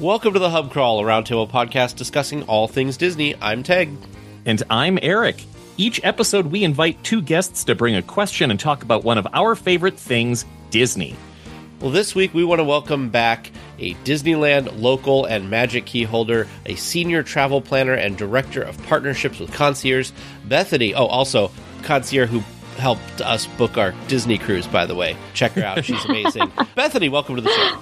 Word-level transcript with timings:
Welcome 0.00 0.34
to 0.34 0.38
the 0.38 0.50
Hub 0.50 0.70
Crawl, 0.72 1.00
a 1.00 1.04
roundtable 1.04 1.50
podcast 1.50 1.96
discussing 1.96 2.42
all 2.42 2.68
things 2.68 2.98
Disney. 2.98 3.34
I'm 3.40 3.62
Tage. 3.62 3.88
And 4.44 4.62
I'm 4.68 4.98
Erik. 5.00 5.42
Each 5.78 6.02
episode, 6.04 6.48
we 6.48 6.64
invite 6.64 7.02
two 7.02 7.22
guests 7.22 7.64
to 7.64 7.74
bring 7.74 7.96
a 7.96 8.02
question 8.02 8.50
and 8.50 8.60
talk 8.60 8.82
about 8.82 9.04
one 9.04 9.16
of 9.16 9.26
our 9.32 9.54
favorite 9.54 9.98
things, 9.98 10.44
Disney. 10.68 11.16
Well, 11.80 11.90
this 11.90 12.14
week 12.14 12.34
we 12.34 12.44
want 12.44 12.58
to 12.58 12.64
welcome 12.64 13.08
back 13.08 13.50
a 13.78 13.94
Disneyland 14.04 14.80
local 14.80 15.24
and 15.24 15.48
magic 15.48 15.86
key 15.86 16.02
holder, 16.02 16.46
a 16.66 16.74
senior 16.74 17.22
travel 17.22 17.62
planner 17.62 17.94
and 17.94 18.18
director 18.18 18.60
of 18.60 18.80
partnerships 18.82 19.38
with 19.38 19.50
concierge, 19.54 20.10
Bethany. 20.44 20.94
Oh, 20.94 21.06
also, 21.06 21.50
concierge 21.84 22.28
who 22.28 22.40
helped 22.76 23.22
us 23.22 23.46
book 23.46 23.78
our 23.78 23.94
Disney 24.08 24.36
cruise, 24.36 24.66
by 24.66 24.84
the 24.84 24.94
way. 24.94 25.16
Check 25.32 25.52
her 25.52 25.64
out. 25.64 25.82
She's 25.86 26.04
amazing. 26.08 26.52
Bethany, 26.74 27.08
welcome 27.08 27.36
to 27.36 27.40
the 27.42 27.48
show. 27.50 27.78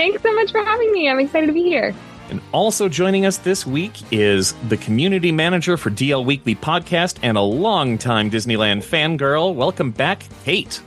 Thanks 0.00 0.22
so 0.22 0.34
much 0.34 0.50
for 0.50 0.64
having 0.64 0.90
me. 0.92 1.10
I'm 1.10 1.20
excited 1.20 1.48
to 1.48 1.52
be 1.52 1.64
here. 1.64 1.94
And 2.30 2.40
also 2.52 2.88
joining 2.88 3.26
us 3.26 3.36
this 3.36 3.66
week 3.66 3.92
is 4.10 4.54
the 4.70 4.78
community 4.78 5.30
manager 5.30 5.76
for 5.76 5.90
DL 5.90 6.24
Weekly 6.24 6.54
Podcast 6.54 7.18
and 7.22 7.36
a 7.36 7.42
longtime 7.42 8.30
Disneyland 8.30 8.82
fangirl. 8.82 9.54
Welcome 9.54 9.90
back, 9.90 10.22
Kate. 10.42 10.80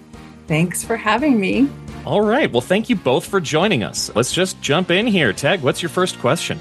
Thanks 0.48 0.84
for 0.84 0.98
having 0.98 1.39
me. 1.39 1.70
All 2.05 2.22
right. 2.22 2.52
Well, 2.52 2.59
thank 2.59 2.89
you 2.89 2.95
both 2.95 3.27
for 3.27 3.39
joining 3.39 3.84
us. 3.84 4.09
Let's 4.16 4.31
just 4.31 4.59
jump 4.63 4.89
in 4.89 5.05
here. 5.05 5.31
Tage, 5.31 5.61
what's 5.61 5.84
your 5.84 5.89
first 5.89 6.17
question? 6.17 6.59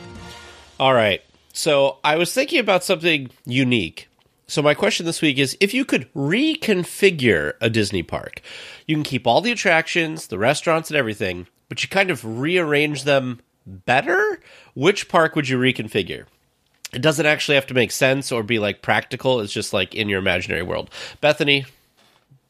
All 0.79 0.93
right. 0.93 1.23
So 1.55 2.01
I 2.05 2.17
was 2.17 2.35
thinking 2.35 2.61
about 2.61 2.85
something 2.85 3.31
unique. 3.47 4.11
So 4.47 4.61
my 4.61 4.75
question 4.75 5.07
this 5.07 5.23
week 5.23 5.39
is 5.39 5.57
if 5.59 5.73
you 5.73 5.87
could 5.87 6.13
reconfigure 6.13 7.55
a 7.63 7.71
Disney 7.71 8.03
park, 8.03 8.43
you 8.87 8.95
can 8.95 9.05
keep 9.05 9.27
all 9.27 9.41
the 9.41 9.53
attractions, 9.53 10.27
the 10.27 10.37
restaurants 10.37 10.91
and 10.91 10.99
everything, 10.99 11.47
but 11.73 11.83
you 11.83 11.89
kind 11.89 12.11
of 12.11 12.23
rearrange 12.23 13.05
them 13.05 13.41
better, 13.65 14.39
which 14.75 15.09
park 15.09 15.35
would 15.35 15.49
you 15.49 15.57
reconfigure? 15.57 16.27
It 16.93 17.01
doesn't 17.01 17.25
actually 17.25 17.55
have 17.55 17.65
to 17.69 17.73
make 17.73 17.93
sense 17.93 18.31
or 18.31 18.43
be 18.43 18.59
like 18.59 18.83
practical. 18.83 19.41
It's 19.41 19.55
just 19.55 19.73
like 19.73 19.95
in 19.95 20.11
your 20.11 20.19
imaginary 20.19 20.61
world. 20.61 20.91
Bethany, 21.23 21.65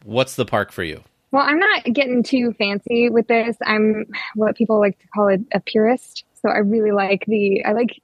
what's 0.03 0.35
the 0.35 0.45
park 0.45 0.73
for 0.73 0.83
you? 0.83 1.05
Well, 1.31 1.45
I'm 1.45 1.61
not 1.61 1.85
getting 1.85 2.25
too 2.25 2.53
fancy 2.55 3.11
with 3.11 3.29
this. 3.29 3.57
I'm 3.65 4.07
what 4.35 4.57
people 4.57 4.81
like 4.81 4.99
to 4.99 5.07
call 5.15 5.29
it 5.29 5.43
a 5.55 5.61
purist. 5.61 6.25
So 6.43 6.49
I 6.49 6.59
really 6.59 6.91
like 6.91 7.25
the 7.29 7.65
I 7.65 7.75
like 7.75 8.03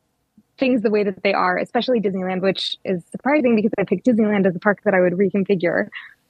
things 0.57 0.83
the 0.83 0.91
way 0.91 1.03
that 1.03 1.25
they 1.25 1.35
are, 1.35 1.59
especially 1.59 2.01
Disneyland, 2.01 2.43
which 2.43 2.77
is 2.85 3.03
surprising 3.11 3.57
because 3.57 3.73
I 3.77 3.83
picked 3.83 4.07
Disneyland 4.07 4.47
as 4.47 4.55
a 4.55 4.61
park 4.61 4.83
that 4.85 4.95
I 4.95 5.01
would 5.01 5.15
reconfigure. 5.15 5.89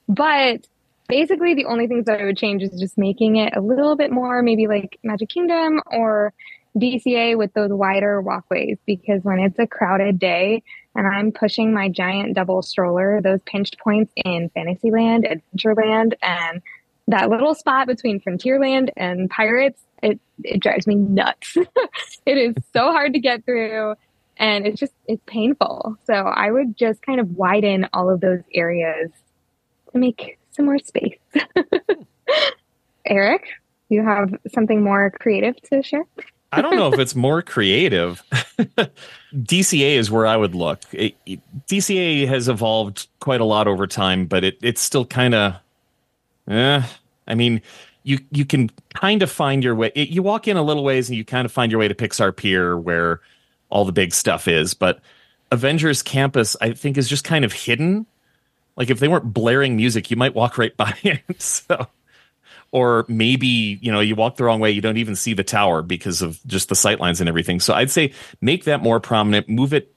But 0.09 0.67
basically 1.09 1.55
the 1.55 1.65
only 1.65 1.87
things 1.87 2.05
that 2.05 2.21
I 2.21 2.25
would 2.25 2.37
change 2.37 2.63
is 2.63 2.79
just 2.79 2.99
making 2.99 3.37
it 3.37 3.57
a 3.57 3.61
little 3.61 3.97
bit 3.97 4.13
more 4.13 4.43
maybe 4.43 4.67
like 4.67 4.99
Magic 5.03 5.31
Kingdom 5.31 5.81
or 5.87 6.33
DCA 6.77 7.37
with 7.37 7.53
those 7.55 7.73
wider 7.73 8.21
walkways 8.21 8.79
because 8.87 9.25
when 9.25 9.41
it's 9.41 9.59
a 9.59 9.67
crowded 9.67 10.19
day 10.19 10.63
and 10.95 11.07
I'm 11.07 11.33
pushing 11.33 11.73
my 11.73 11.89
giant 11.89 12.35
double 12.35 12.63
stroller, 12.63 13.21
those 13.21 13.41
pinched 13.43 13.79
points 13.79 14.13
in 14.17 14.51
Fantasyland, 14.51 15.27
Adventureland, 15.27 16.13
and 16.23 16.63
that 17.09 17.31
little 17.31 17.55
spot 17.55 17.87
between 17.87 18.21
Frontierland 18.21 18.91
and 18.97 19.31
Pirates, 19.31 19.81
it, 20.03 20.21
it 20.45 20.61
drives 20.61 20.87
me 20.87 20.95
nuts. 20.95 21.57
it 22.27 22.37
is 22.37 22.55
so 22.73 22.93
hard 22.93 23.15
to 23.15 23.19
get 23.19 23.45
through 23.45 23.95
and 24.37 24.67
it's 24.67 24.79
just, 24.79 24.93
it's 25.07 25.23
painful. 25.27 25.97
So 26.05 26.13
I 26.13 26.51
would 26.51 26.77
just 26.77 27.03
kind 27.03 27.19
of 27.19 27.37
widen 27.37 27.89
all 27.93 28.11
of 28.11 28.21
those 28.21 28.43
areas 28.55 29.11
to 29.93 29.99
make 29.99 30.39
some 30.51 30.67
more 30.67 30.79
space. 30.79 31.17
Erik, 33.07 33.47
you 33.89 34.03
have 34.03 34.35
something 34.53 34.83
more 34.83 35.11
creative 35.11 35.57
to 35.63 35.83
share? 35.83 36.05
I 36.51 36.63
don't 36.63 36.77
know 36.77 36.93
if 36.93 36.99
it's 36.99 37.15
more 37.15 37.43
creative. 37.43 38.23
DCA 39.35 39.97
is 39.97 40.11
where 40.11 40.27
I 40.27 40.37
would 40.37 40.55
look. 40.55 40.81
It, 40.93 41.15
it, 41.27 41.41
DCA 41.67 42.27
has 42.27 42.49
evolved 42.49 43.07
quite 43.21 43.41
a 43.41 43.45
lot 43.45 43.69
over 43.69 43.87
time, 43.87 44.27
but 44.27 44.45
it, 44.45 44.59
it's 44.63 44.81
still 44.81 45.05
kind 45.05 45.35
of, 45.35 45.55
eh. 46.49 46.83
I 47.27 47.35
mean, 47.35 47.61
you 48.03 48.19
you 48.31 48.47
can 48.47 48.71
kind 48.95 49.23
of 49.23 49.31
find 49.31 49.63
your 49.63 49.75
way. 49.75 49.93
you 49.95 50.23
walk 50.23 50.49
in 50.49 50.57
a 50.57 50.63
little 50.63 50.83
ways, 50.83 51.11
and 51.11 51.19
you 51.19 51.25
kind 51.25 51.45
of 51.45 51.53
find 51.53 51.71
your 51.71 51.79
way 51.79 51.89
to 51.89 51.95
Pixar 51.95 52.35
Pier, 52.35 52.79
where 52.79 53.21
all 53.69 53.85
the 53.85 53.93
big 53.93 54.15
stuff 54.15 54.49
is. 54.49 54.73
But 54.73 55.01
Avengers 55.51 56.03
Campus, 56.03 56.57
I 56.63 56.73
think, 56.73 56.97
is 56.97 57.09
just 57.09 57.25
kind 57.25 57.45
of 57.45 57.53
hidden. 57.53 58.07
Like 58.79 58.89
if 58.89 59.01
they 59.01 59.09
weren't 59.09 59.35
blaring 59.35 59.77
music, 59.77 60.11
you 60.11 60.17
might 60.17 60.35
walk 60.35 60.57
right 60.57 60.75
by 60.77 60.95
it. 61.03 61.43
So 61.43 61.89
or 62.71 63.05
maybe 63.09 63.79
you 63.81 63.91
know 63.91 64.01
you 64.01 64.15
walk 64.15 64.37
the 64.37 64.45
wrong 64.45 64.61
way 64.61 64.71
you 64.71 64.81
don't 64.81 64.97
even 64.97 65.17
see 65.17 65.35
the 65.35 65.45
tower 65.45 65.83
because 65.83 66.23
of 66.23 66.41
just 66.47 66.69
the 66.69 66.75
sightlines 66.75 67.21
and 67.21 67.29
everything 67.29 67.61
so 67.61 67.75
i'd 67.75 67.91
say 67.91 68.13
make 68.41 68.65
that 68.65 68.83
more 68.83 69.01
prominent 69.01 69.49
move 69.49 69.73
it 69.73 69.95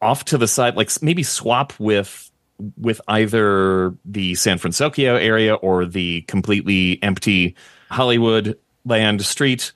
off 0.00 0.24
to 0.24 0.38
the 0.38 0.48
side 0.48 0.76
like 0.76 0.90
maybe 1.02 1.22
swap 1.22 1.72
with 1.78 2.30
with 2.76 3.00
either 3.08 3.94
the 4.04 4.34
san 4.34 4.58
francisco 4.58 5.16
area 5.16 5.54
or 5.54 5.84
the 5.84 6.20
completely 6.22 7.02
empty 7.02 7.54
hollywood 7.90 8.58
land 8.84 9.24
street 9.24 9.72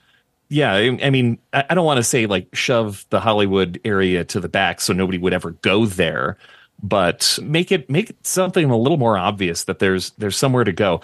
yeah 0.48 0.74
i, 0.74 1.10
mean 1.10 1.38
I 1.52 1.74
don't 1.74 1.84
want 1.84 1.98
to 1.98 2.04
say 2.04 2.26
like 2.26 2.48
shove 2.54 3.06
the 3.10 3.20
hollywood 3.20 3.80
area 3.84 4.24
to 4.26 4.41
the 4.41 4.48
back 4.48 4.80
so 4.80 4.92
nobody 4.92 5.18
would 5.18 5.32
ever 5.32 5.50
go 5.50 5.86
there 5.86 6.38
but 6.83 7.39
make 7.43 7.72
it 7.72 7.91
make 7.91 8.11
it 8.11 8.27
something 8.27 8.71
a 8.71 8.77
little 8.77 8.99
more 8.99 9.19
obvious 9.19 9.65
that 9.65 9.78
there's 9.78 10.11
there's 10.11 10.37
somewhere 10.37 10.65
to 10.65 10.72
go 10.72 11.00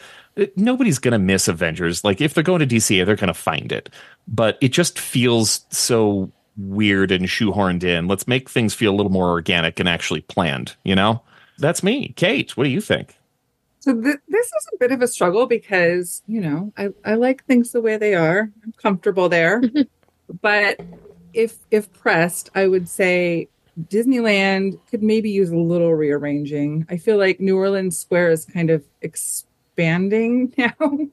nobody's 0.56 0.98
going 0.98 1.12
to 1.12 1.18
miss 1.18 1.48
Avengers. 1.48 2.04
Like 2.04 2.20
if 2.20 2.34
they're 2.34 2.42
going 2.42 2.66
to 2.66 2.66
DCA, 2.66 3.06
they're 3.06 3.16
going 3.16 3.28
to 3.28 3.34
find 3.34 3.72
it. 3.72 3.90
But 4.26 4.58
it 4.60 4.70
just 4.70 4.98
feels 4.98 5.64
so 5.70 6.30
weird 6.56 7.10
and 7.10 7.26
shoehorned 7.26 7.84
in. 7.84 8.08
Let's 8.08 8.28
make 8.28 8.48
things 8.48 8.74
feel 8.74 8.92
a 8.92 8.96
little 8.96 9.12
more 9.12 9.30
organic 9.30 9.78
and 9.80 9.88
actually 9.88 10.22
planned, 10.22 10.76
you 10.84 10.94
know? 10.94 11.22
That's 11.58 11.82
me. 11.82 12.12
Kate, 12.16 12.56
what 12.56 12.64
do 12.64 12.70
you 12.70 12.80
think? 12.80 13.16
So 13.80 13.92
th- 13.92 14.16
this 14.28 14.46
is 14.46 14.68
a 14.74 14.78
bit 14.78 14.92
of 14.92 15.02
a 15.02 15.08
struggle 15.08 15.46
because, 15.46 16.22
you 16.26 16.40
know, 16.40 16.72
I, 16.76 16.88
I 17.04 17.14
like 17.14 17.44
things 17.44 17.72
the 17.72 17.80
way 17.80 17.96
they 17.96 18.14
are. 18.14 18.50
I'm 18.64 18.72
comfortable 18.72 19.28
there. 19.28 19.62
but 20.42 20.80
if 21.32 21.56
if 21.70 21.92
pressed, 21.92 22.48
I 22.54 22.66
would 22.66 22.88
say 22.88 23.48
Disneyland 23.80 24.78
could 24.90 25.02
maybe 25.02 25.30
use 25.30 25.50
a 25.50 25.56
little 25.56 25.94
rearranging. 25.94 26.86
I 26.88 26.96
feel 26.96 27.18
like 27.18 27.40
New 27.40 27.56
Orleans 27.56 27.98
Square 27.98 28.30
is 28.30 28.44
kind 28.44 28.70
of 28.70 28.84
expanding 29.02 30.54
now 30.58 31.08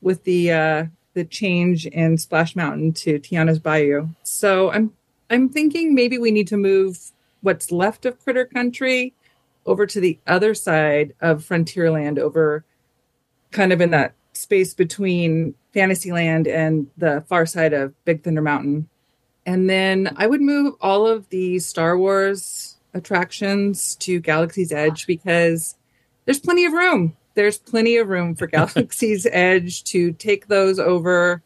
with 0.00 0.24
the 0.24 0.52
uh, 0.52 0.84
the 1.14 1.24
change 1.24 1.86
in 1.86 2.16
Splash 2.16 2.56
Mountain 2.56 2.92
to 2.94 3.18
Tiana's 3.18 3.58
Bayou. 3.58 4.08
So 4.22 4.70
I'm 4.70 4.92
I'm 5.30 5.48
thinking 5.48 5.94
maybe 5.94 6.18
we 6.18 6.30
need 6.30 6.48
to 6.48 6.56
move 6.56 7.12
what's 7.42 7.70
left 7.70 8.06
of 8.06 8.22
Critter 8.22 8.46
Country 8.46 9.14
over 9.66 9.86
to 9.86 10.00
the 10.00 10.18
other 10.26 10.54
side 10.54 11.14
of 11.20 11.44
Frontierland, 11.44 12.18
over 12.18 12.64
kind 13.50 13.72
of 13.72 13.80
in 13.80 13.90
that 13.90 14.14
space 14.32 14.72
between 14.72 15.54
Fantasyland 15.72 16.46
and 16.46 16.86
the 16.96 17.22
far 17.28 17.44
side 17.44 17.72
of 17.72 17.92
Big 18.04 18.22
Thunder 18.22 18.40
Mountain. 18.40 18.88
And 19.48 19.68
then 19.68 20.14
I 20.16 20.26
would 20.26 20.42
move 20.42 20.74
all 20.80 21.06
of 21.06 21.28
the 21.30 21.58
Star 21.58 21.96
Wars 21.96 22.76
attractions 22.92 23.96
to 23.96 24.20
Galaxy's 24.20 24.72
Edge 24.72 25.06
because 25.06 25.74
there's 26.26 26.40
plenty 26.40 26.64
of 26.64 26.72
room 26.72 27.16
there's 27.38 27.56
plenty 27.56 27.96
of 27.96 28.08
room 28.08 28.34
for 28.34 28.46
Galaxy's 28.58 29.24
Edge 29.30 29.84
to 29.84 30.12
take 30.12 30.48
those 30.48 30.80
over. 30.80 31.40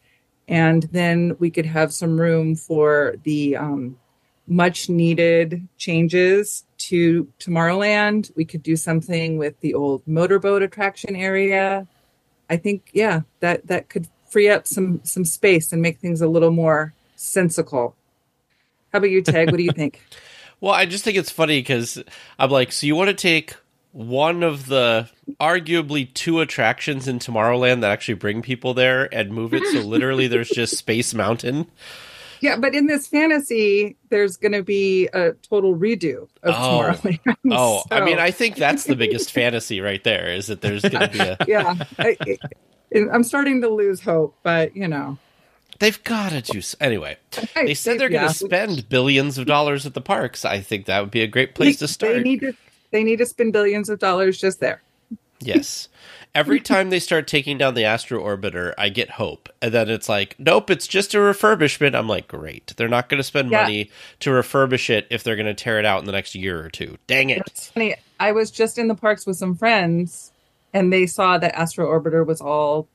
And 0.48 0.84
then 0.84 1.36
we 1.38 1.50
could 1.50 1.66
have 1.66 1.92
some 1.92 2.18
room 2.18 2.56
for 2.56 3.16
the 3.24 3.56
um, 3.56 3.98
much 4.48 4.88
needed 4.88 5.68
changes 5.76 6.64
to 6.78 7.28
Tomorrowland. 7.38 8.34
We 8.34 8.46
could 8.46 8.62
do 8.62 8.74
something 8.74 9.36
with 9.36 9.60
the 9.60 9.74
old 9.74 10.02
motorboat 10.06 10.62
attraction 10.62 11.14
area. 11.14 11.86
I 12.48 12.56
think, 12.56 12.88
yeah, 12.94 13.20
that, 13.40 13.66
that 13.66 13.90
could 13.90 14.08
free 14.30 14.48
up 14.48 14.66
some, 14.66 15.00
some 15.04 15.26
space 15.26 15.74
and 15.74 15.82
make 15.82 15.98
things 15.98 16.22
a 16.22 16.26
little 16.26 16.52
more 16.52 16.94
sensical. 17.22 17.96
How 18.92 18.98
about 18.98 19.10
you, 19.10 19.22
Tage? 19.22 19.50
What 19.50 19.56
do 19.56 19.62
you 19.62 19.72
think? 19.76 20.00
well, 20.60 20.72
I 20.72 20.86
just 20.86 21.04
think 21.04 21.16
it's 21.16 21.30
funny 21.30 21.58
because 21.58 22.02
I'm 22.38 22.50
like, 22.50 22.72
so 22.72 22.86
you 22.86 22.94
want 22.94 23.08
to 23.08 23.14
take 23.14 23.56
one 23.90 24.42
of 24.42 24.66
the 24.66 25.08
arguably 25.40 26.12
two 26.14 26.40
attractions 26.40 27.08
in 27.08 27.18
Tomorrowland 27.18 27.82
that 27.82 27.90
actually 27.90 28.14
bring 28.14 28.40
people 28.40 28.72
there 28.72 29.12
and 29.14 29.30
move 29.32 29.52
it 29.52 29.62
so 29.66 29.80
literally 29.80 30.28
there's 30.28 30.48
just 30.48 30.76
Space 30.76 31.12
Mountain. 31.12 31.66
Yeah, 32.40 32.56
but 32.56 32.74
in 32.74 32.86
this 32.86 33.06
fantasy, 33.06 33.96
there's 34.08 34.36
going 34.36 34.52
to 34.52 34.62
be 34.62 35.08
a 35.12 35.32
total 35.48 35.76
redo 35.76 36.22
of 36.42 36.54
oh. 36.54 36.92
Tomorrowland. 36.92 37.36
Oh, 37.50 37.82
so. 37.88 37.96
I 37.96 38.04
mean, 38.04 38.18
I 38.18 38.30
think 38.30 38.56
that's 38.56 38.84
the 38.84 38.96
biggest 38.96 39.30
fantasy 39.34 39.80
right 39.80 40.02
there 40.02 40.28
is 40.28 40.46
that 40.46 40.60
there's 40.60 40.82
going 40.82 41.08
to 41.10 41.12
be 41.12 41.18
a. 41.18 41.36
yeah, 41.46 41.84
I, 41.98 42.16
am 42.94 43.22
starting 43.24 43.60
to 43.62 43.68
lose 43.68 44.00
hope, 44.00 44.36
but 44.42 44.76
you 44.76 44.88
know. 44.88 45.18
They've 45.82 46.04
got 46.04 46.30
to 46.30 46.40
do 46.40 46.60
so. 46.60 46.76
anyway. 46.80 47.16
They 47.56 47.74
said 47.74 47.98
they're 47.98 48.08
going 48.08 48.28
to 48.28 48.32
spend 48.34 48.88
billions 48.88 49.36
of 49.36 49.46
dollars 49.46 49.84
at 49.84 49.94
the 49.94 50.00
parks. 50.00 50.44
I 50.44 50.60
think 50.60 50.86
that 50.86 51.00
would 51.00 51.10
be 51.10 51.22
a 51.22 51.26
great 51.26 51.56
place 51.56 51.78
to 51.80 51.88
start. 51.88 52.14
They 52.14 52.22
need 52.22 52.40
to 52.40 52.52
they 52.92 53.02
need 53.02 53.16
to 53.16 53.26
spend 53.26 53.52
billions 53.52 53.88
of 53.88 53.98
dollars 53.98 54.38
just 54.40 54.60
there. 54.60 54.80
Yes. 55.40 55.88
Every 56.36 56.60
time 56.72 56.90
they 56.90 57.00
start 57.00 57.26
taking 57.26 57.58
down 57.58 57.74
the 57.74 57.84
Astro 57.84 58.22
Orbiter, 58.22 58.74
I 58.78 58.90
get 58.90 59.10
hope. 59.10 59.48
And 59.60 59.74
then 59.74 59.90
it's 59.90 60.08
like, 60.08 60.36
nope, 60.38 60.70
it's 60.70 60.86
just 60.86 61.14
a 61.14 61.18
refurbishment. 61.18 61.96
I'm 61.96 62.06
like, 62.06 62.28
great. 62.28 62.74
They're 62.76 62.86
not 62.88 63.08
going 63.08 63.18
to 63.18 63.24
spend 63.24 63.50
Yeah. 63.50 63.62
money 63.62 63.90
to 64.20 64.30
refurbish 64.30 64.88
it 64.88 65.08
if 65.10 65.24
they're 65.24 65.34
going 65.34 65.46
to 65.46 65.54
tear 65.54 65.80
it 65.80 65.84
out 65.84 65.98
in 65.98 66.04
the 66.06 66.12
next 66.12 66.36
year 66.36 66.64
or 66.64 66.70
two. 66.70 66.96
Dang 67.08 67.30
it. 67.30 67.42
It's 67.46 67.70
funny. 67.70 67.96
I 68.20 68.30
was 68.30 68.52
just 68.52 68.78
in 68.78 68.86
the 68.86 68.94
parks 68.94 69.26
with 69.26 69.36
some 69.36 69.56
friends, 69.56 70.30
and 70.72 70.92
they 70.92 71.06
saw 71.06 71.38
that 71.38 71.56
Astro 71.56 71.88
Orbiter 71.88 72.24
was 72.24 72.40
all 72.40 72.86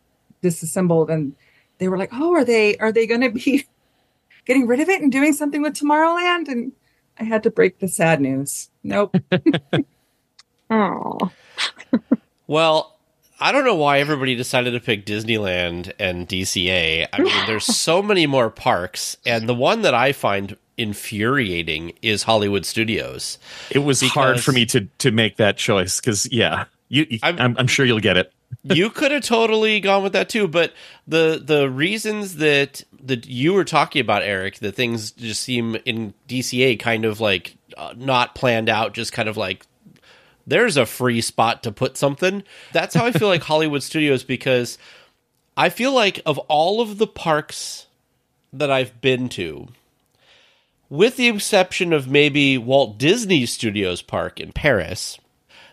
disassembled, 0.41 1.09
and 1.09 1.35
they 1.79 1.87
were 1.87 1.97
like, 1.97 2.09
"Oh, 2.13 2.33
are 2.33 2.45
they 2.45 2.77
are 2.77 2.91
they 2.91 3.07
going 3.07 3.21
to 3.21 3.29
be 3.29 3.65
getting 4.45 4.67
rid 4.67 4.79
of 4.79 4.89
it 4.89 5.01
and 5.01 5.11
doing 5.11 5.33
something 5.33 5.61
with 5.61 5.73
Tomorrowland?" 5.73 6.47
And 6.47 6.71
I 7.19 7.23
had 7.23 7.43
to 7.43 7.51
break 7.51 7.79
the 7.79 7.87
sad 7.87 8.21
news. 8.21 8.69
Nope. 8.83 9.15
Oh, 10.69 11.31
Well, 12.47 12.97
I 13.39 13.51
don't 13.51 13.65
know 13.65 13.75
why 13.75 13.99
everybody 13.99 14.35
decided 14.35 14.71
to 14.71 14.79
pick 14.79 15.05
Disneyland 15.05 15.93
and 15.99 16.27
DCA. 16.27 17.07
I 17.13 17.21
mean, 17.21 17.33
there's 17.47 17.65
so 17.65 18.01
many 18.01 18.25
more 18.27 18.49
parks, 18.49 19.15
and 19.25 19.47
the 19.47 19.53
one 19.53 19.83
that 19.83 19.93
I 19.93 20.11
find 20.11 20.57
infuriating 20.77 21.93
is 22.01 22.23
Hollywood 22.23 22.65
Studios. 22.65 23.37
It 23.69 23.79
was 23.79 24.01
hard 24.01 24.41
for 24.41 24.51
me 24.51 24.65
to 24.67 24.81
to 24.99 25.11
make 25.11 25.37
that 25.37 25.57
choice 25.57 25.99
because 25.99 26.31
yeah, 26.31 26.65
you, 26.89 27.05
you- 27.09 27.19
I'm- 27.23 27.37
I'm, 27.39 27.55
I'm 27.59 27.67
sure 27.67 27.85
you'll 27.85 27.99
get 27.99 28.17
it. 28.17 28.31
you 28.63 28.89
could 28.89 29.11
have 29.11 29.23
totally 29.23 29.79
gone 29.81 30.03
with 30.03 30.13
that 30.13 30.29
too, 30.29 30.47
but 30.47 30.73
the 31.05 31.41
the 31.43 31.69
reasons 31.69 32.37
that 32.37 32.83
that 33.03 33.27
you 33.27 33.53
were 33.53 33.65
talking 33.65 33.99
about, 33.99 34.23
Erik, 34.23 34.59
that 34.59 34.73
things 34.75 35.11
just 35.11 35.41
seem 35.41 35.75
in 35.85 36.13
DCA 36.29 36.79
kind 36.79 37.03
of 37.03 37.19
like 37.19 37.57
uh, 37.77 37.93
not 37.97 38.35
planned 38.35 38.69
out, 38.69 38.93
just 38.93 39.11
kind 39.11 39.27
of 39.27 39.35
like 39.35 39.65
there's 40.47 40.77
a 40.77 40.85
free 40.85 41.19
spot 41.19 41.61
to 41.63 41.73
put 41.73 41.97
something. 41.97 42.41
That's 42.71 42.95
how 42.95 43.05
I 43.05 43.11
feel 43.11 43.27
like 43.27 43.43
Hollywood 43.43 43.83
Studios 43.83 44.23
because 44.23 44.77
I 45.57 45.67
feel 45.69 45.91
like 45.93 46.21
of 46.25 46.37
all 46.37 46.79
of 46.79 46.97
the 46.99 47.07
parks 47.07 47.87
that 48.53 48.71
I've 48.71 49.01
been 49.01 49.27
to, 49.29 49.67
with 50.89 51.17
the 51.17 51.27
exception 51.27 51.91
of 51.91 52.09
maybe 52.09 52.57
Walt 52.57 52.97
Disney 52.97 53.45
Studios 53.45 54.01
Park 54.01 54.39
in 54.39 54.53
Paris, 54.53 55.19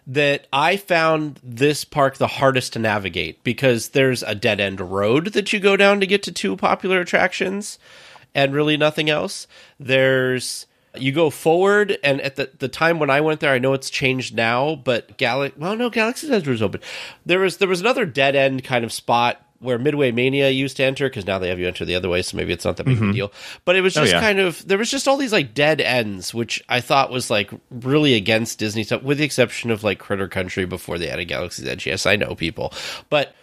that 0.06 0.46
I 0.52 0.76
found 0.76 1.40
this 1.42 1.84
park 1.84 2.16
the 2.16 2.26
hardest 2.26 2.74
to 2.74 2.78
navigate 2.78 3.42
because 3.42 3.90
there's 3.90 4.22
a 4.22 4.34
dead 4.34 4.60
end 4.60 4.80
road 4.80 5.28
that 5.28 5.52
you 5.52 5.60
go 5.60 5.76
down 5.76 6.00
to 6.00 6.06
get 6.06 6.22
to 6.24 6.32
two 6.32 6.56
popular 6.56 7.00
attractions 7.00 7.78
and 8.34 8.52
really 8.52 8.76
nothing 8.76 9.08
else. 9.08 9.46
There's 9.80 10.66
you 10.96 11.10
go 11.10 11.28
forward 11.28 11.98
and 12.04 12.20
at 12.20 12.36
the, 12.36 12.50
the 12.58 12.68
time 12.68 12.98
when 12.98 13.10
I 13.10 13.20
went 13.20 13.40
there, 13.40 13.52
I 13.52 13.58
know 13.58 13.72
it's 13.72 13.90
changed 13.90 14.34
now, 14.34 14.76
but 14.76 15.16
Galaxy 15.16 15.58
well 15.58 15.76
no, 15.76 15.90
Galaxy's 15.90 16.30
Edge 16.30 16.48
was 16.48 16.62
open. 16.62 16.80
There 17.24 17.40
was 17.40 17.56
there 17.56 17.68
was 17.68 17.80
another 17.80 18.04
dead 18.04 18.36
end 18.36 18.64
kind 18.64 18.84
of 18.84 18.92
spot 18.92 19.43
where 19.64 19.78
Midway 19.78 20.12
Mania 20.12 20.50
used 20.50 20.76
to 20.76 20.84
enter 20.84 21.08
because 21.08 21.26
now 21.26 21.38
they 21.38 21.48
have 21.48 21.58
you 21.58 21.66
enter 21.66 21.84
the 21.84 21.96
other 21.96 22.08
way, 22.08 22.22
so 22.22 22.36
maybe 22.36 22.52
it's 22.52 22.64
not 22.64 22.76
that 22.76 22.84
big 22.84 22.96
of 22.96 23.02
a 23.02 23.04
mm-hmm. 23.06 23.12
deal. 23.12 23.32
But 23.64 23.76
it 23.76 23.80
was 23.80 23.96
Oh, 23.96 24.02
just 24.02 24.12
yeah. 24.12 24.20
kind 24.20 24.38
of 24.38 24.66
there 24.68 24.78
was 24.78 24.90
just 24.90 25.08
all 25.08 25.16
these 25.16 25.32
like 25.32 25.54
dead 25.54 25.80
ends, 25.80 26.34
which 26.34 26.62
I 26.68 26.80
thought 26.80 27.10
was 27.10 27.30
like 27.30 27.50
really 27.70 28.14
against 28.14 28.58
Disney 28.58 28.84
stuff, 28.84 29.02
with 29.02 29.18
the 29.18 29.24
exception 29.24 29.70
of 29.70 29.82
like 29.82 29.98
Critter 29.98 30.28
Country 30.28 30.64
before 30.66 30.98
they 30.98 31.08
added 31.08 31.26
Galaxy's 31.26 31.66
Edge. 31.66 31.86
Yes, 31.86 32.06
I 32.06 32.16
know 32.16 32.34
people, 32.34 32.72
but 33.10 33.34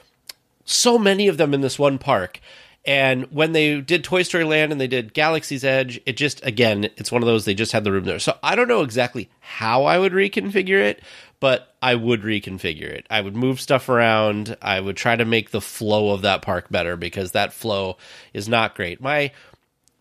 so 0.66 0.98
many 0.98 1.28
of 1.28 1.38
them 1.38 1.54
in 1.54 1.62
this 1.62 1.80
one 1.80 1.98
park. 1.98 2.40
And 2.84 3.26
when 3.32 3.52
they 3.52 3.80
did 3.80 4.04
Toy 4.04 4.24
Story 4.24 4.44
Land 4.44 4.72
and 4.72 4.82
they 4.82 4.88
did 4.88 5.14
Galaxy's 5.14 5.64
Edge, 5.64 6.02
it 6.06 6.18
just 6.18 6.44
again, 6.46 6.86
it's 6.98 7.12
one 7.12 7.22
of 7.22 7.28
those 7.28 7.46
they 7.46 7.54
just 7.54 7.72
had 7.72 7.84
the 7.84 7.92
room 7.92 8.06
there. 8.06 8.20
So 8.20 8.38
I 8.42 8.56
don't 8.56 8.68
know 8.68 8.82
exactly 8.82 9.30
how 9.40 9.84
I 9.86 10.00
would 10.00 10.14
reconfigure 10.14 10.80
it, 10.80 11.02
but 11.40 11.76
I 11.82 11.96
would 11.96 12.22
reconfigure 12.22 12.90
it. 12.90 13.06
I 13.10 13.22
would 13.22 13.36
move 13.36 13.62
stuff 13.62 13.88
around. 13.88 14.58
I 14.62 14.80
would 14.80 14.98
try 14.98 15.16
to 15.16 15.26
make 15.26 15.52
the 15.52 15.62
flow 15.62 16.12
of 16.12 16.24
that 16.24 16.42
park 16.42 16.70
better 16.72 16.98
because 16.98 17.34
that 17.34 17.54
flow 17.54 17.98
is 18.34 18.50
not 18.50 18.76
great. 18.76 19.00
My 19.00 19.32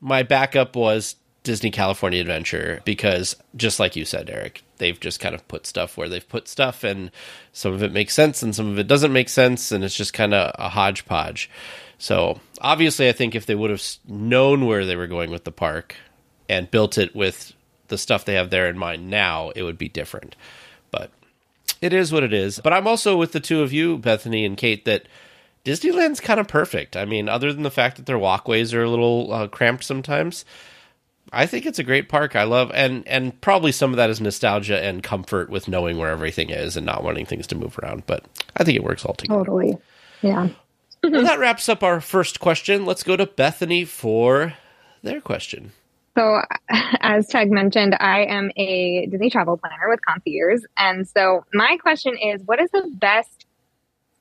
my 0.00 0.22
backup 0.22 0.74
was 0.74 1.16
Disney 1.42 1.70
California 1.70 2.20
Adventure 2.20 2.80
because 2.84 3.36
just 3.56 3.78
like 3.78 3.96
you 3.96 4.04
said, 4.04 4.28
Erik, 4.30 4.62
they've 4.78 5.00
just 5.00 5.20
kind 5.20 5.34
of 5.34 5.46
put 5.48 5.66
stuff 5.66 5.96
where 5.96 6.08
they've 6.08 6.28
put 6.28 6.48
stuff 6.48 6.84
and 6.84 7.10
some 7.52 7.72
of 7.72 7.82
it 7.82 7.92
makes 7.92 8.14
sense 8.14 8.42
and 8.42 8.54
some 8.54 8.68
of 8.68 8.78
it 8.78 8.86
doesn't 8.86 9.12
make 9.12 9.28
sense 9.28 9.72
and 9.72 9.84
it's 9.84 9.96
just 9.96 10.12
kind 10.12 10.34
of 10.34 10.54
a 10.58 10.68
hodgepodge. 10.70 11.50
So, 12.00 12.40
obviously 12.60 13.08
I 13.08 13.12
think 13.12 13.34
if 13.34 13.46
they 13.46 13.54
would 13.54 13.70
have 13.70 13.84
known 14.08 14.66
where 14.66 14.84
they 14.86 14.96
were 14.96 15.06
going 15.06 15.30
with 15.30 15.44
the 15.44 15.52
park 15.52 15.94
and 16.48 16.70
built 16.70 16.98
it 16.98 17.14
with 17.14 17.52
the 17.88 17.98
stuff 17.98 18.24
they 18.24 18.34
have 18.34 18.50
there 18.50 18.68
in 18.68 18.78
mind 18.78 19.10
now, 19.10 19.50
it 19.50 19.62
would 19.62 19.78
be 19.78 19.88
different. 19.88 20.34
But 20.90 21.10
it 21.82 21.92
is 21.92 22.10
what 22.10 22.24
it 22.24 22.32
is. 22.32 22.58
But 22.58 22.72
I'm 22.72 22.86
also 22.86 23.16
with 23.16 23.32
the 23.32 23.40
two 23.40 23.62
of 23.62 23.72
you, 23.72 23.98
Bethany 23.98 24.44
and 24.44 24.56
Kate, 24.56 24.84
that 24.86 25.06
Disneyland's 25.64 26.20
kind 26.20 26.40
of 26.40 26.48
perfect. 26.48 26.96
I 26.96 27.04
mean, 27.04 27.28
other 27.28 27.52
than 27.52 27.64
the 27.64 27.70
fact 27.70 27.96
that 27.96 28.06
their 28.06 28.18
walkways 28.18 28.72
are 28.72 28.82
a 28.82 28.90
little 28.90 29.32
uh, 29.32 29.46
cramped 29.46 29.84
sometimes, 29.84 30.44
I 31.32 31.46
think 31.46 31.66
it's 31.66 31.78
a 31.78 31.84
great 31.84 32.08
park. 32.08 32.34
I 32.34 32.44
love 32.44 32.70
and 32.74 33.06
and 33.06 33.38
probably 33.40 33.72
some 33.72 33.90
of 33.90 33.96
that 33.98 34.10
is 34.10 34.20
nostalgia 34.20 34.82
and 34.82 35.02
comfort 35.02 35.50
with 35.50 35.68
knowing 35.68 35.98
where 35.98 36.10
everything 36.10 36.50
is 36.50 36.76
and 36.76 36.86
not 36.86 37.04
wanting 37.04 37.26
things 37.26 37.46
to 37.48 37.54
move 37.54 37.78
around. 37.78 38.04
But 38.06 38.24
I 38.56 38.64
think 38.64 38.76
it 38.76 38.84
works 38.84 39.04
all 39.04 39.14
together. 39.14 39.38
totally. 39.38 39.76
Yeah. 40.22 40.48
Well, 41.02 41.12
mm-hmm. 41.12 41.24
that 41.24 41.38
wraps 41.38 41.68
up 41.68 41.82
our 41.82 42.00
first 42.00 42.40
question. 42.40 42.84
Let's 42.84 43.02
go 43.02 43.16
to 43.16 43.26
Bethany 43.26 43.84
for 43.84 44.54
their 45.02 45.20
question. 45.20 45.72
So, 46.16 46.42
as 47.00 47.26
Tage 47.28 47.48
mentioned, 47.48 47.96
I 47.98 48.24
am 48.24 48.50
a 48.56 49.06
Disney 49.06 49.30
travel 49.30 49.56
planner 49.56 49.88
with 49.88 50.00
Concierge. 50.04 50.62
And 50.76 51.08
so, 51.08 51.44
my 51.54 51.76
question 51.80 52.16
is 52.16 52.42
what 52.44 52.60
is 52.60 52.70
the 52.70 52.90
best 52.94 53.46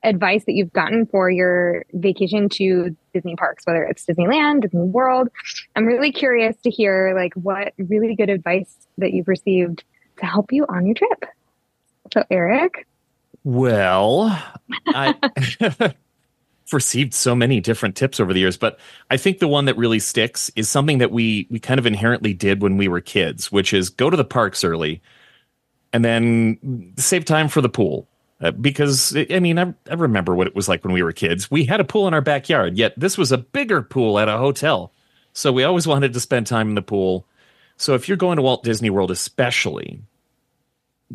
advice 0.04 0.46
that 0.46 0.54
you've 0.54 0.72
gotten 0.72 1.06
for 1.06 1.30
your 1.30 1.84
vacation 1.94 2.48
to 2.48 2.96
Disney 3.14 3.36
parks, 3.36 3.66
whether 3.66 3.84
it's 3.84 4.06
Disneyland, 4.06 4.62
Disney 4.62 4.82
World? 4.82 5.28
I'm 5.76 5.86
really 5.86 6.12
curious 6.12 6.56
to 6.64 6.70
hear 6.70 7.14
like 7.16 7.34
what 7.34 7.74
really 7.78 8.16
good 8.16 8.30
advice 8.30 8.74
that 8.98 9.12
you've 9.12 9.28
received 9.28 9.84
to 10.20 10.26
help 10.26 10.52
you 10.52 10.66
on 10.70 10.86
your 10.86 10.96
trip. 10.96 11.26
So, 12.14 12.24
Erik, 12.32 12.88
Well, 13.44 14.42
I 14.88 15.16
received 16.74 17.14
so 17.14 17.36
many 17.36 17.60
different 17.60 17.96
tips 17.96 18.20
over 18.20 18.34
the 18.34 18.40
years, 18.40 18.58
but 18.58 18.80
I 19.10 19.18
think 19.18 19.40
the 19.40 19.48
one 19.48 19.66
that 19.66 19.78
really 19.78 20.00
sticks 20.00 20.52
is 20.56 20.70
something 20.70 21.00
that 21.00 21.12
we 21.12 21.48
we 21.50 21.60
kind 21.60 21.80
of 21.80 21.86
inherently 21.86 22.34
did 22.34 22.62
when 22.62 22.78
we 22.78 22.88
were 22.88 23.02
kids, 23.02 23.52
which 23.52 23.74
is 23.74 23.90
go 23.90 24.10
to 24.10 24.18
the 24.18 24.24
parks 24.24 24.64
early 24.64 25.02
and 25.92 26.06
then 26.06 26.94
save 26.98 27.26
time 27.26 27.48
for 27.48 27.62
the 27.62 27.70
pool. 27.70 28.08
Uh, 28.42 28.52
because 28.52 29.16
I 29.30 29.40
mean, 29.40 29.60
I, 29.60 29.74
I 29.90 29.96
remember 29.96 30.34
what 30.34 30.48
it 30.48 30.56
was 30.56 30.70
like 30.70 30.84
when 30.84 30.94
we 30.94 31.04
were 31.04 31.12
kids. 31.12 31.52
We 31.52 31.66
had 31.66 31.82
a 31.82 31.86
pool 31.86 32.08
in 32.08 32.14
our 32.14 32.22
backyard, 32.22 32.78
yet 32.78 32.94
this 32.98 33.18
was 33.18 33.32
a 33.32 33.38
bigger 33.38 33.82
pool 33.82 34.18
at 34.18 34.30
a 34.30 34.38
hotel. 34.38 34.94
So 35.34 35.52
we 35.52 35.64
always 35.64 35.88
wanted 35.88 36.14
to 36.14 36.20
spend 36.20 36.48
time 36.48 36.70
in 36.70 36.76
the 36.76 36.82
pool. 36.82 37.26
So 37.78 37.96
if 37.96 38.08
you're 38.08 38.18
going 38.18 38.38
to 38.38 38.42
Walt 38.42 38.64
Disney 38.64 38.90
World, 38.90 39.12
especially, 39.12 40.02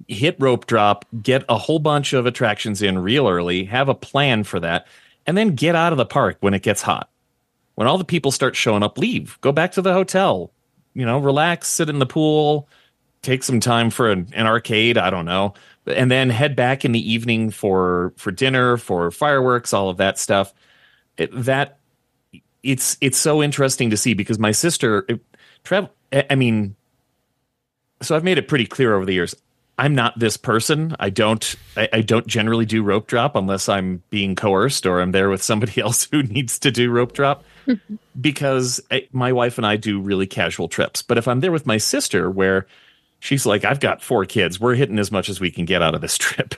hit 0.09 0.37
rope 0.39 0.67
drop, 0.67 1.05
get 1.23 1.45
a 1.49 1.59
whole 1.59 1.79
bunch 1.79 2.13
of 2.13 2.27
attractions 2.27 2.83
in 2.83 2.99
real 2.99 3.29
early, 3.29 3.65
have 3.65 3.89
a 3.89 3.95
plan 3.95 4.45
for 4.45 4.61
that, 4.61 4.87
and 5.27 5.37
then 5.37 5.55
get 5.55 5.75
out 5.75 5.93
of 5.93 5.99
the 5.99 6.07
park 6.07 6.37
when 6.41 6.55
it 6.55 6.63
gets 6.63 6.83
hot. 6.83 7.11
When 7.75 7.87
all 7.87 7.99
the 7.99 8.05
people 8.05 8.31
start 8.31 8.55
showing 8.55 8.83
up, 8.83 8.99
leave. 8.99 9.39
Go 9.41 9.53
back 9.53 9.73
to 9.73 9.83
the 9.83 9.93
hotel. 9.93 10.53
You 10.95 11.05
know, 11.05 11.19
relax, 11.19 11.69
sit 11.69 11.89
in 11.89 11.99
the 11.99 12.07
pool, 12.07 12.69
take 13.23 13.43
some 13.43 13.59
time 13.59 13.91
for 13.91 14.13
an, 14.13 14.29
an 14.33 14.47
arcade, 14.47 14.97
I 14.97 15.11
don't 15.11 15.25
know, 15.25 15.55
and 15.87 16.11
then 16.11 16.31
head 16.31 16.55
back 16.55 16.85
in 16.85 16.93
the 16.93 17.13
evening 17.13 17.51
for 17.51 18.13
for 18.17 18.31
dinner, 18.31 18.77
for 18.77 19.11
fireworks, 19.11 19.73
all 19.73 19.89
of 19.89 19.97
that 19.97 20.19
stuff. 20.19 20.55
It, 21.17 21.31
that 21.33 21.79
it's 22.63 22.97
it's 23.01 23.19
so 23.19 23.43
interesting 23.43 23.91
to 23.91 23.97
see 23.97 24.15
because 24.15 24.39
my 24.39 24.53
sister 24.53 25.05
it, 25.09 26.27
I 26.31 26.35
mean 26.35 26.77
so 28.03 28.15
I've 28.15 28.25
made 28.25 28.39
it 28.39 28.49
pretty 28.49 28.67
clear 28.67 28.95
over 28.95 29.05
the 29.05 29.15
years. 29.15 29.35
I'm 29.77 29.95
not 29.95 30.19
this 30.19 30.37
person. 30.37 30.95
I 31.01 31.11
don't. 31.11 31.55
I, 31.77 31.89
I 31.95 32.01
don't 32.03 32.27
generally 32.27 32.65
do 32.65 32.83
rope 32.83 33.07
drop 33.07 33.35
unless 33.35 33.69
I'm 33.69 34.03
being 34.11 34.37
coerced 34.37 34.87
or 34.87 35.01
I'm 35.01 35.13
there 35.13 35.29
with 35.29 35.43
somebody 35.43 35.81
else 35.81 36.07
who 36.11 36.23
needs 36.23 36.59
to 36.61 36.71
do 36.71 36.91
rope 36.91 37.13
drop. 37.13 37.45
because 38.21 38.81
I, 38.91 39.09
my 39.13 39.33
wife 39.33 39.59
and 39.59 39.67
I 39.67 39.77
do 39.77 40.01
really 40.01 40.27
casual 40.27 40.69
trips. 40.69 41.03
But 41.03 41.19
if 41.19 41.27
I'm 41.27 41.41
there 41.41 41.53
with 41.53 41.67
my 41.67 41.79
sister, 41.79 42.31
where 42.31 42.67
she's 43.21 43.47
like, 43.47 43.65
"I've 43.65 43.81
got 43.81 44.03
four 44.03 44.25
kids. 44.27 44.61
We're 44.61 44.75
hitting 44.75 44.99
as 44.99 45.11
much 45.11 45.29
as 45.29 45.41
we 45.41 45.51
can 45.51 45.65
get 45.65 45.83
out 45.83 45.95
of 45.95 46.01
this 46.01 46.19
trip," 46.19 46.55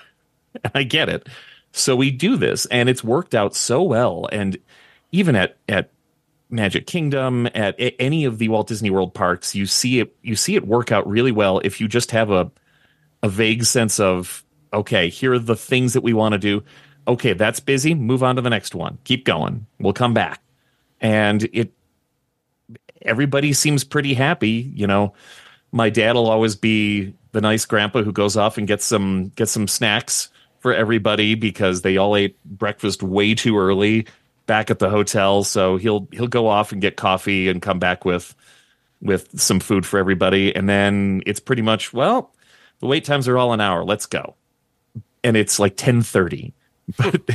and 0.63 0.73
I 0.75 0.83
get 0.83 1.09
it. 1.09 1.29
So 1.73 1.97
we 1.97 2.11
do 2.11 2.37
this, 2.37 2.67
and 2.67 2.89
it's 2.89 3.05
worked 3.05 3.35
out 3.35 3.55
so 3.55 3.83
well. 3.83 4.29
And 4.31 4.59
even 5.13 5.37
at 5.37 5.57
at 5.69 5.91
Magic 6.51 6.87
Kingdom, 6.87 7.47
at 7.55 7.79
a- 7.81 8.01
any 8.01 8.25
of 8.25 8.39
the 8.39 8.49
Walt 8.49 8.69
Disney 8.69 8.91
World 8.91 9.15
parks, 9.15 9.55
you 9.55 9.65
see 9.65 10.01
it. 10.01 10.15
You 10.23 10.37
see 10.37 10.55
it 10.55 10.67
work 10.67 10.93
out 10.93 11.09
really 11.09 11.33
well 11.33 11.61
if 11.61 11.81
you 11.81 11.89
just 11.89 12.11
have 12.11 12.31
a 12.31 12.51
a 13.27 13.29
vague 13.29 13.65
sense 13.65 13.99
of 13.99 14.45
okay, 14.73 15.09
here 15.09 15.33
are 15.33 15.39
the 15.39 15.57
things 15.57 15.95
that 15.95 16.03
we 16.03 16.13
want 16.13 16.33
to 16.33 16.39
do. 16.39 16.63
Okay, 17.09 17.33
that's 17.33 17.61
busy. 17.61 17.95
Move 17.95 18.23
on 18.23 18.37
to 18.37 18.43
the 18.43 18.51
next 18.51 18.75
one. 18.75 18.99
Keep 19.05 19.25
going. 19.25 19.67
We'll 19.79 19.93
come 19.93 20.15
back. 20.15 20.41
And 21.01 21.43
it 21.53 21.73
everybody 23.03 23.53
seems 23.53 23.85
pretty 23.85 24.15
happy. 24.15 24.71
You 24.75 24.87
know, 24.87 25.15
my 25.73 25.91
dad 25.91 26.15
will 26.15 26.31
always 26.31 26.55
be 26.55 27.15
the 27.33 27.41
nice 27.41 27.65
grandpa 27.67 28.03
who 28.03 28.13
goes 28.13 28.37
off 28.37 28.59
and 28.59 28.67
gets 28.67 28.85
some 28.85 29.33
gets 29.37 29.51
some 29.51 29.69
snacks 29.69 30.29
for 30.61 30.73
everybody 30.73 31.35
because 31.35 31.83
they 31.83 31.97
all 31.97 32.17
ate 32.17 32.43
breakfast 32.45 33.03
way 33.03 33.35
too 33.35 33.59
early 33.59 34.07
back 34.47 34.71
at 34.71 34.79
the 34.79 34.89
hotel. 34.89 35.43
So 35.43 35.77
he'll 35.79 36.09
he'll 36.13 36.29
go 36.29 36.47
off 36.47 36.71
and 36.71 36.81
get 36.81 36.97
coffee 36.97 37.49
and 37.49 37.61
come 37.61 37.81
back 37.81 38.05
with 38.05 38.35
with 39.01 39.41
some 39.41 39.59
food 39.61 39.85
for 39.85 39.99
everybody. 39.99 40.55
And 40.55 40.69
then 40.69 41.23
it's 41.27 41.41
pretty 41.41 41.63
much, 41.63 41.93
well, 41.93 42.33
the 42.81 42.87
wait 42.87 43.05
times 43.05 43.29
are 43.29 43.39
all 43.39 43.53
an 43.53 43.61
hour. 43.61 43.85
Let's 43.85 44.07
go. 44.07 44.35
And 45.25 45.37
it's 45.37 45.59
like 45.59 45.73
1030. 45.73 46.53
But 46.97 47.31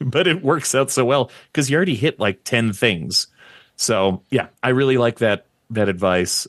but 0.00 0.26
it 0.26 0.42
works 0.42 0.74
out 0.74 0.90
so 0.90 1.04
well 1.04 1.30
because 1.52 1.70
you 1.70 1.76
already 1.76 1.94
hit 1.94 2.18
like 2.18 2.42
10 2.42 2.72
things. 2.72 3.28
So 3.76 4.20
yeah, 4.30 4.48
I 4.64 4.70
really 4.70 4.98
like 4.98 5.20
that 5.20 5.46
that 5.70 5.88
advice. 5.88 6.48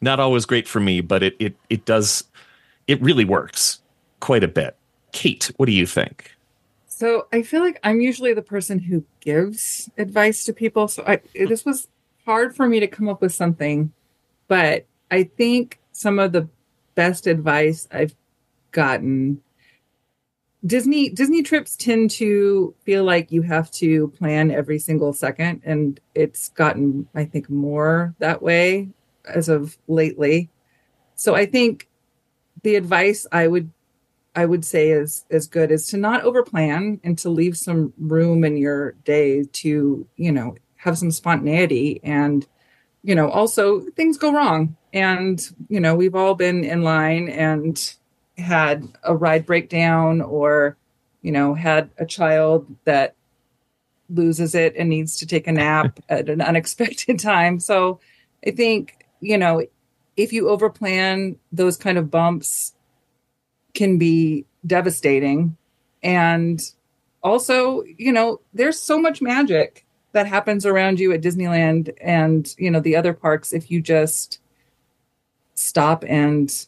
Not 0.00 0.20
always 0.20 0.46
great 0.46 0.68
for 0.68 0.78
me, 0.78 1.00
but 1.00 1.22
it 1.22 1.36
it 1.40 1.56
it 1.68 1.84
does 1.84 2.24
it 2.86 3.02
really 3.02 3.24
works 3.24 3.80
quite 4.20 4.44
a 4.44 4.48
bit. 4.48 4.76
Kate, 5.12 5.50
what 5.56 5.66
do 5.66 5.72
you 5.72 5.86
think? 5.86 6.36
So 6.86 7.26
I 7.32 7.42
feel 7.42 7.62
like 7.62 7.80
I'm 7.82 8.00
usually 8.00 8.34
the 8.34 8.42
person 8.42 8.78
who 8.78 9.04
gives 9.20 9.90
advice 9.96 10.44
to 10.44 10.52
people. 10.52 10.86
So 10.86 11.02
I, 11.06 11.20
this 11.34 11.64
was 11.64 11.88
hard 12.26 12.54
for 12.54 12.68
me 12.68 12.78
to 12.80 12.86
come 12.86 13.08
up 13.08 13.22
with 13.22 13.32
something, 13.32 13.92
but 14.48 14.86
I 15.10 15.24
think 15.24 15.78
some 15.92 16.18
of 16.18 16.32
the 16.32 16.48
best 16.94 17.26
advice 17.26 17.88
I've 17.90 18.14
gotten 18.72 19.42
Disney 20.64 21.08
Disney 21.08 21.42
trips 21.42 21.74
tend 21.74 22.10
to 22.12 22.74
feel 22.84 23.02
like 23.04 23.32
you 23.32 23.42
have 23.42 23.70
to 23.72 24.08
plan 24.08 24.50
every 24.50 24.78
single 24.78 25.12
second 25.12 25.62
and 25.64 25.98
it's 26.14 26.50
gotten 26.50 27.08
I 27.14 27.24
think 27.24 27.48
more 27.48 28.14
that 28.18 28.42
way 28.42 28.90
as 29.24 29.48
of 29.48 29.78
lately. 29.88 30.50
So 31.14 31.34
I 31.34 31.46
think 31.46 31.88
the 32.62 32.76
advice 32.76 33.26
I 33.32 33.46
would 33.46 33.70
I 34.34 34.44
would 34.44 34.64
say 34.64 34.90
is 34.90 35.24
is 35.30 35.46
good 35.46 35.70
is 35.70 35.86
to 35.88 35.96
not 35.96 36.24
overplan 36.24 37.00
and 37.02 37.18
to 37.18 37.30
leave 37.30 37.56
some 37.56 37.92
room 37.98 38.44
in 38.44 38.56
your 38.56 38.92
day 39.04 39.44
to, 39.44 40.06
you 40.16 40.32
know, 40.32 40.56
have 40.76 40.98
some 40.98 41.10
spontaneity 41.10 42.00
and 42.04 42.46
you 43.02 43.14
know, 43.14 43.30
also 43.30 43.80
things 43.80 44.18
go 44.18 44.32
wrong. 44.32 44.76
And 44.92 45.40
you 45.68 45.80
know, 45.80 45.94
we've 45.94 46.14
all 46.14 46.34
been 46.34 46.64
in 46.64 46.82
line 46.82 47.28
and 47.28 47.94
had 48.36 48.88
a 49.02 49.14
ride 49.14 49.46
breakdown 49.46 50.20
or 50.20 50.76
you 51.22 51.32
know 51.32 51.54
had 51.54 51.90
a 51.98 52.06
child 52.06 52.66
that 52.84 53.14
loses 54.08 54.54
it 54.54 54.74
and 54.76 54.88
needs 54.88 55.18
to 55.18 55.26
take 55.26 55.46
a 55.46 55.52
nap 55.52 56.00
at 56.08 56.28
an 56.28 56.40
unexpected 56.40 57.18
time. 57.18 57.60
So 57.60 58.00
i 58.46 58.50
think 58.50 59.04
you 59.20 59.36
know 59.36 59.62
if 60.16 60.32
you 60.32 60.44
overplan 60.44 61.36
those 61.52 61.76
kind 61.76 61.98
of 61.98 62.10
bumps 62.10 62.74
can 63.74 63.98
be 63.98 64.46
devastating. 64.66 65.56
And 66.02 66.60
also 67.22 67.84
you 67.98 68.12
know 68.12 68.40
there's 68.54 68.80
so 68.80 68.98
much 68.98 69.22
magic 69.22 69.84
that 70.12 70.26
happens 70.26 70.66
around 70.66 70.98
you 70.98 71.12
at 71.12 71.22
disneyland 71.22 71.92
and 72.00 72.54
you 72.58 72.70
know 72.70 72.80
the 72.80 72.96
other 72.96 73.12
parks 73.12 73.52
if 73.52 73.70
you 73.70 73.80
just 73.80 74.40
stop 75.54 76.04
and 76.08 76.66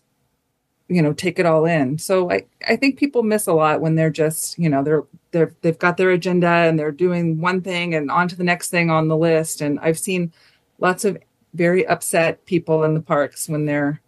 you 0.89 1.01
know 1.01 1.13
take 1.13 1.39
it 1.39 1.47
all 1.47 1.65
in. 1.65 1.99
So 1.99 2.31
i 2.31 2.45
i 2.69 2.77
think 2.77 2.99
people 2.99 3.23
miss 3.23 3.47
a 3.47 3.53
lot 3.53 3.81
when 3.81 3.95
they're 3.95 4.11
just 4.11 4.59
you 4.59 4.69
know 4.69 4.83
they're 4.83 5.05
they're 5.31 5.55
they've 5.63 5.79
got 5.79 5.97
their 5.97 6.11
agenda 6.11 6.49
and 6.49 6.79
they're 6.79 6.93
doing 6.93 7.41
one 7.41 7.63
thing 7.63 7.95
and 7.95 8.11
on 8.11 8.29
to 8.29 8.37
the 8.37 8.45
next 8.45 8.71
thing 8.71 8.91
on 8.91 9.09
the 9.09 9.17
list. 9.17 9.61
And 9.61 9.81
i've 9.81 9.99
seen 9.99 10.33
lots 10.79 11.05
of 11.05 11.17
very 11.55 11.87
upset 11.87 12.45
people 12.47 12.85
in 12.85 12.95
the 12.95 13.01
parks 13.01 13.49
when 13.49 13.67
their 13.67 14.01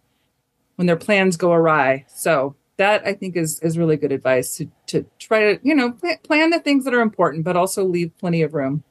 when 0.75 0.87
their 0.87 0.97
plans 0.97 1.37
go 1.37 1.53
awry. 1.53 2.05
So 2.07 2.55
that 2.77 3.05
i 3.07 3.13
think 3.13 3.37
is 3.37 3.59
is 3.61 3.77
really 3.77 3.97
good 3.97 4.11
advice 4.11 4.57
to 4.57 4.69
to 4.85 5.05
try 5.17 5.39
to 5.39 5.59
you 5.63 5.73
know 5.73 5.91
plan 6.23 6.49
the 6.49 6.59
things 6.59 6.83
that 6.83 6.93
are 6.93 7.01
important 7.01 7.45
but 7.45 7.55
also 7.55 7.85
leave 7.85 8.11
plenty 8.17 8.41
of 8.41 8.53
room 8.53 8.83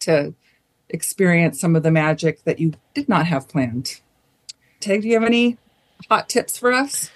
to 0.00 0.34
experience 0.88 1.60
some 1.60 1.76
of 1.76 1.82
the 1.82 1.90
magic 1.90 2.42
that 2.44 2.58
you 2.58 2.72
did 2.94 3.08
not 3.08 3.26
have 3.26 3.48
planned 3.48 4.00
Tage, 4.80 5.02
do 5.02 5.08
you 5.08 5.14
have 5.14 5.24
any 5.24 5.58
hot 6.08 6.28
tips 6.28 6.56
for 6.56 6.72
us? 6.72 7.10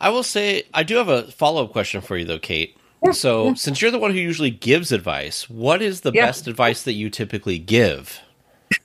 I 0.00 0.10
will 0.10 0.22
say 0.22 0.64
I 0.74 0.82
do 0.82 0.96
have 0.96 1.08
a 1.08 1.24
follow 1.32 1.64
up 1.64 1.72
question 1.72 2.00
for 2.00 2.16
you 2.16 2.24
though, 2.24 2.38
Kate. 2.38 2.76
Yeah, 3.04 3.12
so, 3.12 3.48
yeah. 3.48 3.54
since 3.54 3.80
you're 3.80 3.90
the 3.90 3.98
one 3.98 4.10
who 4.10 4.18
usually 4.18 4.50
gives 4.50 4.92
advice, 4.92 5.48
what 5.48 5.80
is 5.82 6.00
the 6.02 6.12
Yeah. 6.12 6.26
best 6.26 6.46
advice 6.48 6.82
that 6.82 6.92
you 6.94 7.10
typically 7.10 7.58
give? 7.58 8.20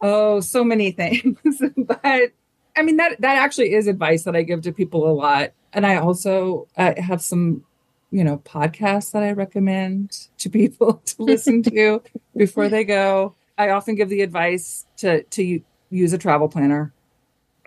Oh, 0.05 0.41
so 0.41 0.65
many 0.65 0.91
things. 0.91 1.37
but 1.77 2.01
I 2.03 2.81
mean 2.83 2.97
that 2.97 3.21
that 3.21 3.37
actually 3.37 3.73
is 3.73 3.87
advice 3.87 4.23
that 4.23 4.35
I 4.35 4.41
give 4.43 4.61
to 4.63 4.73
people 4.73 5.09
a 5.09 5.13
lot. 5.13 5.51
And 5.71 5.85
I 5.85 5.95
also 5.95 6.67
uh, 6.75 6.93
have 6.97 7.21
some, 7.21 7.63
you 8.13 8.23
know, 8.23 8.37
podcasts 8.37 9.11
that 9.11 9.23
I 9.23 9.31
recommend 9.31 10.27
to 10.37 10.47
people 10.47 10.93
to 11.05 11.15
listen 11.23 11.63
to 11.63 12.03
before 12.37 12.69
they 12.69 12.83
go. 12.83 13.33
I 13.57 13.69
often 13.69 13.95
give 13.95 14.09
the 14.09 14.21
advice 14.21 14.85
to 14.97 15.23
to 15.23 15.61
use 15.89 16.13
a 16.13 16.19
travel 16.19 16.47
planner 16.47 16.93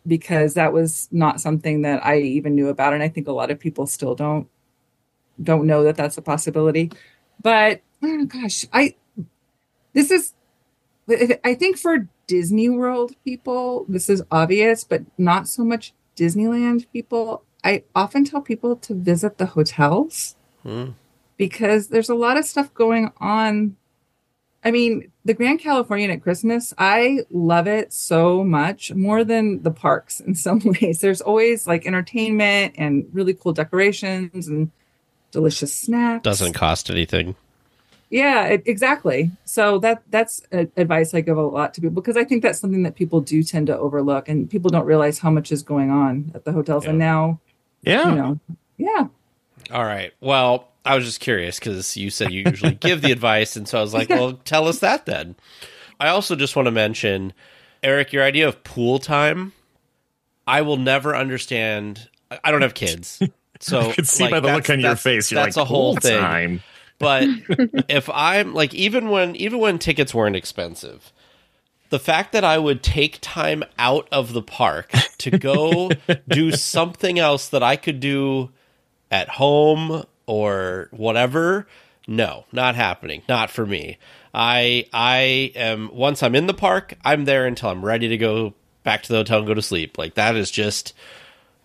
because 0.06 0.54
that 0.54 0.72
was 0.72 1.08
not 1.10 1.40
something 1.40 1.82
that 1.82 2.06
I 2.06 2.18
even 2.18 2.54
knew 2.54 2.68
about 2.68 2.94
and 2.94 3.02
I 3.02 3.08
think 3.08 3.26
a 3.26 3.32
lot 3.32 3.50
of 3.50 3.58
people 3.58 3.88
still 3.88 4.14
don't 4.14 4.48
don't 5.42 5.66
know 5.66 5.82
that 5.82 5.96
that's 5.96 6.16
a 6.16 6.22
possibility. 6.22 6.92
But 7.42 7.82
oh 8.04 8.24
gosh, 8.26 8.66
I 8.72 8.94
this 9.94 10.12
is 10.12 10.32
I 11.44 11.54
think 11.54 11.76
for 11.76 12.08
Disney 12.28 12.68
World 12.68 13.16
people, 13.24 13.84
this 13.88 14.08
is 14.08 14.22
obvious, 14.30 14.84
but 14.84 15.02
not 15.18 15.48
so 15.48 15.64
much 15.64 15.92
Disneyland 16.16 16.86
people. 16.92 17.42
I 17.66 17.82
often 17.94 18.24
tell 18.24 18.40
people 18.40 18.76
to 18.76 18.94
visit 18.94 19.38
the 19.38 19.46
hotels 19.46 20.36
Hmm. 20.62 20.90
because 21.36 21.88
there's 21.88 22.08
a 22.08 22.14
lot 22.14 22.36
of 22.36 22.44
stuff 22.44 22.72
going 22.74 23.10
on. 23.18 23.76
I 24.64 24.70
mean, 24.70 25.10
the 25.24 25.34
Grand 25.34 25.60
Californian 25.60 26.10
at 26.10 26.22
Christmas, 26.22 26.72
I 26.78 27.20
love 27.30 27.66
it 27.66 27.92
so 27.92 28.42
much 28.42 28.92
more 28.94 29.22
than 29.24 29.62
the 29.62 29.70
parks 29.70 30.20
in 30.20 30.34
some 30.46 30.60
ways. 30.64 31.00
There's 31.00 31.20
always 31.20 31.66
like 31.66 31.86
entertainment 31.86 32.74
and 32.78 33.06
really 33.12 33.34
cool 33.34 33.52
decorations 33.52 34.48
and 34.48 34.70
delicious 35.32 35.72
snacks. 35.72 36.22
Doesn't 36.22 36.52
cost 36.54 36.90
anything. 36.90 37.34
Yeah, 38.10 38.52
e- 38.54 38.62
exactly. 38.66 39.30
So 39.44 39.78
that 39.80 40.02
that's 40.10 40.40
a, 40.52 40.68
advice 40.76 41.12
I 41.14 41.20
give 41.22 41.36
a 41.36 41.42
lot 41.42 41.74
to 41.74 41.80
people 41.80 42.00
because 42.00 42.16
I 42.16 42.24
think 42.24 42.42
that's 42.42 42.60
something 42.60 42.84
that 42.84 42.94
people 42.94 43.20
do 43.20 43.42
tend 43.42 43.66
to 43.66 43.76
overlook, 43.76 44.28
and 44.28 44.48
people 44.48 44.70
don't 44.70 44.86
realize 44.86 45.18
how 45.18 45.30
much 45.30 45.50
is 45.50 45.62
going 45.62 45.90
on 45.90 46.30
at 46.34 46.44
the 46.44 46.52
hotels. 46.52 46.86
And 46.86 46.98
now, 46.98 47.40
Yeah. 47.86 48.08
you 48.08 48.14
know, 48.16 48.40
yeah, 48.76 49.06
All 49.70 49.84
right. 49.84 50.12
Well, 50.20 50.68
I 50.84 50.94
was 50.96 51.04
just 51.04 51.20
curious 51.20 51.58
because 51.58 51.96
you 51.96 52.10
said 52.10 52.32
you 52.32 52.44
usually 52.46 52.74
give 52.80 53.00
the 53.00 53.12
advice, 53.12 53.56
and 53.56 53.66
so 53.66 53.78
I 53.78 53.80
was 53.80 53.94
like, 53.94 54.08
well, 54.08 54.34
tell 54.44 54.68
us 54.68 54.80
that 54.80 55.06
then. 55.06 55.34
I 55.98 56.08
also 56.08 56.36
just 56.36 56.56
want 56.56 56.66
to 56.66 56.72
mention, 56.72 57.32
Erik, 57.82 58.12
your 58.12 58.22
idea 58.22 58.48
of 58.48 58.62
pool 58.64 58.98
time. 58.98 59.52
I 60.46 60.62
will 60.62 60.76
never 60.76 61.16
understand. 61.16 62.08
I 62.30 62.38
I 62.44 62.50
don't 62.50 62.62
have 62.62 62.74
kids, 62.74 63.22
so 63.60 63.80
I 63.80 63.92
can 63.92 64.04
see 64.04 64.24
like, 64.24 64.30
by 64.32 64.40
the 64.40 64.52
look 64.52 64.68
on 64.68 64.80
your 64.80 64.96
face. 64.96 65.30
You're 65.30 65.42
that's 65.42 65.56
like, 65.56 65.62
a 65.62 65.66
whole 65.66 65.94
"Pool 65.94 66.00
thing. 66.00 66.20
Time. 66.20 66.62
But 66.98 67.24
if 67.88 68.08
I'm 68.10 68.54
like 68.54 68.74
even 68.74 69.08
when 69.08 69.36
even 69.36 69.58
when 69.58 69.78
tickets 69.78 70.14
weren't 70.14 70.36
expensive, 70.36 71.12
the 71.90 71.98
fact 71.98 72.32
that 72.32 72.44
I 72.44 72.58
would 72.58 72.82
take 72.82 73.18
time 73.20 73.64
out 73.78 74.08
of 74.10 74.32
the 74.32 74.42
park 74.42 74.90
to 75.18 75.30
go 75.30 75.90
do 76.28 76.52
something 76.52 77.18
else 77.18 77.48
that 77.48 77.62
I 77.62 77.76
could 77.76 78.00
do 78.00 78.50
at 79.10 79.28
home 79.28 80.04
or 80.26 80.88
whatever, 80.90 81.66
no, 82.06 82.44
not 82.52 82.74
happening. 82.74 83.22
Not 83.28 83.50
for 83.50 83.66
me. 83.66 83.98
I 84.34 84.86
I 84.92 85.52
am 85.54 85.90
once 85.92 86.22
I'm 86.22 86.34
in 86.34 86.46
the 86.46 86.54
park, 86.54 86.94
I'm 87.04 87.24
there 87.24 87.46
until 87.46 87.70
I'm 87.70 87.84
ready 87.84 88.08
to 88.08 88.18
go 88.18 88.54
back 88.82 89.02
to 89.04 89.08
the 89.08 89.18
hotel 89.18 89.38
and 89.38 89.46
go 89.46 89.54
to 89.54 89.62
sleep. 89.62 89.98
Like 89.98 90.14
that 90.14 90.36
is 90.36 90.50
just 90.50 90.92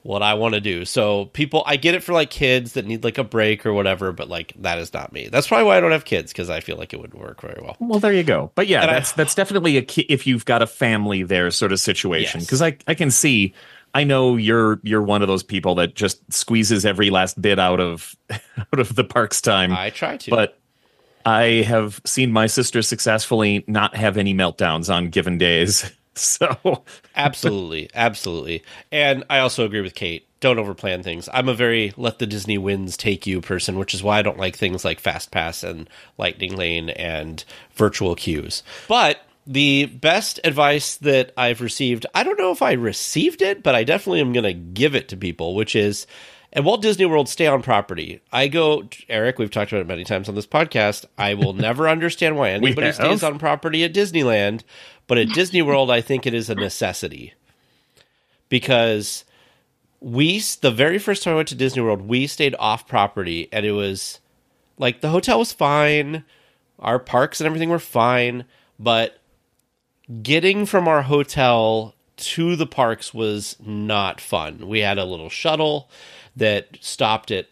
what 0.04 0.24
I 0.24 0.34
want 0.34 0.56
to 0.56 0.62
do. 0.62 0.84
So 0.86 1.26
people, 1.26 1.64
I 1.66 1.76
get 1.76 1.94
it 1.94 2.02
for 2.04 2.12
like 2.14 2.30
kids 2.32 2.74
that 2.74 2.86
need 2.88 3.04
like 3.04 3.18
a 3.20 3.24
break 3.24 3.66
or 3.66 3.74
whatever, 3.74 4.12
but 4.12 4.28
like 4.30 4.54
that 4.60 4.80
is 4.80 4.92
not 4.94 5.14
me. 5.14 5.28
That's 5.28 5.48
probably 5.48 5.66
why 5.66 5.78
I 5.78 5.80
don't 5.80 5.92
have 5.92 6.06
kids 6.06 6.32
because 6.32 6.50
I 6.50 6.60
feel 6.60 6.76
like 6.78 6.94
it 6.94 7.00
would 7.00 7.14
work 7.14 7.42
very 7.42 7.60
well. 7.62 7.78
Well, 7.80 8.00
there 8.00 8.14
you 8.14 8.24
go. 8.24 8.52
But 8.56 8.68
yeah, 8.68 8.82
And 8.82 8.90
I- 8.92 8.94
that's 8.96 9.12
that's 9.12 9.36
definitely 9.36 9.78
a 9.78 9.82
ki- 9.84 10.08
if 10.10 10.26
you've 10.26 10.46
got 10.46 10.62
a 10.62 10.68
family 10.68 11.22
there 11.24 11.52
sort 11.52 11.72
of 11.72 11.80
situation 11.80 12.40
Yes. 12.42 12.48
because 12.48 12.62
I 12.62 12.78
I 12.88 12.94
can 12.96 13.12
see. 13.12 13.54
I 13.94 14.06
know 14.06 14.38
you're 14.38 14.80
you're 14.84 15.02
one 15.04 15.22
of 15.22 15.28
those 15.28 15.44
people 15.44 15.76
that 15.76 15.96
just 15.96 16.20
squeezes 16.34 16.86
every 16.86 17.10
last 17.10 17.40
bit 17.42 17.60
out 17.60 17.80
of 17.82 18.16
out 18.32 18.80
of 18.80 18.96
the 18.96 19.04
park's 19.04 19.42
time. 19.42 19.74
I 19.74 19.90
try 19.90 20.16
to, 20.18 20.32
but 20.32 20.58
I 21.26 21.64
have 21.68 22.02
seen 22.06 22.32
my 22.32 22.48
sister 22.48 22.82
successfully 22.82 23.64
not 23.68 23.96
have 23.96 24.18
any 24.18 24.34
meltdowns 24.34 24.92
on 24.92 25.10
given 25.10 25.38
days. 25.38 25.92
So 26.16 26.84
absolutely, 27.16 27.90
absolutely. 27.96 28.64
And 28.92 29.24
I 29.30 29.40
also 29.40 29.66
agree 29.66 29.82
with 29.82 29.96
Kate. 29.96 30.28
Don't 30.42 30.58
overplan 30.58 31.04
things. 31.04 31.30
I'm 31.34 31.48
a 31.48 31.54
very 31.54 31.94
let 31.96 32.20
the 32.20 32.28
Disney 32.28 32.58
winds 32.58 32.98
take 32.98 33.26
you 33.26 33.40
person, 33.42 33.78
which 33.78 33.94
is 33.94 34.04
why 34.04 34.20
I 34.20 34.22
don't 34.22 34.38
like 34.38 34.58
things 34.58 34.84
like 34.84 35.00
Fast 35.00 35.32
Pass 35.32 35.64
and 35.64 35.90
Lightning 36.18 36.56
Lane 36.56 36.90
and 36.90 37.44
virtual 37.76 38.16
queues. 38.16 38.62
But 38.88 39.22
the 39.48 39.86
best 39.86 40.40
advice 40.44 40.98
that 40.98 41.32
I've 41.38 41.62
received, 41.62 42.06
I 42.14 42.24
don't 42.24 42.40
know 42.40 42.52
if 42.52 42.62
I 42.62 42.74
received 42.74 43.42
it, 43.42 43.64
but 43.64 43.76
I 43.76 43.84
definitely 43.84 44.22
am 44.22 44.34
going 44.34 44.44
to 44.44 44.54
give 44.54 44.96
it 44.96 45.10
to 45.10 45.18
people, 45.18 45.56
which 45.56 45.76
is 45.76 46.08
And 46.54 46.66
Walt 46.66 46.82
Disney 46.82 47.06
World 47.06 47.30
stay 47.30 47.48
on 47.48 47.62
property. 47.62 48.22
I 48.32 48.48
go, 48.48 48.90
Erik, 49.08 49.40
we've 49.40 49.52
talked 49.52 49.72
about 49.72 49.82
it 49.82 49.88
many 49.88 50.04
times 50.04 50.28
on 50.28 50.36
this 50.36 50.48
podcast. 50.48 51.06
I 51.18 51.34
will 51.34 51.54
never 51.54 51.88
understand 51.90 52.36
why 52.36 52.50
anybody 52.50 52.92
stays 52.92 53.24
on 53.24 53.40
property 53.40 53.84
at 53.84 53.94
Disneyland, 53.94 54.64
but 55.08 55.18
at 55.18 55.30
Disney 55.30 55.62
World, 55.62 55.90
I 55.90 56.02
think 56.02 56.26
it 56.26 56.34
is 56.34 56.50
a 56.50 56.56
necessity 56.56 57.34
because 58.50 59.24
we, 60.02 60.40
the 60.60 60.72
very 60.72 61.00
first 61.00 61.24
time 61.24 61.34
I 61.34 61.38
went 61.38 61.48
to 61.50 61.56
Disney 61.56 61.82
World, 61.82 62.02
we 62.02 62.28
stayed 62.28 62.56
off 62.60 62.88
property 62.88 63.48
and 63.54 63.66
it 63.66 63.72
was 63.72 64.20
like 64.78 65.00
the 65.00 65.10
hotel 65.10 65.40
was 65.40 65.54
fine, 65.54 66.26
our 66.80 67.00
parks 67.00 67.40
and 67.40 67.46
everything 67.46 67.70
were 67.70 67.80
fine, 67.80 68.44
but 68.78 69.22
getting 70.22 70.66
from 70.66 70.88
our 70.88 71.04
hotel 71.04 71.96
to 72.18 72.56
the 72.56 72.68
parks 72.68 73.14
was 73.14 73.56
not 73.66 74.20
fun. 74.20 74.68
We 74.68 74.80
had 74.80 74.98
a 74.98 75.06
little 75.06 75.30
shuttle 75.30 75.90
that 76.36 76.78
stopped 76.80 77.32
at 77.32 77.48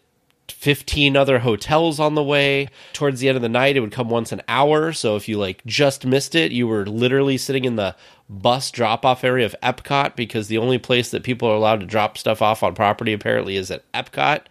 15 0.48 1.16
other 1.16 1.38
hotels 1.38 1.98
on 1.98 2.14
the 2.14 2.22
way. 2.22 2.68
Towards 2.92 3.20
the 3.20 3.28
end 3.28 3.36
of 3.36 3.42
the 3.42 3.48
night, 3.48 3.76
it 3.76 3.80
would 3.80 3.92
come 3.92 4.10
once 4.10 4.32
an 4.32 4.42
hour. 4.48 4.92
So 4.92 5.16
if 5.16 5.28
you 5.28 5.38
like 5.38 5.64
just 5.64 6.04
missed 6.04 6.34
it, 6.34 6.52
you 6.52 6.66
were 6.66 6.86
literally 6.86 7.38
sitting 7.38 7.64
in 7.64 7.76
the 7.76 7.96
bus 8.28 8.70
drop 8.70 9.04
off 9.04 9.24
area 9.24 9.46
of 9.46 9.56
Epcot 9.62 10.16
because 10.16 10.48
the 10.48 10.58
only 10.58 10.78
place 10.78 11.10
that 11.10 11.22
people 11.22 11.48
are 11.48 11.54
allowed 11.54 11.80
to 11.80 11.86
drop 11.86 12.18
stuff 12.18 12.42
off 12.42 12.62
on 12.62 12.74
property 12.74 13.12
apparently 13.12 13.56
is 13.56 13.70
at 13.70 13.90
Epcot. 13.92 14.42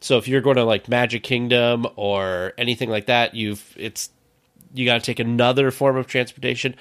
So 0.00 0.16
if 0.16 0.28
you're 0.28 0.40
going 0.40 0.56
to 0.56 0.64
like 0.64 0.88
Magic 0.88 1.22
Kingdom 1.22 1.86
or 1.96 2.52
anything 2.58 2.88
like 2.90 3.06
that, 3.06 3.34
you've 3.34 3.74
it's 3.76 4.10
you 4.72 4.84
got 4.84 4.94
to 4.94 5.00
take 5.00 5.18
another 5.18 5.70
form 5.70 5.96
of 5.96 6.06
transportation. 6.06 6.74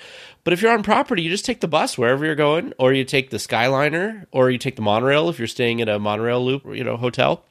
But 0.44 0.54
if 0.54 0.62
you're 0.62 0.72
on 0.72 0.84
property, 0.84 1.22
you 1.22 1.30
just 1.30 1.46
take 1.46 1.60
the 1.60 1.68
bus 1.68 1.98
wherever 1.98 2.26
you're 2.26 2.36
going, 2.36 2.74
or 2.78 2.94
you 2.94 3.04
take 3.04 3.30
the 3.30 3.38
Skyliner, 3.38 4.26
or 4.32 4.50
you 4.50 4.58
take 4.58 4.76
the 4.76 4.82
monorail 4.82 5.30
if 5.30 5.38
you're 5.38 5.48
staying 5.48 5.82
at 5.82 5.90
a 5.90 6.00
monorail 6.00 6.44
loop, 6.44 6.64
you 6.66 6.84
know, 6.84 6.98
hotel. 6.98 7.44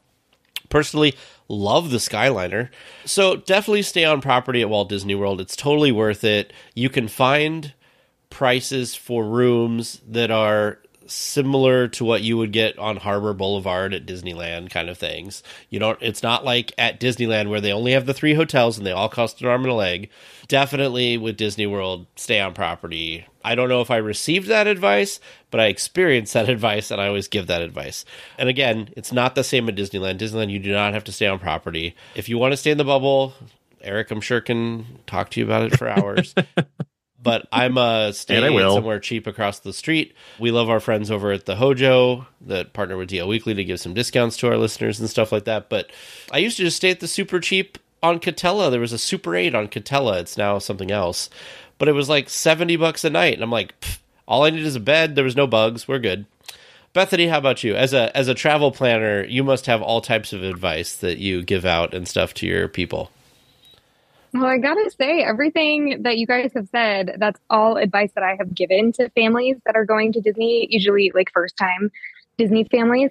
Personally, 0.68 1.14
love 1.48 1.90
the 1.90 1.98
Skyliner. 1.98 2.68
So 3.04 3.36
definitely 3.36 3.82
stay 3.82 4.04
on 4.04 4.20
property 4.20 4.60
at 4.62 4.68
Walt 4.68 4.88
Disney 4.88 5.14
World. 5.14 5.40
It's 5.40 5.56
totally 5.56 5.92
worth 5.92 6.24
it. 6.24 6.52
You 6.74 6.90
can 6.90 7.08
find 7.08 7.72
prices 8.30 8.94
for 8.94 9.24
rooms 9.24 10.00
that 10.06 10.30
are 10.30 10.78
similar 11.06 11.88
to 11.88 12.04
what 12.04 12.22
you 12.22 12.36
would 12.36 12.52
get 12.52 12.78
on 12.78 12.96
Harbor 12.96 13.32
Boulevard 13.32 13.94
at 13.94 14.06
Disneyland 14.06 14.70
kind 14.70 14.90
of 14.90 14.98
things. 14.98 15.42
You 15.70 15.78
don't 15.78 15.98
it's 16.02 16.22
not 16.22 16.44
like 16.44 16.72
at 16.76 17.00
Disneyland 17.00 17.48
where 17.48 17.60
they 17.60 17.72
only 17.72 17.92
have 17.92 18.06
the 18.06 18.14
three 18.14 18.34
hotels 18.34 18.76
and 18.76 18.86
they 18.86 18.92
all 18.92 19.08
cost 19.08 19.40
an 19.40 19.48
arm 19.48 19.62
and 19.62 19.72
a 19.72 19.74
leg. 19.74 20.10
Definitely 20.48 21.18
with 21.18 21.36
Disney 21.36 21.66
World, 21.66 22.06
stay 22.16 22.40
on 22.40 22.54
property. 22.54 23.26
I 23.44 23.54
don't 23.54 23.68
know 23.68 23.82
if 23.82 23.90
I 23.90 23.98
received 23.98 24.48
that 24.48 24.66
advice, 24.66 25.20
but 25.50 25.60
I 25.60 25.66
experienced 25.66 26.32
that 26.32 26.48
advice 26.48 26.90
and 26.90 27.00
I 27.00 27.06
always 27.06 27.28
give 27.28 27.46
that 27.48 27.60
advice. 27.60 28.06
And 28.38 28.48
again, 28.48 28.88
it's 28.96 29.12
not 29.12 29.34
the 29.34 29.44
same 29.44 29.68
at 29.68 29.76
Disneyland. 29.76 30.18
Disneyland 30.18 30.50
you 30.50 30.58
do 30.58 30.72
not 30.72 30.94
have 30.94 31.04
to 31.04 31.12
stay 31.12 31.26
on 31.26 31.38
property. 31.38 31.94
If 32.14 32.30
you 32.30 32.38
want 32.38 32.52
to 32.52 32.56
stay 32.56 32.70
in 32.70 32.78
the 32.78 32.84
bubble, 32.84 33.34
Erik 33.82 34.10
I'm 34.10 34.22
sure 34.22 34.40
can 34.40 34.86
talk 35.06 35.30
to 35.30 35.40
you 35.40 35.44
about 35.44 35.64
it 35.64 35.78
for 35.78 35.86
hours. 35.88 36.34
but 37.22 37.46
I'm 37.52 37.76
uh, 37.76 38.12
staying 38.12 38.42
And 38.42 38.58
I 38.58 38.68
somewhere 38.70 39.00
cheap 39.00 39.26
across 39.26 39.58
the 39.58 39.74
street. 39.74 40.14
We 40.38 40.50
love 40.50 40.70
our 40.70 40.80
friends 40.80 41.10
over 41.10 41.30
at 41.30 41.44
the 41.44 41.56
Hojo 41.56 42.26
that 42.42 42.72
partner 42.72 42.96
with 42.96 43.10
DL 43.10 43.28
Weekly 43.28 43.52
to 43.52 43.64
give 43.64 43.80
some 43.80 43.92
discounts 43.92 44.38
to 44.38 44.48
our 44.48 44.56
listeners 44.56 44.98
and 44.98 45.10
stuff 45.10 45.30
like 45.30 45.44
that. 45.44 45.68
But 45.68 45.90
I 46.32 46.38
used 46.38 46.56
to 46.56 46.62
just 46.62 46.78
stay 46.78 46.90
at 46.90 47.00
the 47.00 47.08
super 47.08 47.38
cheap 47.38 47.76
on 48.02 48.20
Katella. 48.20 48.70
There 48.70 48.80
was 48.80 48.92
a 48.92 48.98
Super 48.98 49.34
8 49.34 49.54
on 49.54 49.68
Katella. 49.68 50.20
It's 50.20 50.36
now 50.36 50.58
something 50.58 50.90
else. 50.90 51.30
But 51.78 51.88
it 51.88 51.92
was 51.92 52.08
like 52.08 52.28
70 52.28 52.76
bucks 52.76 53.04
a 53.04 53.10
night. 53.10 53.34
And 53.34 53.42
I'm 53.42 53.50
like, 53.50 53.74
all 54.26 54.44
I 54.44 54.50
need 54.50 54.64
is 54.64 54.76
a 54.76 54.80
bed. 54.80 55.14
There 55.14 55.24
was 55.24 55.36
no 55.36 55.46
bugs. 55.46 55.86
We're 55.88 55.98
good. 55.98 56.26
Bethany, 56.92 57.28
how 57.28 57.38
about 57.38 57.62
you? 57.62 57.76
As 57.76 57.92
a 57.92 58.14
as 58.16 58.28
a 58.28 58.34
travel 58.34 58.72
planner, 58.72 59.24
you 59.24 59.44
must 59.44 59.66
have 59.66 59.82
all 59.82 60.00
types 60.00 60.32
of 60.32 60.42
advice 60.42 60.94
that 60.94 61.18
you 61.18 61.42
give 61.42 61.64
out 61.64 61.94
and 61.94 62.08
stuff 62.08 62.34
to 62.34 62.46
your 62.46 62.66
people. 62.66 63.10
Well, 64.34 64.46
I 64.46 64.58
gotta 64.58 64.90
say, 64.90 65.22
everything 65.22 66.02
that 66.02 66.18
you 66.18 66.26
guys 66.26 66.50
have 66.54 66.68
said, 66.70 67.16
that's 67.18 67.40
all 67.48 67.76
advice 67.76 68.10
that 68.14 68.24
I 68.24 68.36
have 68.38 68.54
given 68.54 68.92
to 68.92 69.08
families 69.10 69.56
that 69.64 69.76
are 69.76 69.84
going 69.84 70.12
to 70.14 70.20
Disney, 70.20 70.66
usually 70.70 71.12
like 71.14 71.30
first 71.32 71.56
time 71.56 71.90
Disney 72.36 72.64
families. 72.64 73.10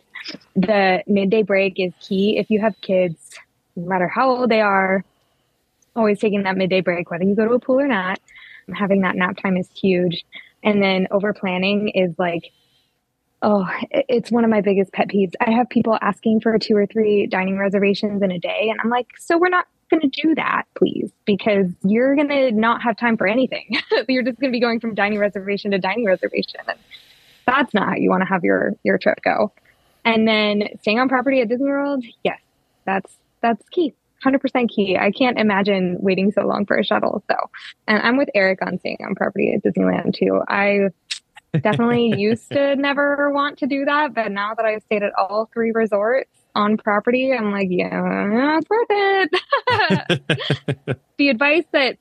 The 0.56 1.04
midday 1.08 1.44
break 1.44 1.80
is 1.80 1.94
key. 2.00 2.38
If 2.38 2.50
you 2.50 2.60
have 2.62 2.80
kids, 2.82 3.40
no 3.78 3.88
matter 3.88 4.08
how 4.08 4.30
old 4.30 4.50
they 4.50 4.62
are, 4.62 5.06
always 5.96 6.20
taking 6.20 6.44
that 6.44 6.58
midday 6.58 6.82
break, 6.82 7.10
whether 7.10 7.24
you 7.24 7.36
go 7.36 7.48
to 7.48 7.54
a 7.54 7.60
pool 7.60 7.80
or 7.80 7.88
not, 7.88 8.20
having 8.74 9.02
that 9.02 9.16
nap 9.16 9.38
time 9.38 9.56
is 9.56 9.70
huge. 9.70 10.26
And 10.64 10.82
then 10.82 11.08
over 11.12 11.34
planning 11.34 11.90
is 11.90 12.14
like, 12.18 12.52
oh, 13.42 13.68
it's 13.92 14.32
one 14.32 14.44
of 14.44 14.50
my 14.50 14.62
biggest 14.62 14.92
pet 14.92 15.08
peeves. 15.10 15.34
I 15.40 15.52
have 15.52 15.70
people 15.70 15.98
asking 16.02 16.42
for 16.42 16.58
two 16.58 16.76
or 16.76 16.86
three 16.88 17.28
dining 17.28 17.58
reservations 17.58 18.22
in 18.22 18.32
a 18.32 18.40
day. 18.40 18.68
And 18.70 18.80
I'm 18.82 18.90
like, 18.90 19.08
so 19.20 19.38
we're 19.38 19.50
not 19.50 19.68
going 19.90 20.02
to 20.02 20.22
do 20.22 20.36
that, 20.36 20.64
please, 20.76 21.12
because 21.26 21.68
you're 21.84 22.16
going 22.16 22.30
to 22.30 22.52
not 22.52 22.82
have 22.82 22.98
time 22.98 23.16
for 23.16 23.28
anything. 23.28 23.78
you're 24.08 24.24
just 24.24 24.40
going 24.40 24.52
to 24.52 24.56
be 24.56 24.60
going 24.60 24.80
from 24.80 24.96
dining 24.96 25.20
reservation 25.20 25.72
to 25.72 25.78
dining 25.78 26.06
reservation. 26.06 26.60
And 26.68 26.78
that's 27.46 27.74
not 27.74 27.90
how 27.90 27.96
you 27.96 28.10
want 28.10 28.22
to 28.22 28.28
have 28.28 28.44
your, 28.44 28.74
your 28.84 28.98
trip 28.98 29.20
go. 29.24 29.54
And 30.04 30.28
then 30.28 30.64
staying 30.82 31.00
on 31.00 31.08
property 31.08 31.42
at 31.42 31.50
Disney 31.50 31.68
World, 31.68 32.04
yes, 32.24 32.40
that's, 32.86 33.14
that's 33.42 33.68
key. 33.70 33.94
100% 34.26 34.70
key. 34.70 34.98
I 34.98 35.12
can't 35.12 35.38
imagine 35.38 35.98
waiting 36.00 36.32
so 36.32 36.42
long 36.42 36.66
for 36.66 36.78
a 36.78 36.84
shuttle. 36.84 37.24
So, 37.30 37.36
and 37.88 38.02
I'm 38.02 38.18
with 38.18 38.30
Erik 38.34 38.66
on 38.66 38.80
staying 38.80 38.98
on 39.06 39.16
property 39.16 39.54
at 39.54 39.64
Disneyland 39.64 40.16
too. 40.16 40.42
I 40.48 40.90
definitely 41.62 42.14
used 42.18 42.52
to 42.52 42.76
never 42.76 43.32
want 43.32 43.60
to 43.60 43.68
do 43.68 43.86
that, 43.86 44.14
but 44.14 44.32
now 44.32 44.54
that 44.56 44.66
I've 44.66 44.82
stayed 44.84 45.04
at 45.04 45.14
all 45.18 45.50
three 45.54 45.72
resorts 45.72 46.30
on 46.56 46.78
property, 46.78 47.32
I'm 47.32 47.52
like, 47.52 47.68
yeah, 47.70 48.58
it's 48.58 48.70
worth 48.70 48.88
it. 48.90 51.00
the 51.18 51.30
advice 51.30 51.66
that 51.72 51.98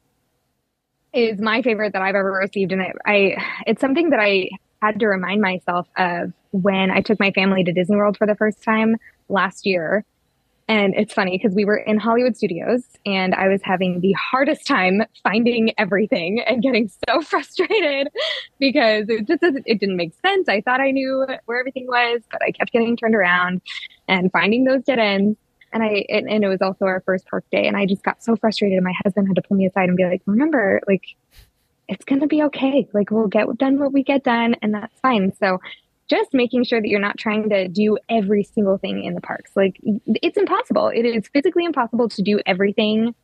is 1.12 1.40
my 1.40 1.62
favorite 1.62 1.92
that 1.92 2.02
I've 2.02 2.14
ever 2.14 2.32
received, 2.32 2.72
and 2.72 2.82
I, 2.82 2.92
I, 3.06 3.44
it's 3.66 3.80
something 3.80 4.10
that 4.10 4.20
I 4.20 4.48
had 4.82 5.00
to 5.00 5.06
remind 5.06 5.40
myself 5.40 5.88
of 5.96 6.32
when 6.50 6.90
I 6.90 7.00
took 7.00 7.20
my 7.20 7.30
family 7.32 7.64
to 7.64 7.72
Disney 7.72 7.96
World 7.96 8.16
for 8.16 8.26
the 8.26 8.34
first 8.34 8.62
time 8.62 8.96
last 9.28 9.66
year. 9.66 10.04
And 10.68 10.94
it's 10.96 11.14
funny 11.14 11.38
because 11.38 11.54
we 11.54 11.64
were 11.64 11.76
in 11.76 11.98
Hollywood 11.98 12.36
Studios 12.36 12.82
and 13.04 13.34
I 13.36 13.46
was 13.46 13.60
having 13.62 14.00
the 14.00 14.12
hardest 14.12 14.66
time 14.66 15.02
finding 15.22 15.72
everything 15.78 16.40
and 16.40 16.60
getting 16.60 16.90
so 17.08 17.20
frustrated 17.22 18.08
because 18.58 19.06
it 19.08 19.28
just 19.28 19.42
it 19.42 19.78
didn't 19.78 19.96
make 19.96 20.12
sense. 20.24 20.48
I 20.48 20.60
thought 20.60 20.80
I 20.80 20.90
knew 20.90 21.24
where 21.44 21.60
everything 21.60 21.86
was, 21.86 22.22
but 22.32 22.42
I 22.42 22.50
kept 22.50 22.72
getting 22.72 22.96
turned 22.96 23.14
around 23.14 23.60
and 24.08 24.32
finding 24.32 24.64
those 24.64 24.82
dead 24.82 24.98
ends. 24.98 25.38
And 25.72 25.82
I, 25.82 26.04
and, 26.08 26.28
and 26.28 26.44
it 26.44 26.48
was 26.48 26.62
also 26.62 26.86
our 26.86 27.02
first 27.04 27.26
park 27.26 27.44
day. 27.50 27.66
And 27.66 27.76
I 27.76 27.86
just 27.86 28.02
got 28.02 28.22
so 28.22 28.34
frustrated. 28.34 28.76
And 28.76 28.84
my 28.84 28.94
husband 29.04 29.28
had 29.28 29.36
to 29.36 29.42
pull 29.42 29.56
me 29.56 29.66
aside 29.66 29.88
and 29.88 29.96
be 29.96 30.04
like, 30.04 30.22
remember, 30.24 30.80
like, 30.88 31.04
it's 31.88 32.04
going 32.04 32.20
to 32.20 32.26
be 32.26 32.42
okay. 32.44 32.88
Like, 32.92 33.10
we'll 33.10 33.26
get 33.26 33.46
done 33.58 33.78
what 33.78 33.92
we 33.92 34.02
get 34.02 34.24
done, 34.24 34.56
and 34.62 34.74
that's 34.74 34.98
fine. 35.00 35.32
So, 35.38 35.60
just 36.08 36.32
making 36.32 36.64
sure 36.64 36.80
that 36.80 36.88
you're 36.88 37.00
not 37.00 37.18
trying 37.18 37.48
to 37.48 37.68
do 37.68 37.98
every 38.08 38.44
single 38.44 38.78
thing 38.78 39.04
in 39.04 39.14
the 39.14 39.20
parks. 39.20 39.50
Like, 39.56 39.80
it's 40.06 40.36
impossible. 40.36 40.88
It 40.88 41.04
is 41.04 41.26
physically 41.28 41.64
impossible 41.64 42.08
to 42.10 42.22
do 42.22 42.40
everything 42.46 43.14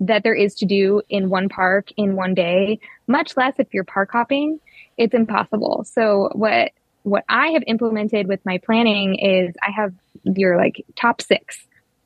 that 0.00 0.22
there 0.22 0.34
is 0.34 0.54
to 0.56 0.66
do 0.66 1.00
in 1.08 1.30
one 1.30 1.48
park 1.48 1.88
in 1.96 2.16
one 2.16 2.34
day, 2.34 2.78
much 3.06 3.36
less 3.36 3.54
if 3.58 3.72
you're 3.72 3.84
park 3.84 4.10
hopping. 4.12 4.60
It's 4.98 5.14
impossible. 5.14 5.84
So, 5.90 6.30
what 6.32 6.72
what 7.06 7.24
I 7.28 7.50
have 7.50 7.62
implemented 7.68 8.26
with 8.26 8.44
my 8.44 8.58
planning 8.58 9.14
is 9.14 9.54
I 9.62 9.70
have 9.70 9.94
your 10.24 10.56
like 10.56 10.84
top 10.96 11.22
six. 11.22 11.64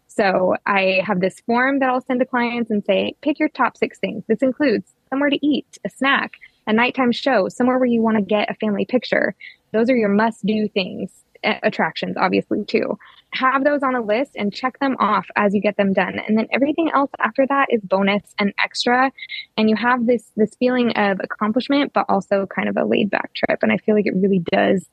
So 0.08 0.56
I 0.66 1.00
have 1.06 1.20
this 1.20 1.40
form 1.46 1.78
that 1.78 1.88
I'll 1.88 2.02
send 2.02 2.20
to 2.20 2.26
clients 2.26 2.70
and 2.70 2.84
say, 2.84 3.14
pick 3.22 3.38
your 3.38 3.48
top 3.48 3.78
six 3.78 3.98
things. 3.98 4.24
This 4.28 4.40
includes 4.42 4.92
somewhere 5.08 5.30
to 5.30 5.46
eat, 5.46 5.78
a 5.86 5.88
snack, 5.88 6.34
a 6.66 6.74
nighttime 6.74 7.12
show, 7.12 7.48
somewhere 7.48 7.78
where 7.78 7.86
you 7.86 8.02
want 8.02 8.18
to 8.18 8.22
get 8.22 8.50
a 8.50 8.54
family 8.54 8.84
picture. 8.84 9.34
Those 9.72 9.90
are 9.90 9.96
your 9.96 10.08
must 10.08 10.44
do 10.44 10.68
things, 10.68 11.10
attractions, 11.44 12.16
obviously, 12.16 12.64
too. 12.64 12.98
Have 13.32 13.64
those 13.64 13.82
on 13.82 13.94
a 13.94 14.00
list 14.00 14.32
and 14.36 14.52
check 14.52 14.78
them 14.78 14.96
off 14.98 15.26
as 15.36 15.54
you 15.54 15.60
get 15.60 15.76
them 15.76 15.92
done. 15.92 16.18
And 16.18 16.36
then 16.36 16.48
everything 16.52 16.90
else 16.92 17.10
after 17.18 17.46
that 17.46 17.68
is 17.70 17.80
bonus 17.82 18.22
and 18.38 18.52
extra. 18.58 19.12
And 19.56 19.70
you 19.70 19.76
have 19.76 20.06
this, 20.06 20.30
this 20.36 20.54
feeling 20.56 20.90
of 20.92 21.20
accomplishment, 21.22 21.92
but 21.92 22.06
also 22.08 22.46
kind 22.46 22.68
of 22.68 22.76
a 22.76 22.84
laid 22.84 23.10
back 23.10 23.32
trip. 23.34 23.60
And 23.62 23.72
I 23.72 23.76
feel 23.78 23.94
like 23.94 24.06
it 24.06 24.14
really 24.16 24.40
does 24.50 24.86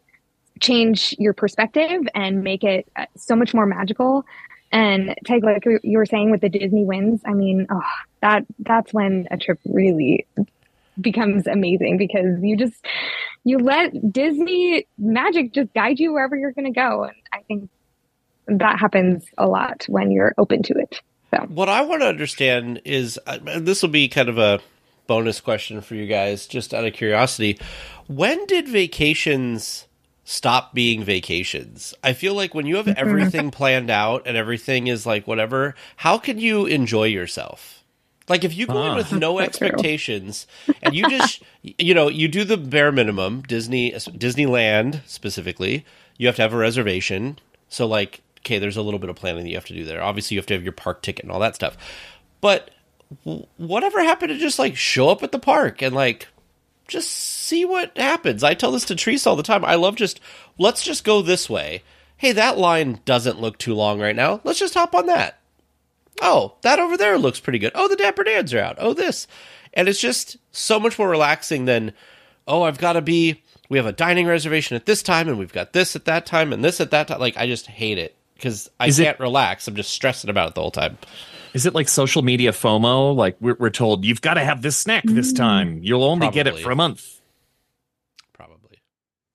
change 0.60 1.16
your 1.20 1.34
perspective 1.34 2.02
and 2.16 2.44
make 2.44 2.64
it 2.64 2.88
uh, 2.96 3.06
so 3.16 3.36
much 3.36 3.54
more 3.54 3.66
magical. 3.66 4.26
And 4.72 5.16
Tage, 5.26 5.44
like 5.44 5.66
you 5.66 5.98
were 5.98 6.06
saying 6.06 6.30
with 6.32 6.42
the 6.42 6.50
Disney 6.50 6.84
wins, 6.84 7.22
I 7.26 7.34
mean, 7.34 7.68
oh, 7.70 7.82
that 8.22 8.46
that's 8.60 8.94
when 8.94 9.28
a 9.32 9.38
trip 9.38 9.60
really 9.66 10.28
becomes 11.00 11.48
amazing 11.48 11.98
because 11.98 12.42
you 12.42 12.58
just 12.58 12.86
you 13.48 13.60
let 13.60 14.12
Disney 14.12 14.86
magic 14.98 15.54
just 15.54 15.74
guide 15.74 16.00
you 16.00 16.12
wherever 16.12 16.36
you're 16.36 16.52
going 16.52 16.66
to 16.66 16.78
go, 16.78 17.04
and 17.04 17.16
I 17.32 17.40
think 17.44 17.70
that 18.48 18.78
happens 18.78 19.26
a 19.38 19.48
lot 19.48 19.86
when 19.88 20.12
you're 20.12 20.34
open 20.38 20.64
to 20.64 20.74
it. 20.74 21.02
So 21.34 21.44
What 21.48 21.70
I 21.70 21.82
want 21.82 22.02
to 22.02 22.08
understand 22.08 22.82
is 22.84 23.18
uh, 23.26 23.38
this 23.60 23.82
will 23.82 23.90
be 23.90 24.10
kind 24.10 24.28
of 24.28 24.38
a 24.38 24.60
bonus 25.08 25.40
question 25.40 25.80
for 25.80 25.96
you 25.96 26.08
guys, 26.08 26.46
just 26.46 26.74
out 26.74 26.86
of 26.86 26.94
curiosity. 26.94 27.58
When 28.08 28.46
did 28.48 28.68
vacations 28.68 29.88
stop 30.30 30.74
being 30.74 31.06
vacations. 31.06 31.94
I 32.04 32.12
feel 32.12 32.34
like 32.34 32.54
when 32.54 32.66
you 32.66 32.76
have 32.76 32.88
everything 32.98 33.50
planned 33.50 33.90
out 33.90 34.24
and 34.26 34.36
everything 34.36 34.88
is 34.88 35.06
like 35.06 35.26
whatever, 35.26 35.74
how 35.96 36.18
can 36.18 36.38
you 36.38 36.66
enjoy 36.66 37.06
yourself? 37.06 37.77
Like 38.30 38.44
if 38.44 38.56
you 38.56 38.68
go 38.68 38.86
in 38.88 38.96
with 38.96 39.14
no 39.14 39.40
expectations 39.40 40.48
and 40.82 40.94
you 40.94 41.10
just 41.10 41.42
you 41.62 41.94
know, 41.94 42.10
you 42.10 42.28
do 42.28 42.44
the 42.44 42.58
bare 42.58 42.92
minimum, 42.92 43.42
Disney 43.42 43.92
Disneyland 43.92 45.02
specifically, 45.08 45.86
you 46.18 46.28
have 46.28 46.36
to 46.38 46.42
have 46.42 46.54
a 46.54 46.58
reservation. 46.58 47.40
So 47.70 47.86
like 47.86 48.22
okay, 48.40 48.60
there's 48.60 48.78
a 48.78 48.82
little 48.82 49.00
bit 49.00 49.10
of 49.10 49.16
planning 49.16 49.44
that 49.44 49.50
you 49.50 49.56
have 49.56 49.66
to 49.66 49.74
do 49.74 49.86
there. 49.86 50.02
Obviously 50.02 50.36
you 50.36 50.40
have 50.40 50.48
to 50.48 50.54
have 50.54 50.64
your 50.64 50.74
park 50.74 51.02
ticket 51.02 51.24
and 51.24 51.32
all 51.32 51.40
that 51.40 51.56
stuff. 51.56 51.78
But 52.42 52.72
whatever 53.58 54.04
happened 54.04 54.30
to 54.30 54.38
just 54.38 54.60
like 54.60 54.76
show 54.76 55.10
up 55.10 55.24
at 55.24 55.32
the 55.32 55.40
park 55.40 55.82
and 55.82 55.96
like 55.96 56.28
just 56.88 57.10
see 57.10 57.66
what 57.66 57.98
happens. 57.98 58.44
I 58.44 58.54
tell 58.54 58.72
this 58.72 58.86
to 58.86 58.96
Treese 58.96 59.28
all 59.28 59.36
the 59.36 59.44
time. 59.44 59.66
I 59.66 59.76
love 59.76 59.96
just 59.96 60.20
let's 60.58 60.84
just 60.84 61.04
go 61.04 61.22
this 61.22 61.50
way. 61.50 61.84
Hey, 62.18 62.32
that 62.32 62.58
line 62.58 63.00
doesn't 63.06 63.40
look 63.40 63.58
too 63.58 63.76
long 63.76 64.00
right 64.00 64.16
now. 64.16 64.42
Let's 64.44 64.60
just 64.60 64.74
hop 64.74 64.96
on 64.96 65.06
that. 65.06 65.37
Oh, 66.22 66.56
that 66.62 66.80
over 66.80 66.98
there 66.98 67.18
looks 67.18 67.40
pretty 67.40 67.60
good. 67.60 67.72
Oh, 67.76 67.88
the 67.88 67.96
Dapper 67.96 68.24
Dans 68.24 68.54
are 68.54 68.60
out. 68.60 68.76
Oh, 68.80 68.94
this. 68.94 69.28
And 69.74 69.88
it's 69.88 70.02
just 70.02 70.38
so 70.52 70.80
much 70.80 70.98
more 70.98 71.10
relaxing 71.10 71.66
than, 71.66 71.94
oh, 72.48 72.64
I've 72.64 72.80
got 72.80 72.94
to 72.94 73.02
be, 73.02 73.44
we 73.70 73.78
have 73.78 73.86
a 73.86 73.92
dining 73.92 74.26
reservation 74.26 74.76
at 74.76 74.86
this 74.86 75.04
time 75.04 75.28
and 75.28 75.38
we've 75.38 75.54
got 75.54 75.74
this 75.74 75.96
at 75.96 76.06
that 76.06 76.26
time 76.26 76.54
and 76.54 76.64
this 76.64 76.82
at 76.82 76.92
that 76.92 77.08
time. 77.08 77.20
Like, 77.20 77.38
I 77.38 77.46
just 77.48 77.68
hate 77.68 77.98
it 77.98 78.16
because 78.36 78.70
I 78.80 78.88
Is 78.88 78.98
can't 78.98 79.20
relax. 79.20 79.68
I'm 79.68 79.76
just 79.76 79.92
stressing 79.92 80.30
about 80.30 80.50
it 80.50 80.56
the 80.56 80.62
whole 80.62 80.72
time. 80.72 80.98
Is 81.54 81.66
it 81.66 81.74
like 81.74 81.88
social 81.88 82.22
media 82.22 82.52
FOMO? 82.52 83.16
Like 83.16 83.36
we're, 83.40 83.56
we're 83.60 83.70
told 83.70 84.06
you've 84.06 84.22
got 84.22 84.36
to 84.36 84.44
have 84.44 84.62
this 84.62 84.78
snack 84.78 85.04
this 85.06 85.34
mm. 85.34 85.38
time. 85.38 85.80
You'll 85.82 86.04
only 86.04 86.30
get 86.30 86.48
it 86.48 86.60
for 86.60 86.72
a 86.72 86.76
month. 86.76 87.20
Probably. 88.34 88.78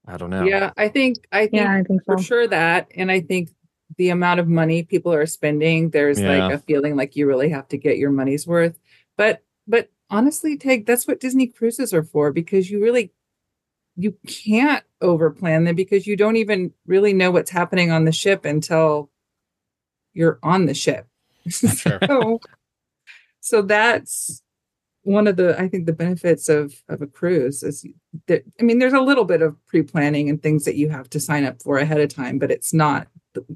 I 0.07 0.17
don't 0.17 0.31
know. 0.31 0.45
Yeah, 0.45 0.71
I 0.77 0.89
think 0.89 1.19
I 1.33 1.47
think 1.47 1.55
Yeah, 1.55 1.73
I 1.73 1.83
think 1.83 2.03
so. 2.03 2.17
for 2.17 2.23
sure 2.23 2.47
that, 2.47 2.89
and 2.97 3.11
I 3.11 3.21
think 3.21 3.51
the 4.03 4.11
amount 4.11 4.41
of 4.41 4.49
money 4.49 4.83
people 4.83 5.13
are 5.13 5.27
spending, 5.27 5.91
there's 5.91 6.19
Yeah. 6.19 6.47
like 6.49 6.55
a 6.55 6.59
feeling 6.59 6.97
like 6.97 7.15
you 7.15 7.25
really 7.29 7.51
have 7.51 7.69
to 7.69 7.79
get 7.79 7.99
your 7.99 8.11
money's 8.11 8.49
worth. 8.49 8.77
But 9.17 9.45
but 9.69 9.91
honestly, 10.11 10.57
Tage, 10.57 10.85
that's 10.85 11.07
what 11.07 11.21
Disney 11.21 11.47
cruises 11.47 11.95
are 11.95 12.03
for 12.03 12.33
because 12.33 12.69
you 12.69 12.83
really 12.83 13.13
you 13.95 14.17
can't 14.27 14.83
overplan 15.01 15.67
them 15.67 15.77
because 15.77 16.05
you 16.05 16.17
don't 16.17 16.35
even 16.35 16.73
really 16.85 17.13
know 17.13 17.31
what's 17.31 17.53
happening 17.53 17.93
on 17.93 18.05
the 18.05 18.11
ship 18.11 18.45
until 18.45 19.09
you're 20.15 20.41
on 20.43 20.67
the 20.67 20.75
ship. 20.75 21.07
Sure. 21.49 22.01
so, 22.09 22.41
so 23.39 23.63
that's 23.63 24.43
one 25.03 25.27
of 25.27 25.37
the 25.37 25.59
I 25.61 25.69
think 25.69 25.87
the 25.87 25.93
benefits 25.93 26.49
of 26.49 26.75
of 26.89 27.03
a 27.03 27.07
cruise 27.07 27.63
is 27.63 27.87
that 28.27 28.45
I 28.61 28.63
mean 28.63 28.79
there's 28.79 28.93
a 28.93 29.01
little 29.01 29.25
bit 29.25 29.43
of 29.43 29.57
pre-planning 29.67 30.29
and 30.29 30.43
things 30.43 30.65
that 30.65 30.77
you 30.77 30.89
have 30.91 31.11
to 31.11 31.21
sign 31.21 31.45
up 31.45 31.63
for 31.63 31.79
ahead 31.79 32.01
of 32.01 32.15
time, 32.15 32.39
but 32.39 32.51
it's 32.51 32.73
not 32.73 33.09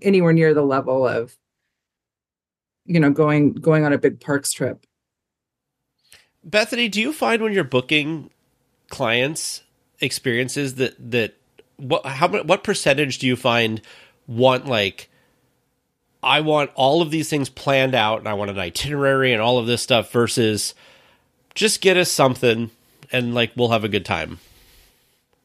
anywhere 0.02 0.32
near 0.32 0.54
the 0.54 0.62
level 0.62 1.06
of 1.06 1.36
you 2.84 2.98
know 2.98 3.10
going 3.10 3.52
going 3.54 3.84
on 3.84 3.92
a 3.92 3.98
big 3.98 4.20
parks 4.20 4.52
trip. 4.52 4.86
Bethany, 6.42 6.88
do 6.88 7.00
you 7.00 7.12
find 7.12 7.42
when 7.42 7.52
you're 7.52 7.64
booking 7.64 8.30
clients 8.88 9.62
experiences 10.00 10.76
that 10.76 10.94
that 10.98 11.34
what 11.76 12.04
how 12.06 12.28
what 12.28 12.64
percentage 12.64 13.18
do 13.18 13.26
you 13.26 13.36
find 13.36 13.80
want 14.26 14.66
like 14.66 15.08
I 16.22 16.40
want 16.40 16.70
all 16.74 17.02
of 17.02 17.10
these 17.10 17.30
things 17.30 17.48
planned 17.48 17.94
out 17.94 18.18
and 18.18 18.28
I 18.28 18.34
want 18.34 18.50
an 18.50 18.58
itinerary 18.58 19.32
and 19.32 19.40
all 19.40 19.58
of 19.58 19.66
this 19.66 19.82
stuff 19.82 20.10
versus 20.10 20.74
just 21.56 21.80
get 21.80 21.96
us 21.96 22.10
something 22.10 22.70
and 23.10 23.34
like 23.34 23.50
we'll 23.56 23.70
have 23.70 23.82
a 23.82 23.88
good 23.88 24.04
time. 24.04 24.38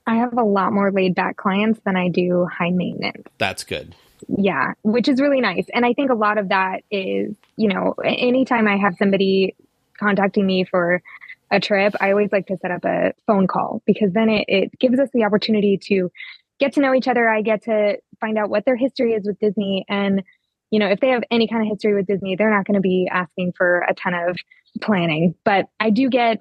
I 0.05 0.15
have 0.15 0.37
a 0.37 0.43
lot 0.43 0.73
more 0.73 0.91
laid 0.91 1.15
back 1.15 1.37
clients 1.37 1.79
than 1.85 1.95
I 1.95 2.09
do 2.09 2.45
high 2.45 2.71
maintenance. 2.71 3.23
That's 3.37 3.63
good. 3.63 3.95
Yeah, 4.27 4.73
which 4.83 5.07
is 5.07 5.19
really 5.19 5.41
nice. 5.41 5.65
And 5.73 5.85
I 5.85 5.93
think 5.93 6.11
a 6.11 6.15
lot 6.15 6.37
of 6.37 6.49
that 6.49 6.83
is, 6.91 7.33
you 7.55 7.69
know, 7.69 7.93
anytime 8.03 8.67
I 8.67 8.77
have 8.77 8.95
somebody 8.97 9.55
contacting 9.99 10.45
me 10.45 10.63
for 10.63 11.01
a 11.49 11.59
trip, 11.59 11.95
I 11.99 12.11
always 12.11 12.31
like 12.31 12.47
to 12.47 12.57
set 12.57 12.71
up 12.71 12.85
a 12.85 13.13
phone 13.25 13.47
call 13.47 13.81
because 13.85 14.11
then 14.13 14.29
it, 14.29 14.45
it 14.47 14.79
gives 14.79 14.99
us 14.99 15.09
the 15.13 15.23
opportunity 15.23 15.77
to 15.85 16.11
get 16.59 16.73
to 16.73 16.81
know 16.81 16.93
each 16.93 17.07
other. 17.07 17.29
I 17.29 17.41
get 17.41 17.63
to 17.63 17.97
find 18.19 18.37
out 18.37 18.49
what 18.49 18.65
their 18.65 18.75
history 18.75 19.13
is 19.13 19.25
with 19.25 19.39
Disney. 19.39 19.85
And, 19.89 20.23
you 20.69 20.79
know, 20.79 20.87
if 20.87 20.99
they 20.99 21.09
have 21.09 21.23
any 21.31 21.47
kind 21.47 21.63
of 21.63 21.69
history 21.69 21.95
with 21.95 22.05
Disney, 22.05 22.35
they're 22.35 22.55
not 22.55 22.65
going 22.65 22.75
to 22.75 22.81
be 22.81 23.07
asking 23.11 23.53
for 23.57 23.79
a 23.87 23.93
ton 23.93 24.13
of 24.13 24.37
planning. 24.79 25.35
But 25.43 25.67
I 25.79 25.89
do 25.89 26.09
get, 26.09 26.39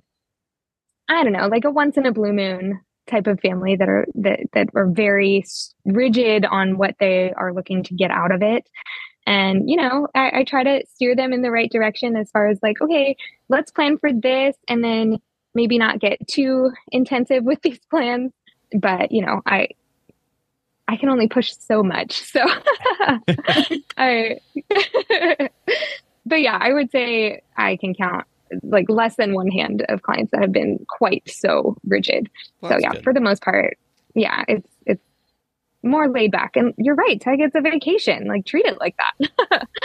I 1.09 1.23
don't 1.25 1.33
know, 1.33 1.49
like 1.49 1.65
a 1.65 1.71
once 1.71 1.97
in 1.97 2.07
a 2.07 2.13
blue 2.13 2.33
moon 2.33 2.81
type 3.11 3.27
of 3.27 3.41
family 3.41 3.77
that 3.77 3.89
are 3.89 4.07
that 4.15 4.41
that 4.53 4.69
are 4.75 4.87
very 4.87 5.45
rigid 5.85 6.45
on 6.45 6.79
what 6.79 6.95
they 7.01 7.33
are 7.33 7.53
looking 7.53 7.83
to 7.83 7.95
get 7.95 8.11
out 8.11 8.33
of 8.33 8.43
it 8.43 8.67
and 9.27 9.69
you 9.69 9.77
know 9.77 10.07
I, 10.15 10.41
I 10.41 10.45
try 10.45 10.63
to 10.63 10.85
steer 10.95 11.17
them 11.17 11.33
in 11.33 11.43
the 11.43 11.51
right 11.51 11.71
direction 11.71 12.17
as 12.17 12.31
far 12.31 12.47
as 12.47 12.59
like 12.63 12.81
okay 12.81 13.17
let's 13.49 13.71
plan 13.71 13.99
for 13.99 14.13
this 14.13 14.57
and 14.69 14.83
then 14.83 15.19
maybe 15.55 15.79
not 15.79 15.99
get 15.99 16.27
too 16.29 16.71
intensive 16.93 17.45
with 17.45 17.61
these 17.63 17.81
plans 17.91 18.33
but 18.73 19.11
you 19.11 19.25
know 19.25 19.43
i 19.47 19.69
i 20.89 20.97
can 20.97 21.09
only 21.09 21.29
push 21.29 21.53
so 21.53 21.83
much 21.83 22.23
so 22.23 22.45
i 23.97 24.39
but 26.31 26.41
yeah 26.41 26.57
i 26.61 26.73
would 26.73 26.91
say 26.91 27.43
i 27.59 27.77
can 27.77 27.93
count 27.95 28.25
like 28.63 28.89
less 28.89 29.17
than 29.17 29.35
one 29.35 29.49
hand 29.49 29.85
of 29.91 30.01
clients 30.03 30.31
that 30.33 30.41
have 30.41 30.51
been 30.53 30.85
quite 30.89 31.23
so 31.29 31.77
rigid 31.87 32.31
Well, 32.63 32.73
so 32.73 32.79
yeah, 32.81 32.93
good. 32.93 33.05
for 33.05 33.13
the 33.15 33.21
most 33.21 33.43
part, 33.43 33.77
yeah, 34.15 34.43
it's 34.49 34.69
it's 34.87 35.05
more 35.85 36.09
laid 36.09 36.33
back. 36.33 36.57
And 36.57 36.75
you're 36.77 36.97
right, 36.97 37.21
Tage, 37.21 37.39
it's 37.39 37.55
a 37.55 37.61
vacation. 37.61 38.27
Like 38.27 38.45
treat 38.47 38.67
it 38.67 38.79
like 38.81 38.97
that. 38.97 39.69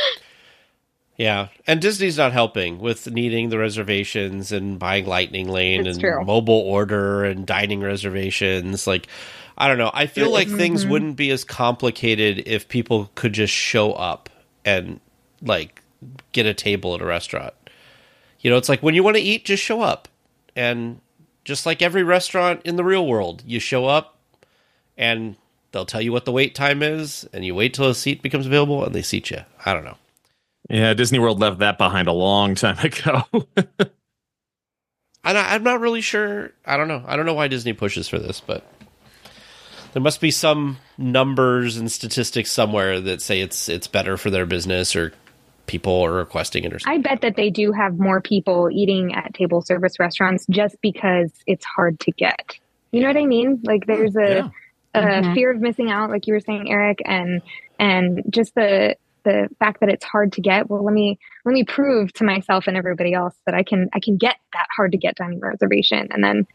Yeah, 1.18 1.48
and 1.66 1.80
Disney's 1.82 2.18
not 2.18 2.34
helping 2.34 2.80
with 2.80 3.10
needing 3.10 3.48
the 3.48 3.58
reservations 3.58 4.52
and 4.52 4.78
buying 4.78 5.06
Lightning 5.06 5.48
Lane 5.48 5.88
It's 5.88 5.96
and 5.96 6.02
true. 6.02 6.26
mobile 6.26 6.60
order 6.60 7.24
and 7.24 7.46
dining 7.46 7.80
reservations. 7.80 8.86
Like, 8.86 9.08
I 9.58 9.70
don't 9.70 9.78
know. 9.78 9.92
I 9.94 10.08
feel 10.08 10.30
like 10.30 10.50
things 10.50 10.84
Mhm. 10.86 10.90
wouldn't 10.90 11.16
be 11.16 11.30
as 11.32 11.46
complicated 11.46 12.44
if 12.46 12.68
people 12.68 13.12
could 13.16 13.32
just 13.32 13.54
show 13.54 13.94
up 13.94 14.30
and 14.66 15.00
like 15.42 15.82
get 16.32 16.46
a 16.46 16.54
table 16.54 16.96
at 16.96 17.02
a 17.02 17.06
restaurant. 17.06 17.54
You 18.40 18.50
know, 18.50 18.58
it's 18.58 18.70
like 18.70 18.84
when 18.84 18.96
you 18.96 19.04
want 19.04 19.18
to 19.18 19.24
eat, 19.24 19.46
just 19.46 19.64
show 19.64 19.82
up, 19.82 20.08
and 20.56 21.00
just 21.44 21.66
like 21.66 21.82
every 21.82 22.04
restaurant 22.04 22.62
in 22.66 22.76
the 22.76 22.84
real 22.84 23.06
world, 23.06 23.44
you 23.46 23.60
show 23.60 23.86
up 23.86 24.18
and 24.98 25.36
they'll 25.72 25.86
tell 25.86 26.02
you 26.02 26.12
what 26.12 26.26
the 26.26 26.32
wait 26.32 26.56
time 26.56 26.82
is, 26.82 27.28
and 27.34 27.46
you 27.46 27.54
wait 27.54 27.74
till 27.74 27.90
a 27.90 27.96
seat 27.96 28.22
becomes 28.22 28.46
available, 28.46 28.84
and 28.84 28.96
they 28.96 29.02
seat 29.02 29.30
you. 29.30 29.40
I 29.66 29.74
don't 29.74 29.84
know. 29.84 29.98
Yeah, 30.70 30.94
Disney 30.94 31.20
World 31.20 31.40
left 31.40 31.60
that 31.60 31.78
behind 31.78 32.08
a 32.08 32.14
long 32.14 32.56
time 32.56 32.80
ago. 32.84 33.24
I'm 35.24 35.64
not 35.64 35.80
really 35.80 36.02
sure. 36.02 36.52
I 36.66 36.78
don't 36.78 36.88
know. 36.88 37.04
I 37.06 37.16
don't 37.16 37.26
know 37.26 37.34
why 37.34 37.48
Disney 37.48 37.74
pushes 37.74 38.08
for 38.08 38.20
this, 38.20 38.40
but 38.40 38.64
there 39.94 40.02
must 40.02 40.22
be 40.22 40.32
some 40.32 40.78
numbers 40.98 41.78
and 41.78 41.92
statistics 41.92 42.52
somewhere 42.52 43.02
that 43.02 43.22
say 43.22 43.42
it's 43.42 43.68
it's 43.68 43.88
better 43.88 44.18
for 44.18 44.30
their 44.30 44.46
business 44.46 44.96
or 44.96 45.14
people 45.68 46.02
are 46.06 46.14
requesting 46.14 46.64
it 46.64 46.74
or 46.74 46.80
I 46.86 46.98
bet 47.00 47.22
that 47.22 47.36
they 47.36 47.50
do 47.50 47.72
have 47.72 47.98
more 48.00 48.22
people 48.22 48.70
eating 48.72 49.14
at 49.16 49.34
table 49.34 49.62
service 49.62 50.00
restaurants 50.00 50.46
just 50.50 50.76
because 50.82 51.32
it's 51.48 51.66
hard 51.66 52.00
to 52.02 52.12
get. 52.12 52.58
You 52.92 53.02
know 53.02 53.08
what 53.08 53.18
I 53.18 53.26
mean? 53.26 53.62
Like 53.64 53.86
there's 53.88 54.16
a, 54.16 54.36
Yeah. 54.36 54.50
a 54.94 55.02
Mhm. 55.22 55.34
fear 55.34 55.52
of 55.52 55.60
missing 55.62 55.90
out, 55.92 56.10
like 56.10 56.28
you 56.28 56.34
were 56.34 56.40
saying, 56.40 56.72
Erik, 56.72 57.00
and 57.06 57.42
and 57.80 58.24
just 58.30 58.56
the 58.56 58.96
the 59.24 59.50
fact 59.58 59.80
that 59.80 59.90
it's 59.90 60.06
hard 60.06 60.32
to 60.34 60.42
get. 60.42 60.70
Well, 60.70 60.84
let 60.86 60.94
me 60.94 61.18
let 61.46 61.54
me 61.54 61.64
prove 61.64 62.14
to 62.14 62.24
myself 62.24 62.68
and 62.68 62.78
everybody 62.78 63.14
else 63.14 63.36
that 63.48 63.56
I 63.56 63.64
can 63.64 63.90
I 63.94 64.00
can 64.00 64.18
get 64.18 64.36
that 64.54 64.68
hard 64.76 64.92
to 64.92 64.98
get 65.00 65.16
dining 65.16 65.40
reservation 65.40 66.08
and 66.12 66.24
then 66.24 66.46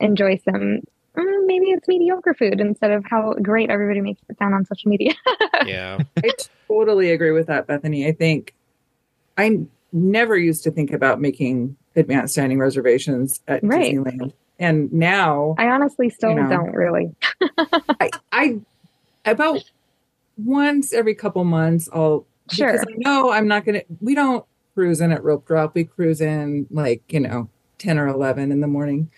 enjoy 0.00 0.36
some. 0.44 0.80
mm, 1.16 1.46
Maybe 1.46 1.66
it's 1.70 1.86
mediocre 1.88 2.34
food 2.34 2.60
instead 2.60 2.90
of 2.90 3.04
how 3.08 3.32
great 3.40 3.70
everybody 3.70 4.00
makes 4.00 4.20
it 4.28 4.36
sound 4.38 4.54
on 4.54 4.64
social 4.66 4.90
media. 4.90 5.14
yeah. 5.64 5.98
I 6.22 6.30
totally 6.68 7.12
agree 7.12 7.30
with 7.30 7.46
that, 7.46 7.66
Bethany. 7.68 8.06
I 8.08 8.12
think 8.12 8.52
I 9.36 9.60
never 9.92 10.36
used 10.36 10.64
to 10.64 10.70
think 10.70 10.92
about 10.92 11.20
making 11.20 11.76
advanced 11.94 12.36
dining 12.36 12.58
reservations 12.58 13.40
at 13.48 13.62
Right. 13.62 13.94
Disneyland. 13.94 14.32
And 14.58 14.92
now 14.92 15.54
I 15.58 15.66
honestly 15.68 16.08
still 16.10 16.30
You 16.30 16.42
know. 16.42 16.48
don't 16.48 16.72
really. 16.72 17.14
I, 18.00 18.10
I 18.32 18.60
about 19.24 19.62
once 20.38 20.92
every 20.92 21.14
couple 21.14 21.44
months 21.44 21.88
I'll 21.92 22.26
Sure. 22.50 22.72
because 22.72 22.86
I 22.88 22.94
know 22.98 23.30
I'm 23.32 23.48
not 23.48 23.64
gonna 23.64 23.82
we 24.00 24.14
don't 24.14 24.44
cruise 24.74 25.00
in 25.00 25.10
at 25.12 25.24
rope 25.24 25.46
drop. 25.46 25.74
We 25.74 25.84
cruise 25.84 26.20
in 26.20 26.66
like, 26.70 27.02
you 27.12 27.20
know, 27.20 27.48
10 27.78 27.98
or 27.98 28.06
11 28.08 28.52
in 28.52 28.60
the 28.60 28.66
morning. 28.66 29.10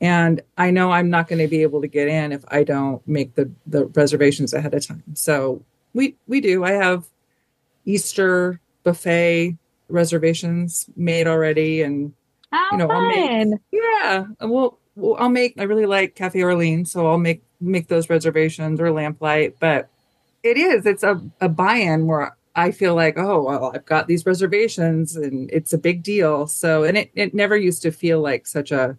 And 0.00 0.40
I 0.56 0.70
know 0.70 0.90
I'm 0.92 1.10
not 1.10 1.28
going 1.28 1.40
to 1.40 1.48
be 1.48 1.60
able 1.62 1.82
to 1.82 1.88
get 1.88 2.08
in 2.08 2.32
if 2.32 2.42
I 2.48 2.64
don't 2.64 3.06
make 3.06 3.34
the 3.34 3.50
the 3.66 3.84
reservations 3.86 4.54
ahead 4.54 4.72
of 4.72 4.86
time. 4.86 5.02
So 5.14 5.62
we 5.92 6.16
we 6.26 6.40
do. 6.40 6.64
I 6.64 6.70
have 6.72 7.04
Easter 7.84 8.60
buffet 8.82 9.56
reservations 9.88 10.86
made 10.96 11.26
already 11.26 11.82
and 11.82 12.12
You 12.72 12.78
know, 12.78 12.88
I'll 12.88 13.06
make- 13.06 13.60
yeah, 13.70 14.26
well, 14.40 14.78
well, 14.96 15.16
I'll 15.18 15.28
make. 15.28 15.54
I 15.58 15.64
really 15.64 15.86
like 15.86 16.14
Cafe 16.16 16.42
Orleans, 16.42 16.90
so 16.90 17.06
I'll 17.06 17.18
make 17.18 17.42
make 17.60 17.88
those 17.88 18.08
reservations 18.10 18.80
or 18.80 18.90
lamplight, 18.90 19.56
but 19.60 19.88
it 20.42 20.56
is, 20.56 20.86
it's 20.86 21.02
a, 21.02 21.20
a 21.40 21.48
buy 21.48 21.76
in 21.76 22.06
where 22.06 22.36
I 22.56 22.70
feel 22.70 22.94
like, 22.94 23.18
oh, 23.18 23.42
well, 23.42 23.72
I've 23.74 23.84
got 23.84 24.08
these 24.08 24.24
reservations 24.26 25.14
and 25.14 25.50
it's 25.52 25.72
a 25.74 25.78
big 25.78 26.02
deal. 26.02 26.46
So, 26.46 26.84
and 26.84 26.96
it, 26.96 27.10
it 27.14 27.34
never 27.34 27.56
used 27.56 27.82
to 27.82 27.92
feel 27.92 28.20
like 28.20 28.46
such 28.46 28.72
a 28.72 28.96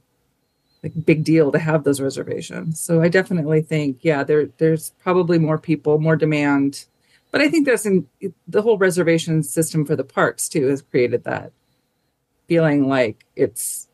like 0.84 0.94
big 1.06 1.24
deal 1.24 1.52
to 1.52 1.60
have 1.60 1.84
those 1.84 2.00
reservations. 2.00 2.80
So 2.80 3.02
I 3.02 3.10
definitely 3.10 3.62
think, 3.62 4.00
yeah, 4.02 4.24
there 4.24 4.48
there's 4.60 4.92
probably 5.00 5.40
more 5.40 5.58
people, 5.58 6.00
more 6.00 6.16
demand. 6.16 6.86
But 7.32 7.42
I 7.42 7.50
think 7.50 7.66
there's 7.66 7.86
in 7.86 8.08
the 8.48 8.62
whole 8.62 8.78
reservation 8.78 9.42
system 9.42 9.86
for 9.86 9.96
the 9.96 10.04
parks 10.04 10.50
too 10.50 10.68
has 10.68 10.82
created 10.82 11.24
that 11.24 11.52
feeling 12.48 12.90
like 12.90 13.26
it's 13.36 13.88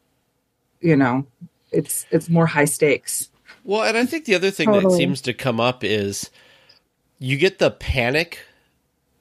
you 0.82 0.96
know, 0.96 1.26
it's 1.72 2.06
it's 2.12 2.30
more 2.30 2.46
high 2.46 2.66
stakes. 2.66 3.30
Well, 3.64 3.84
and 3.84 3.98
I 3.98 4.06
think 4.06 4.26
the 4.26 4.36
other 4.36 4.52
thing 4.52 4.68
totally. 4.68 4.94
that 4.94 4.98
seems 4.98 5.22
to 5.22 5.34
come 5.34 5.60
up 5.60 5.84
is 5.84 6.30
you 7.20 7.38
get 7.38 7.60
the 7.60 7.72
panic 7.72 8.40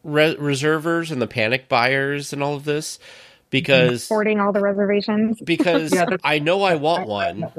re- 0.05 0.37
reservers 0.37 1.11
and 1.11 1.21
the 1.21 1.27
panic 1.27 1.69
buyers 1.69 2.33
and 2.33 2.43
all 2.43 2.55
of 2.55 2.65
this 2.65 2.99
because 3.51 4.09
hoarding 4.09 4.41
all 4.41 4.53
the 4.53 4.61
reservations. 4.61 5.41
Because 5.41 5.93
yeah, 5.95 6.17
I 6.23 6.39
know 6.39 6.63
I 6.63 6.77
want 6.77 7.09
one. 7.09 7.53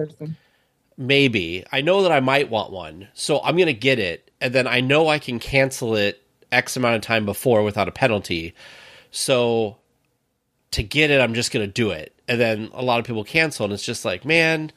Maybe 0.98 1.64
I 1.72 1.82
know 1.82 2.04
that 2.04 2.12
I 2.12 2.20
might 2.20 2.50
want 2.50 2.72
one, 2.72 3.08
so 3.14 3.42
I'm 3.42 3.58
gonna 3.58 3.74
get 3.74 4.00
it, 4.00 4.32
and 4.42 4.54
then 4.54 4.68
I 4.68 4.82
know 4.82 5.08
I 5.08 5.20
can 5.20 5.40
cancel 5.40 5.96
it 5.96 6.24
X 6.52 6.78
amount 6.78 6.96
of 6.96 7.02
time 7.02 7.26
before 7.26 7.64
without 7.64 7.88
a 7.88 7.92
penalty. 7.92 8.54
So 9.12 9.78
to 10.72 10.84
get 10.84 11.12
it, 11.12 11.22
I'm 11.22 11.34
just 11.34 11.52
gonna 11.52 11.68
do 11.68 11.92
it, 11.92 12.14
and 12.28 12.40
then 12.40 12.70
a 12.74 12.84
lot 12.84 13.00
of 13.00 13.06
people 13.06 13.24
cancel, 13.24 13.66
and 13.66 13.74
it's 13.74 13.84
just 13.84 14.06
like, 14.06 14.26
man, 14.26 14.72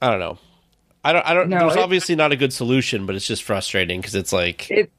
I 0.00 0.10
don't 0.10 0.20
know. 0.20 0.38
I 1.04 1.12
don't. 1.12 1.26
I 1.26 1.34
don't. 1.34 1.48
No, 1.50 1.58
there's 1.58 1.76
obviously 1.76 2.16
not 2.16 2.32
a 2.32 2.36
good 2.36 2.52
solution, 2.52 3.04
but 3.04 3.14
it's 3.14 3.26
just 3.26 3.42
frustrating 3.42 4.00
because 4.00 4.14
it's 4.14 4.32
like 4.32 4.70
it, 4.70 4.90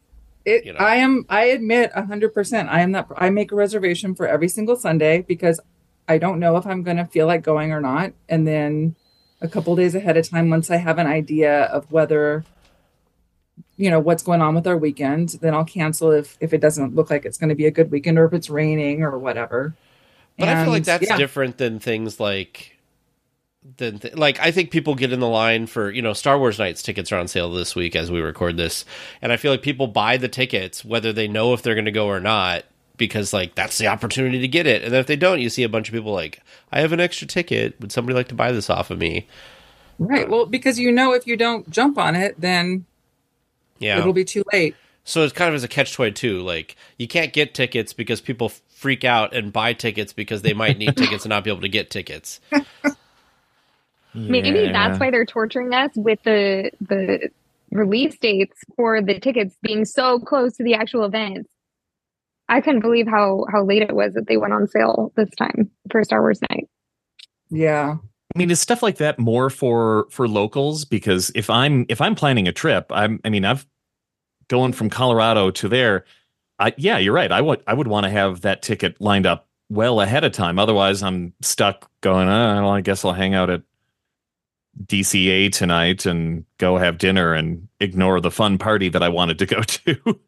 it, 0.46 0.66
you 0.66 0.74
know. 0.74 0.80
I 0.80 0.98
am. 0.98 1.26
I 1.30 1.46
admit 1.46 1.92
hundred 1.94 2.34
percent. 2.34 2.70
I 2.70 2.82
am 2.82 2.92
not. 2.92 3.12
I 3.16 3.32
make 3.32 3.52
a 3.52 3.56
reservation 3.56 4.14
for 4.14 4.28
every 4.28 4.48
single 4.48 4.76
Sunday 4.76 5.24
because 5.28 5.60
I 6.08 6.20
don't 6.20 6.40
know 6.40 6.58
if 6.58 6.68
I'm 6.68 6.84
going 6.84 6.98
to 6.98 7.06
feel 7.06 7.26
like 7.26 7.42
going 7.42 7.72
or 7.72 7.82
not, 7.82 8.14
and 8.30 8.48
then 8.48 8.96
a 9.42 9.48
couple 9.48 9.76
days 9.76 9.96
ahead 9.96 10.16
of 10.16 10.30
time, 10.30 10.50
once 10.50 10.70
I 10.70 10.78
have 10.78 11.00
an 11.00 11.08
idea 11.08 11.64
of 11.64 11.92
whether 11.92 12.46
you 13.78 13.90
know 13.90 14.00
what's 14.00 14.24
going 14.24 14.42
on 14.42 14.56
with 14.56 14.68
our 14.68 14.78
weekend, 14.78 15.30
then 15.42 15.54
I'll 15.54 15.66
cancel 15.66 16.12
if 16.12 16.38
if 16.40 16.54
it 16.54 16.62
doesn't 16.62 16.96
look 16.96 17.10
like 17.10 17.26
it's 17.26 17.38
going 17.38 17.50
to 17.50 17.56
be 17.56 17.66
a 17.66 17.72
good 17.72 17.92
weekend 17.92 18.18
or 18.18 18.26
if 18.26 18.34
it's 18.34 18.50
raining 18.50 19.04
or 19.04 19.18
whatever. 19.18 19.76
But 20.38 20.50
and, 20.50 20.60
I 20.60 20.64
feel 20.64 20.74
like 20.74 20.84
that's 20.84 21.08
yeah. 21.08 21.18
different 21.18 21.58
than 21.58 21.80
things 21.80 22.20
like 22.20 22.78
than 23.78 24.00
th- 24.00 24.16
like 24.16 24.40
I 24.40 24.52
think 24.52 24.72
people 24.72 24.96
get 24.96 25.12
in 25.12 25.20
the 25.20 25.28
line 25.28 25.68
for 25.68 25.92
you 25.92 26.02
know 26.02 26.14
Star 26.14 26.38
Wars 26.38 26.60
nights 26.60 26.82
tickets 26.82 27.12
are 27.12 27.20
on 27.20 27.28
sale 27.28 27.52
this 27.52 27.76
week 27.76 27.96
as 27.96 28.12
we 28.12 28.22
record 28.22 28.58
this, 28.58 28.86
and 29.22 29.32
I 29.32 29.38
feel 29.38 29.52
like 29.52 29.62
people 29.62 29.88
buy 29.88 30.18
the 30.18 30.30
tickets 30.30 30.86
whether 30.86 31.12
they 31.12 31.28
know 31.28 31.54
if 31.54 31.62
they're 31.62 31.76
going 31.76 31.86
to 31.86 31.92
go 31.92 32.08
or 32.08 32.20
not 32.20 32.64
because 32.98 33.34
like 33.34 33.56
that's 33.56 33.78
the 33.78 33.88
opportunity 33.88 34.40
to 34.40 34.48
get 34.48 34.68
it, 34.68 34.84
and 34.84 34.94
then 34.94 35.00
if 35.00 35.08
they 35.08 35.16
don't, 35.16 35.42
you 35.42 35.50
see 35.50 35.64
a 35.64 35.70
bunch 35.70 35.90
of 35.90 35.94
people 35.94 36.14
like 36.14 36.42
I 36.72 36.82
have 36.82 36.92
an 36.92 37.00
extra 37.00 37.28
ticket. 37.28 37.80
Would 37.82 37.92
somebody 37.92 38.16
like 38.16 38.30
to 38.30 38.36
buy 38.36 38.52
this 38.52 38.70
off 38.70 38.92
of 38.92 39.00
me? 39.00 39.28
Right. 39.98 40.26
Uh, 40.26 40.30
well, 40.30 40.46
because 40.46 40.78
you 40.80 40.92
know 40.92 41.14
if 41.14 41.26
you 41.26 41.38
don't 41.38 41.70
jump 41.70 41.98
on 41.98 42.16
it, 42.16 42.40
then 42.40 42.86
yeah, 43.80 44.00
it'll 44.00 44.14
be 44.14 44.26
too 44.26 44.44
late. 44.54 44.76
So 45.04 45.24
it's 45.24 45.34
kind 45.34 45.50
of 45.50 45.56
as 45.56 45.64
a 45.64 45.68
catch 45.68 45.94
twenty 45.94 46.12
two. 46.12 46.42
Like 46.42 46.76
you 46.98 47.08
can't 47.08 47.34
get 47.34 47.54
tickets 47.54 47.94
because 47.94 48.22
people 48.22 48.50
freak 48.50 49.04
out 49.04 49.34
and 49.34 49.54
buy 49.54 49.74
tickets 49.74 50.14
because 50.14 50.42
they 50.42 50.54
might 50.54 50.78
need 50.78 50.96
tickets 50.98 51.26
and 51.26 51.30
not 51.30 51.44
be 51.44 51.50
able 51.50 51.62
to 51.62 51.70
get 51.70 51.90
tickets. 51.90 52.40
Maybe 54.14 54.72
that's 54.72 55.00
why 55.00 55.12
they're 55.12 55.26
torturing 55.26 55.74
us 55.74 55.92
with 55.96 56.22
the 56.24 56.72
the 56.82 57.30
release 57.72 58.18
dates 58.18 58.58
for 58.76 59.02
the 59.02 59.20
tickets 59.20 59.56
being 59.62 59.86
so 59.86 60.20
close 60.20 60.56
to 60.58 60.64
the 60.64 60.74
actual 60.74 61.04
events. 61.04 61.50
I 62.48 62.62
couldn't 62.62 62.82
believe 62.82 63.08
how 63.08 63.46
how 63.52 63.64
late 63.64 63.82
it 63.82 63.94
was 63.94 64.14
that 64.14 64.28
they 64.28 64.38
went 64.38 64.54
on 64.54 64.68
sale 64.68 65.12
this 65.16 65.30
time 65.32 65.72
for 65.92 66.04
Star 66.04 66.22
Wars 66.22 66.40
night. 66.50 66.70
Yeah. 67.50 67.98
I 68.36 68.38
mean, 68.38 68.52
is 68.52 68.60
stuff 68.60 68.84
like 68.84 68.98
that 68.98 69.18
more 69.18 69.50
for 69.50 70.08
for 70.10 70.28
locals? 70.28 70.84
Because 70.84 71.32
if 71.36 71.50
I'm 71.50 71.86
if 71.88 72.02
I'm 72.02 72.16
planning 72.16 72.48
a 72.48 72.52
trip, 72.52 72.88
I'm 72.92 73.20
I 73.24 73.30
mean, 73.30 73.46
I've 73.46 73.66
going 74.50 74.74
from 74.74 74.90
Colorado 74.90 75.52
to 75.52 75.70
there. 75.70 76.06
I 76.60 76.74
yeah, 76.78 76.98
you're 76.98 77.14
right. 77.14 77.32
I 77.32 77.42
would 77.42 77.64
I 77.66 77.74
would 77.74 77.88
want 77.88 78.06
to 78.06 78.10
have 78.10 78.42
that 78.42 78.62
ticket 78.62 79.00
lined 79.00 79.26
up 79.26 79.48
well 79.70 80.02
ahead 80.02 80.26
of 80.26 80.34
time. 80.34 80.60
Otherwise, 80.60 81.02
I'm 81.02 81.34
stuck 81.42 81.90
going. 82.02 82.28
Oh, 82.28 82.64
well, 82.64 82.70
I 82.70 82.82
guess 82.82 83.06
I'll 83.06 83.14
hang 83.14 83.34
out 83.34 83.50
at 83.50 83.62
DCA 84.86 85.52
tonight 85.52 86.06
and 86.06 86.44
go 86.58 86.78
have 86.78 86.98
dinner 86.98 87.34
and 87.34 87.70
ignore 87.80 88.20
the 88.20 88.32
fun 88.32 88.58
party 88.58 88.90
that 88.90 89.02
I 89.02 89.10
wanted 89.10 89.40
to 89.40 89.46
go 89.46 89.62
to. 89.62 90.20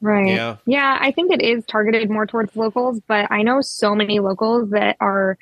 Right. 0.00 0.28
Yeah. 0.28 0.56
Yeah, 0.66 0.98
I 1.00 1.12
think 1.12 1.32
it 1.32 1.42
is 1.42 1.64
targeted 1.66 2.10
more 2.10 2.26
towards 2.26 2.54
locals, 2.56 3.00
but 3.06 3.30
I 3.30 3.42
know 3.42 3.60
so 3.60 3.94
many 3.94 4.20
locals 4.20 4.70
that 4.70 4.96
are 5.00 5.38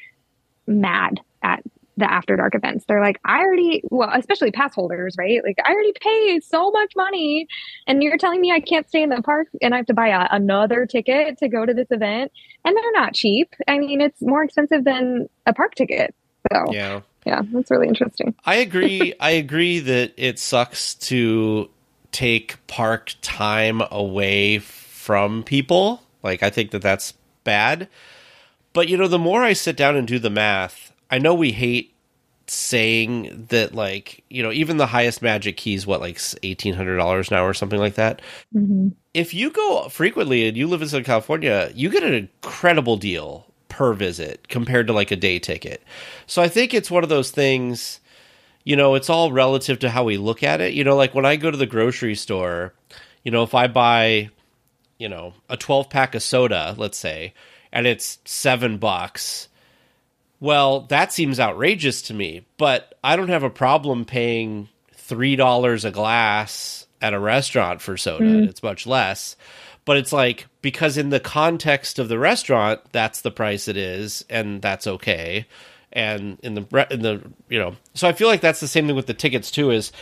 mad 0.66 1.20
at 1.42 1.62
the 2.02 2.12
after 2.12 2.36
dark 2.36 2.54
events. 2.54 2.84
They're 2.86 3.00
like, 3.00 3.18
I 3.24 3.40
already, 3.40 3.82
well, 3.90 4.10
especially 4.12 4.50
pass 4.50 4.74
holders, 4.74 5.16
right? 5.18 5.42
Like, 5.44 5.56
I 5.64 5.72
already 5.72 5.92
paid 6.00 6.44
so 6.44 6.70
much 6.70 6.92
money, 6.96 7.46
and 7.86 8.02
you're 8.02 8.18
telling 8.18 8.40
me 8.40 8.52
I 8.52 8.60
can't 8.60 8.88
stay 8.88 9.02
in 9.02 9.08
the 9.08 9.22
park 9.22 9.48
and 9.60 9.74
I 9.74 9.78
have 9.78 9.86
to 9.86 9.94
buy 9.94 10.08
a, 10.08 10.28
another 10.30 10.86
ticket 10.86 11.38
to 11.38 11.48
go 11.48 11.64
to 11.64 11.72
this 11.72 11.88
event. 11.90 12.32
And 12.64 12.76
they're 12.76 12.92
not 12.92 13.14
cheap. 13.14 13.54
I 13.66 13.78
mean, 13.78 14.00
it's 14.00 14.20
more 14.20 14.44
expensive 14.44 14.84
than 14.84 15.28
a 15.46 15.52
park 15.52 15.74
ticket. 15.74 16.14
So, 16.52 16.72
yeah 16.72 17.00
yeah, 17.26 17.42
that's 17.52 17.70
really 17.70 17.88
interesting. 17.88 18.34
I 18.44 18.56
agree. 18.56 19.14
I 19.20 19.30
agree 19.30 19.78
that 19.80 20.12
it 20.16 20.38
sucks 20.38 20.94
to 20.94 21.70
take 22.10 22.56
park 22.66 23.14
time 23.22 23.82
away 23.90 24.58
from 24.58 25.42
people. 25.44 26.02
Like, 26.22 26.42
I 26.42 26.50
think 26.50 26.72
that 26.72 26.82
that's 26.82 27.12
bad. 27.44 27.88
But, 28.72 28.88
you 28.88 28.96
know, 28.96 29.08
the 29.08 29.18
more 29.18 29.42
I 29.42 29.52
sit 29.52 29.76
down 29.76 29.96
and 29.96 30.06
do 30.06 30.18
the 30.18 30.30
math, 30.30 30.92
I 31.10 31.18
know 31.18 31.34
we 31.34 31.52
hate 31.52 31.91
saying 32.46 33.46
that, 33.50 33.74
like, 33.74 34.24
you 34.28 34.42
know, 34.42 34.52
even 34.52 34.76
the 34.76 34.86
highest 34.86 35.22
magic 35.22 35.56
keys, 35.56 35.86
what, 35.86 36.00
like 36.00 36.16
$1,800 36.16 37.30
now 37.30 37.44
or 37.44 37.54
something 37.54 37.78
like 37.78 37.94
that. 37.94 38.22
Mm-hmm. 38.54 38.88
If 39.14 39.34
you 39.34 39.50
go 39.50 39.88
frequently 39.88 40.48
and 40.48 40.56
you 40.56 40.66
live 40.66 40.82
in 40.82 40.88
Southern 40.88 41.04
California, 41.04 41.70
you 41.74 41.90
get 41.90 42.02
an 42.02 42.14
incredible 42.14 42.96
deal 42.96 43.46
per 43.68 43.92
visit 43.94 44.48
compared 44.48 44.86
to 44.86 44.92
like 44.92 45.10
a 45.10 45.16
day 45.16 45.38
ticket. 45.38 45.82
So 46.26 46.42
I 46.42 46.48
think 46.48 46.74
it's 46.74 46.90
one 46.90 47.02
of 47.02 47.08
those 47.08 47.30
things, 47.30 48.00
you 48.64 48.76
know, 48.76 48.94
it's 48.94 49.10
all 49.10 49.32
relative 49.32 49.78
to 49.80 49.90
how 49.90 50.04
we 50.04 50.18
look 50.18 50.42
at 50.42 50.60
it. 50.60 50.74
You 50.74 50.84
know, 50.84 50.96
like 50.96 51.14
when 51.14 51.26
I 51.26 51.36
go 51.36 51.50
to 51.50 51.56
the 51.56 51.66
grocery 51.66 52.14
store, 52.14 52.74
you 53.24 53.30
know, 53.30 53.42
if 53.42 53.54
I 53.54 53.68
buy, 53.68 54.30
you 54.98 55.08
know, 55.08 55.34
a 55.48 55.56
12 55.56 55.88
pack 55.88 56.14
of 56.14 56.22
soda, 56.22 56.74
let's 56.76 56.98
say, 56.98 57.34
and 57.72 57.86
it's 57.86 58.18
seven 58.24 58.78
bucks, 58.78 59.48
well, 60.42 60.80
that 60.88 61.12
seems 61.12 61.38
outrageous 61.38 62.02
to 62.02 62.14
me, 62.14 62.44
but 62.58 62.94
I 63.04 63.14
don't 63.16 63.28
have 63.28 63.44
a 63.44 63.50
problem 63.50 64.04
paying 64.04 64.68
$3 65.08 65.84
a 65.84 65.90
glass 65.90 66.86
at 67.00 67.14
a 67.14 67.18
restaurant 67.18 67.80
for 67.80 67.96
soda. 67.96 68.24
Mm. 68.24 68.48
It's 68.48 68.62
much 68.62 68.86
less 68.86 69.36
but 69.84 69.96
it's 69.96 70.12
like 70.12 70.46
because 70.60 70.96
in 70.96 71.10
the 71.10 71.20
context 71.20 71.98
of 71.98 72.08
the 72.08 72.18
restaurant 72.18 72.80
that's 72.92 73.22
the 73.22 73.30
price 73.30 73.68
it 73.68 73.76
is 73.76 74.24
and 74.30 74.62
that's 74.62 74.86
okay 74.86 75.46
and 75.92 76.38
in 76.42 76.54
the 76.54 76.86
in 76.90 77.02
the 77.02 77.22
you 77.48 77.58
know 77.58 77.74
so 77.94 78.08
i 78.08 78.12
feel 78.12 78.28
like 78.28 78.40
that's 78.40 78.60
the 78.60 78.68
same 78.68 78.86
thing 78.86 78.96
with 78.96 79.06
the 79.06 79.14
tickets 79.14 79.50
too 79.50 79.70
is 79.70 79.92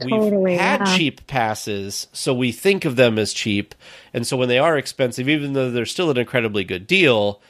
we've 0.00 0.10
totally, 0.10 0.56
had 0.56 0.80
yeah. 0.80 0.96
cheap 0.96 1.26
passes 1.26 2.06
so 2.12 2.32
we 2.32 2.52
think 2.52 2.84
of 2.84 2.96
them 2.96 3.18
as 3.18 3.32
cheap 3.32 3.74
and 4.12 4.26
so 4.26 4.36
when 4.36 4.48
they 4.48 4.58
are 4.58 4.78
expensive 4.78 5.28
even 5.28 5.52
though 5.52 5.70
they're 5.70 5.86
still 5.86 6.10
an 6.10 6.18
incredibly 6.18 6.64
good 6.64 6.86
deal 6.86 7.40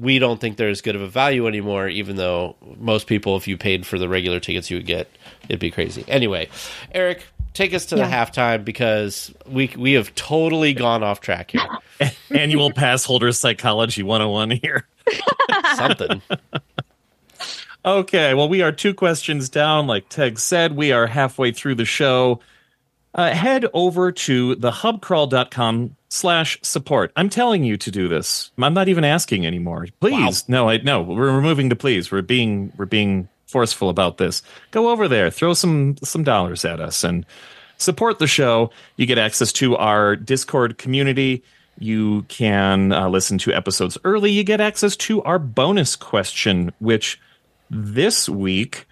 we 0.00 0.18
don't 0.18 0.40
think 0.40 0.56
they're 0.56 0.68
as 0.68 0.80
good 0.80 0.96
of 0.96 1.02
a 1.02 1.08
value 1.08 1.46
anymore 1.46 1.88
even 1.88 2.16
though 2.16 2.56
most 2.78 3.06
people 3.06 3.36
if 3.36 3.46
you 3.46 3.56
paid 3.56 3.86
for 3.86 3.98
the 3.98 4.08
regular 4.08 4.40
tickets 4.40 4.70
you 4.70 4.76
would 4.76 4.86
get 4.86 5.08
it'd 5.48 5.60
be 5.60 5.70
crazy 5.70 6.04
anyway 6.08 6.48
eric 6.92 7.24
take 7.54 7.72
us 7.72 7.86
to 7.86 7.96
yeah. 7.96 8.06
the 8.06 8.14
halftime 8.14 8.64
because 8.64 9.32
we 9.46 9.72
we 9.78 9.94
have 9.94 10.14
totally 10.14 10.74
gone 10.74 11.02
off 11.02 11.20
track 11.20 11.52
here. 11.52 11.66
Annual 12.30 12.72
pass 12.72 13.04
holder 13.04 13.32
psychology 13.32 14.02
101 14.02 14.50
here. 14.50 14.86
Something. 15.76 16.20
okay, 17.84 18.34
well, 18.34 18.48
we 18.48 18.60
are 18.60 18.72
two 18.72 18.92
questions 18.92 19.48
down. 19.48 19.86
Like 19.86 20.08
Tage 20.08 20.38
said, 20.38 20.76
we 20.76 20.92
are 20.92 21.06
halfway 21.06 21.52
through 21.52 21.76
the 21.76 21.84
show. 21.84 22.40
Uh, 23.14 23.32
head 23.32 23.64
over 23.72 24.10
to 24.10 24.56
thehubcrawl.com 24.56 25.96
slash 26.08 26.58
support. 26.62 27.12
I'm 27.14 27.28
telling 27.28 27.62
you 27.62 27.76
to 27.76 27.90
do 27.90 28.08
this. 28.08 28.50
I'm 28.58 28.74
not 28.74 28.88
even 28.88 29.04
asking 29.04 29.46
anymore. 29.46 29.86
Please. 30.00 30.44
Wow. 30.48 30.48
No, 30.48 30.68
I 30.68 30.78
no, 30.78 31.02
we're 31.02 31.34
removing 31.34 31.68
the 31.68 31.76
please. 31.76 32.10
We're 32.10 32.22
being 32.22 32.72
we're 32.76 32.86
being 32.86 33.28
forceful 33.46 33.88
about 33.88 34.18
this, 34.18 34.42
go 34.72 34.90
over 34.90 35.06
there, 35.06 35.30
throw 35.30 35.54
some 35.54 35.96
some 36.02 36.24
dollars 36.24 36.64
at 36.64 36.80
us, 36.80 37.04
and 37.04 37.24
support 37.78 38.18
the 38.18 38.26
show. 38.26 38.70
You 38.96 39.06
get 39.06 39.18
access 39.18 39.52
to 39.54 39.76
our 39.76 40.16
Discord 40.16 40.78
community. 40.78 41.42
You 41.78 42.22
can 42.22 42.92
uh, 42.92 43.08
listen 43.08 43.38
to 43.38 43.52
episodes 43.52 43.98
early. 44.04 44.30
You 44.30 44.44
get 44.44 44.60
access 44.60 44.96
to 44.96 45.22
our 45.22 45.38
bonus 45.38 45.94
question, 45.96 46.72
which 46.78 47.20
this 47.70 48.28
week 48.28 48.86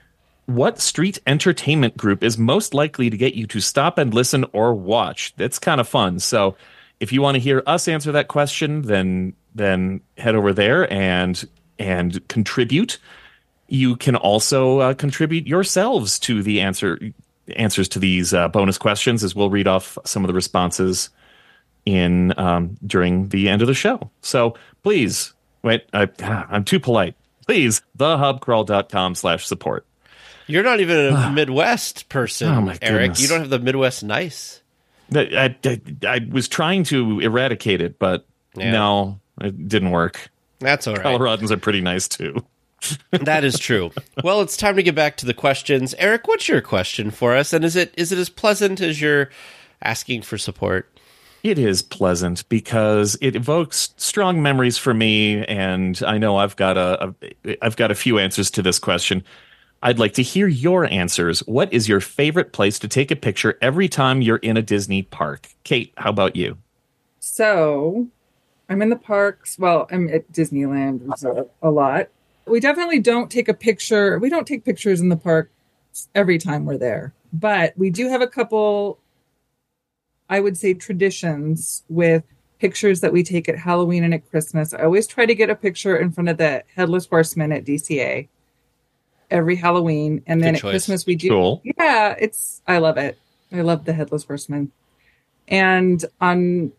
what 0.47 0.81
street 0.81 1.21
entertainment 1.27 1.97
group 1.97 2.23
is 2.23 2.37
most 2.37 2.75
likely 2.75 3.11
to 3.11 3.17
get 3.17 3.35
you 3.35 3.47
to 3.47 3.61
stop 3.61 3.99
and 3.99 4.13
listen 4.13 4.45
or 4.53 4.75
watch? 4.75 5.35
That's 5.37 5.59
kind 5.59 5.81
of 5.81 5.89
fun. 5.89 6.19
So 6.19 6.57
if 7.01 7.13
you 7.13 7.23
want 7.23 7.37
to 7.37 7.41
hear 7.41 7.63
us 7.67 7.89
answer 7.89 8.13
that 8.13 8.29
question, 8.29 8.83
then 8.83 9.35
then 9.55 10.01
head 10.19 10.35
over 10.35 10.53
there 10.53 10.91
and 10.93 11.49
and 11.79 12.27
contribute. 12.29 12.99
You 13.69 13.97
can 13.97 14.17
also 14.17 14.79
uh, 14.81 14.95
contribute 14.95 15.47
yourselves 15.47 16.19
to 16.21 16.43
the 16.43 16.61
answer 16.61 16.99
answers 17.57 17.89
to 17.89 17.99
these 17.99 18.35
uh, 18.35 18.49
bonus 18.49 18.79
questions, 18.79 19.25
as 19.25 19.35
we'll 19.35 19.51
read 19.51 19.67
off 19.67 19.99
some 20.05 20.25
of 20.25 20.29
the 20.29 20.35
responses 20.35 21.11
in 21.85 22.39
um, 22.39 22.77
during 22.87 23.29
the 23.29 23.49
end 23.49 23.63
of 23.63 23.69
the 23.69 23.75
show. 23.75 24.11
So 24.21 24.55
please, 24.83 25.35
wait, 25.63 25.85
I, 25.93 26.09
I'm 26.21 26.65
too 26.65 26.81
polite. 26.81 27.15
Please, 27.47 27.83
thehubcrawl.com 27.99 29.15
slash 29.17 29.47
support. 29.47 29.85
You're 30.53 30.63
not 30.63 30.81
even 30.81 30.97
a 30.99 31.11
ah. 31.13 31.31
Midwest 31.31 32.09
person, 32.09 32.49
Oh, 32.49 32.75
Erik. 32.83 33.19
You 33.19 33.29
don't 33.29 33.41
have 33.41 33.51
the 33.51 33.59
Midwest 33.59 34.05
nice. 34.05 34.61
I, 35.15 35.57
I, 35.65 35.81
I 36.07 36.21
was 36.31 36.47
trying 36.49 36.85
to 36.85 37.21
eradicate 37.21 37.81
it, 37.81 37.99
but 37.99 38.27
Yeah. 38.55 38.71
no, 38.73 39.21
it 39.41 39.69
didn't 39.69 39.91
work. 39.91 40.31
That's 40.59 40.87
all 40.87 40.95
right. 40.95 41.05
Coloradans 41.05 41.51
are 41.51 41.57
pretty 41.57 41.81
nice 41.81 42.07
too. 42.07 42.45
that 43.11 43.45
is 43.45 43.59
true. 43.59 43.93
Well, 44.23 44.41
it's 44.43 44.57
time 44.57 44.77
to 44.77 44.83
get 44.83 44.95
back 44.95 45.17
to 45.19 45.27
the 45.27 45.35
questions. 45.35 45.95
Erik, 45.95 46.29
what's 46.29 46.49
your 46.49 46.61
question 46.61 47.11
for 47.11 47.35
us? 47.35 47.53
And 47.53 47.65
is 47.65 47.77
it 47.77 47.95
is 47.97 48.13
it 48.13 48.19
as 48.19 48.29
pleasant 48.29 48.81
as 48.81 49.01
you're 49.01 49.31
asking 49.83 50.23
for 50.23 50.37
support? 50.37 50.89
It 51.43 51.59
is 51.59 51.83
pleasant 51.83 52.49
because 52.49 53.17
it 53.21 53.35
evokes 53.35 53.95
strong 53.97 54.43
memories 54.43 54.79
for 54.79 54.95
me, 54.95 55.45
and 55.47 56.01
I 56.07 56.19
know 56.19 56.37
I've 56.37 56.57
got 56.57 56.77
a, 56.77 57.15
a 57.45 57.57
I've 57.65 57.77
got 57.77 57.91
a 57.91 57.97
few 57.97 58.19
answers 58.19 58.51
to 58.53 58.63
this 58.63 58.79
question. 58.79 59.25
I'd 59.85 59.99
like 59.99 60.15
to 60.15 60.23
hear 60.23 60.47
your 60.47 60.85
answers. 60.87 61.41
What 61.41 61.73
is 61.73 61.89
your 61.89 61.99
favorite 61.99 62.53
place 62.53 62.79
to 62.79 62.89
take 62.89 63.11
a 63.11 63.17
picture 63.17 63.59
every 63.61 63.89
time 63.89 64.23
you're 64.23 64.37
in 64.37 64.57
a 64.57 64.63
Disney 64.63 65.03
park? 65.03 65.49
Kate, 65.65 65.93
how 65.97 66.11
about 66.11 66.37
you? 66.37 66.59
So 67.19 68.07
I'm 68.69 68.81
in 68.81 68.91
the 68.91 68.97
parks. 68.97 69.59
Well, 69.59 69.89
I'm 69.91 70.09
at 70.09 70.31
Disneyland 70.31 71.47
a 71.63 71.71
lot. 71.71 72.09
We 72.47 72.61
definitely 72.61 73.01
don't 73.01 73.29
take 73.31 73.49
a 73.49 73.55
picture. 73.55 74.21
We 74.21 74.29
don't 74.29 74.47
take 74.47 74.65
pictures 74.65 75.01
in 75.01 75.09
the 75.09 75.17
park 75.17 75.51
every 76.15 76.39
time 76.39 76.65
we're 76.65 76.79
there, 76.79 77.13
but 77.33 77.77
we 77.77 77.91
do 77.91 78.09
have 78.09 78.23
a 78.23 78.27
couple, 78.29 78.99
I 80.29 80.39
would 80.39 80.57
say, 80.57 80.75
traditions 80.75 81.83
with 81.89 82.23
pictures 82.61 83.01
that 83.01 83.13
we 83.13 83.25
take 83.25 83.49
at 83.49 83.59
Halloween 83.59 84.05
and 84.05 84.15
at 84.15 84.31
Christmas. 84.31 84.73
I 84.73 84.85
always 84.85 85.09
try 85.09 85.27
to 85.27 85.35
get 85.35 85.51
a 85.51 85.57
picture 85.57 85.97
in 85.97 86.13
front 86.13 86.29
of 86.29 86.39
the 86.39 86.63
Headless 86.77 87.07
Horseman 87.07 87.51
at 87.51 87.65
DCA 87.65 88.29
every 89.33 89.57
Halloween. 89.57 90.23
And 90.27 90.41
then 90.43 90.53
Good 90.53 90.59
at 90.59 90.61
choice. 90.61 90.73
Christmas, 90.73 91.07
we 91.07 91.17
do. 91.17 91.29
Cool. 91.31 91.63
Yeah, 91.65 92.15
it's, 92.19 92.63
I 92.69 92.79
love 92.79 92.99
it. 92.99 93.19
I 93.51 93.63
love 93.63 93.85
the 93.85 93.93
Headless 93.93 94.25
Horseman. 94.25 94.71
And 95.49 96.05
on 96.21 96.73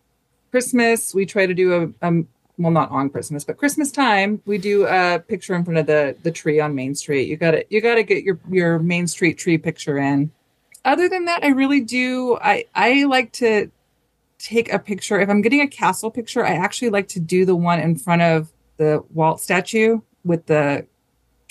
Christmas, 0.51 1.13
we 1.13 1.25
try 1.25 1.45
to 1.45 1.53
do 1.53 1.93
a, 2.01 2.05
um, 2.05 2.27
well, 2.57 2.71
not 2.71 2.91
on 2.91 3.09
Christmas, 3.09 3.43
but 3.43 3.57
Christmas 3.57 3.91
time, 3.91 4.41
we 4.45 4.57
do 4.57 4.85
a 4.85 5.19
picture 5.19 5.55
in 5.55 5.63
front 5.65 5.79
of 5.79 5.87
the 5.87 6.15
the 6.21 6.31
tree 6.31 6.59
on 6.59 6.75
Main 6.75 6.93
Street. 6.95 7.27
You 7.27 7.35
got 7.35 7.51
to 7.51 7.65
you 7.69 7.81
got 7.81 7.95
to 7.95 8.03
get 8.03 8.23
your 8.23 8.39
your 8.49 8.79
Main 8.79 9.07
Street 9.07 9.37
tree 9.37 9.57
picture 9.57 9.97
in. 9.97 10.31
Other 10.85 11.09
than 11.09 11.25
that, 11.25 11.43
I 11.43 11.47
really 11.47 11.81
do. 11.81 12.37
I 12.39 12.65
I 12.75 13.05
like 13.05 13.31
to 13.33 13.71
take 14.37 14.71
a 14.71 14.77
picture. 14.77 15.19
If 15.19 15.29
I'm 15.29 15.41
getting 15.41 15.61
a 15.61 15.67
castle 15.67 16.11
picture, 16.11 16.45
I 16.45 16.51
actually 16.51 16.89
like 16.89 17.07
to 17.09 17.19
do 17.19 17.45
the 17.45 17.55
one 17.55 17.79
in 17.79 17.95
front 17.95 18.21
of 18.21 18.51
the 18.77 19.03
Walt 19.13 19.39
statue 19.39 20.01
with 20.23 20.45
the 20.45 20.85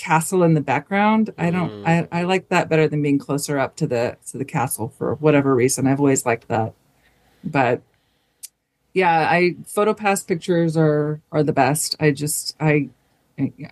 castle 0.03 0.43
in 0.43 0.55
the 0.55 0.61
background. 0.61 1.33
I 1.39 1.51
don't. 1.51 1.87
I 1.87 2.09
I 2.11 2.23
like 2.25 2.49
that 2.49 2.69
better 2.69 2.89
than 2.89 3.03
being 3.03 3.19
closer 3.19 3.59
up 3.59 3.77
to 3.77 3.87
the 3.87 4.17
to 4.31 4.39
the 4.39 4.45
castle 4.45 4.89
for 4.89 5.15
whatever 5.17 5.55
reason. 5.55 5.87
I've 5.87 6.01
always 6.01 6.27
liked 6.27 6.49
that, 6.49 6.75
but 7.45 7.83
yeah 8.95 9.29
i 9.31 9.55
photopass 9.65 10.27
pictures 10.27 10.77
are 10.77 11.21
are 11.31 11.43
the 11.43 11.53
best 11.53 11.97
i 12.01 12.11
just 12.11 12.57
i 12.61 12.89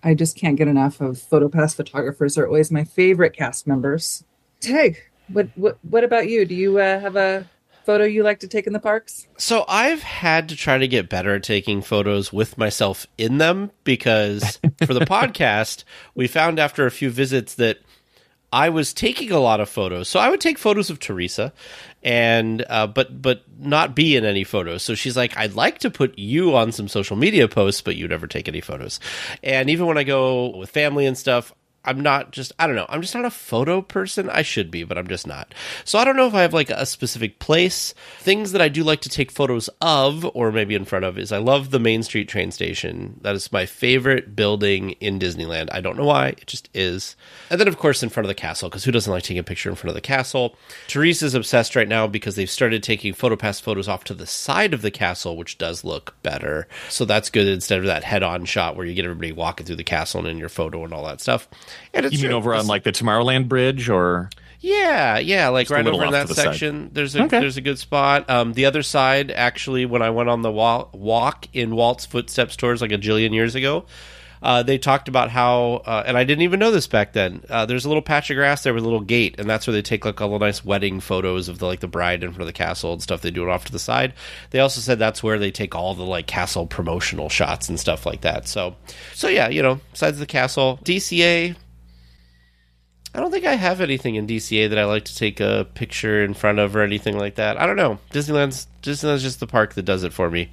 i 0.03 0.14
just 0.14 0.37
can't 0.37 0.57
get 0.57 0.69
enough 0.69 1.01
of 1.01 1.16
photopass 1.16 1.75
photographers 1.75 2.35
they're 2.35 2.47
always 2.47 2.71
my 2.71 2.85
favorite 2.85 3.33
cast 3.33 3.66
members 3.66 4.25
Tage 4.61 4.97
what 5.29 5.49
what 5.55 5.79
what 5.83 6.05
about 6.05 6.29
you 6.29 6.45
do 6.45 6.55
you 6.55 6.79
uh, 6.79 7.01
have 7.01 7.16
a 7.16 7.47
photo 7.85 8.05
you 8.05 8.23
like 8.23 8.40
to 8.40 8.49
take 8.49 8.66
in 8.66 8.73
the 8.73 8.79
parks 8.79 9.27
So 9.38 9.64
I've 9.69 10.03
had 10.03 10.49
to 10.51 10.57
try 10.57 10.79
to 10.79 10.88
get 10.88 11.09
better 11.09 11.35
at 11.35 11.43
taking 11.43 11.83
photos 11.83 12.33
with 12.33 12.59
myself 12.59 13.07
in 13.19 13.38
them 13.38 13.71
because 13.85 14.59
for 14.87 14.95
the 14.95 15.01
podcast, 15.01 15.85
we 16.14 16.27
found 16.27 16.59
after 16.59 16.87
a 16.87 16.90
few 16.90 17.11
visits 17.11 17.55
that 17.55 17.79
I 18.53 18.69
was 18.71 18.93
taking 18.93 19.31
a 19.31 19.38
lot 19.38 19.61
of 19.61 19.69
photos. 19.69 20.09
So 20.09 20.19
I 20.19 20.29
would 20.29 20.40
take 20.40 20.59
photos 20.59 20.90
of 20.90 20.99
Teresa 20.99 21.53
and 22.03 22.64
uh, 22.69 22.88
but 22.88 23.23
but 23.23 23.45
not 23.59 23.95
be 23.95 24.16
in 24.16 24.25
any 24.25 24.43
photos. 24.43 24.83
So 24.83 24.95
she's 24.95 25.16
like, 25.16 25.37
I'd 25.37 25.55
like 25.55 25.79
to 25.81 25.90
put 25.90 26.19
you 26.19 26.57
on 26.57 26.73
some 26.73 26.88
social 26.88 27.16
media 27.16 27.47
posts, 27.47 27.81
but 27.81 27.97
you 27.97 28.09
never 28.09 28.27
take 28.27 28.49
any 28.49 28.61
photos. 28.61 28.99
And 29.43 29.71
even 29.71 29.87
when 29.87 29.99
I 29.99 30.05
go 30.05 30.57
with 30.57 30.71
family 30.71 31.07
and 31.07 31.16
stuff, 31.16 31.55
I'm 31.85 32.01
not 32.01 32.31
just 32.31 32.53
I 32.59 32.66
don't 32.66 32.77
know. 32.77 32.87
I'm 32.88 33.01
just 33.01 33.14
not 33.14 33.25
a 33.25 33.31
photo 33.31 33.81
person. 33.81 34.29
I 34.29 34.43
should 34.43 34.71
be, 34.71 34.85
but 34.85 34.99
I'm 34.99 35.07
just 35.07 35.27
not. 35.27 35.55
So 35.85 35.99
I 35.99 36.05
don't 36.05 36.16
know 36.16 36.27
if 36.27 36.35
I 36.35 36.43
have 36.43 36.53
like 36.53 36.69
a 36.69 36.85
specific 36.85 37.38
place. 37.38 37.95
Things 38.19 38.53
that 38.53 38.61
I 38.61 38.69
do 38.69 38.85
like 38.85 39.01
to 39.03 39.09
take 39.09 39.31
photos 39.31 39.71
of 39.81 40.31
or 40.35 40.53
maybe 40.53 40.75
in 40.75 40.85
front 40.85 41.07
of 41.07 41.19
is 41.19 41.33
I 41.33 41.38
love 41.38 41.71
the 41.71 41.79
Main 41.79 42.03
Street 42.03 42.29
train 42.29 42.51
station. 42.51 43.19
That 43.23 43.35
is 43.35 43.51
my 43.51 43.64
favorite 43.64 44.37
building 44.37 44.90
in 44.93 45.19
Disneyland. 45.19 45.71
I 45.73 45.81
don't 45.81 45.97
know 45.97 46.05
why, 46.05 46.29
it 46.29 46.47
just 46.47 46.69
is. 46.75 47.16
And 47.49 47.59
then 47.59 47.69
of 47.69 47.79
course 47.79 48.03
in 48.03 48.11
front 48.11 48.27
of 48.27 48.29
the 48.29 48.35
castle 48.35 48.69
because 48.69 48.85
who 48.85 48.93
doesn't 48.93 49.12
like 49.12 49.23
taking 49.23 49.38
a 49.38 49.43
picture 49.43 49.71
in 49.71 49.77
front 49.77 49.90
of 49.90 49.95
the 49.95 50.03
castle? 50.03 50.57
Teresa's 50.87 51.35
obsessed 51.35 51.77
right 51.77 51.88
now 51.88 52.07
because 52.07 52.37
they've 52.37 52.51
started 52.51 52.83
taking 52.83 53.14
photopass 53.14 53.61
photos 53.61 53.88
off 53.88 54.05
to 54.05 54.14
the 54.14 54.27
side 54.27 54.75
of 54.75 54.83
the 54.83 54.90
castle 54.90 55.37
which 55.37 55.57
does 55.57 55.83
look 55.83 56.14
better. 56.23 56.69
So 56.90 57.07
that's 57.07 57.31
good 57.31 57.49
instead 57.49 57.79
of 57.79 57.87
that 57.87 58.05
head-on 58.05 58.45
shot 58.45 58.77
where 58.77 58.85
you 58.85 58.95
get 58.95 59.07
everybody 59.07 59.33
walking 59.33 59.64
through 59.64 59.77
the 59.77 59.85
castle 59.85 60.21
and 60.21 60.29
in 60.29 60.37
your 60.37 60.51
photo 60.51 60.85
and 60.85 60.93
all 60.93 61.07
that 61.07 61.23
stuff. 61.23 61.49
And 61.95 62.07
it's 62.07 62.15
You 62.17 62.23
mean 62.29 62.33
over 62.33 62.55
on 62.55 62.67
like 62.67 62.85
the 62.85 62.93
Tomorrowland 62.93 63.49
Bridge 63.49 63.89
or 63.89 64.31
yeah, 64.63 65.19
yeah, 65.19 65.49
like 65.49 65.71
right 65.71 65.87
over 65.87 66.05
in 66.05 66.13
that 66.13 66.29
the 66.29 66.35
side. 66.35 66.43
section. 66.45 66.91
There's 66.93 67.17
a 67.17 67.23
Okay. 67.25 67.41
there's 67.41 67.57
a 67.57 67.63
good 67.63 67.79
spot. 67.79 68.29
Um, 68.29 68.53
the 68.53 68.67
other 68.67 68.83
side, 68.83 69.31
actually, 69.31 69.87
when 69.87 70.03
I 70.03 70.11
went 70.11 70.29
on 70.29 70.43
the 70.43 70.51
wa- 70.53 70.87
walk 70.93 71.47
in 71.55 71.75
Walt's 71.75 72.05
footsteps 72.05 72.57
tours 72.57 72.83
like 72.83 72.93
a 72.93 72.99
jillion 72.99 73.33
years 73.33 73.55
ago, 73.55 73.87
uh, 74.42 74.62
they 74.62 74.79
talked 74.79 75.09
about 75.09 75.31
how, 75.31 75.83
uh, 75.85 76.03
and 76.07 76.16
I 76.16 76.24
didn't 76.24 76.42
even 76.42 76.61
know 76.61 76.70
this 76.70 76.87
back 76.87 77.12
then. 77.12 77.42
Uh, 77.48 77.66
there's 77.66 77.85
a 77.85 77.88
little 77.88 78.03
patch 78.03 78.31
of 78.31 78.37
grass 78.37 78.62
there 78.62 78.72
with 78.72 78.83
a 78.83 78.87
little 78.87 79.00
gate, 79.00 79.35
and 79.38 79.48
that's 79.48 79.66
where 79.66 79.72
they 79.72 79.83
take 79.83 80.05
like 80.05 80.20
all 80.20 80.31
the 80.31 80.38
nice 80.38 80.64
wedding 80.64 81.00
photos 81.00 81.48
of 81.48 81.59
the 81.59 81.66
like 81.66 81.81
the 81.81 81.88
bride 81.88 82.22
in 82.22 82.31
front 82.31 82.42
of 82.42 82.46
the 82.46 82.53
castle 82.53 82.92
and 82.92 83.03
stuff. 83.03 83.20
They 83.20 83.31
do 83.31 83.42
it 83.42 83.50
off 83.50 83.66
to 83.66 83.72
the 83.72 83.79
side. 83.79 84.14
They 84.50 84.61
also 84.61 84.81
said 84.81 84.98
that's 84.98 85.22
where 85.22 85.38
they 85.38 85.50
take 85.50 85.74
all 85.74 85.94
the 85.94 86.05
like 86.05 86.26
castle 86.26 86.66
promotional 86.66 87.29
shots 87.29 87.68
and 87.68 87.79
stuff 87.79 88.07
like 88.07 88.22
that. 88.22 88.48
So, 88.48 88.76
so 89.14 89.29
yeah, 89.29 89.48
you 89.48 89.62
know, 89.62 89.81
besides 89.92 90.18
the 90.18 90.26
castle, 90.26 90.79
DCA. 90.85 91.57
I 93.12 93.18
don't 93.18 93.33
think 93.33 93.44
I 93.44 93.57
have 93.57 93.81
anything 93.81 94.14
in 94.14 94.29
DCA 94.29 94.68
that 94.68 94.79
I 94.79 94.85
like 94.85 95.05
to 95.07 95.16
take 95.16 95.40
a 95.40 95.66
picture 95.74 96.22
in 96.22 96.33
front 96.33 96.61
of 96.61 96.76
or 96.76 96.83
anything 96.83 97.18
like 97.18 97.35
that. 97.35 97.61
I 97.61 97.66
don't 97.66 97.74
know. 97.74 97.98
Disneyland's 98.12 98.68
Disneyland's 98.83 99.24
just 99.24 99.40
the 99.40 99.48
park 99.48 99.74
that 99.74 99.83
does 99.83 100.05
it 100.05 100.12
for 100.12 100.31
me. 100.31 100.50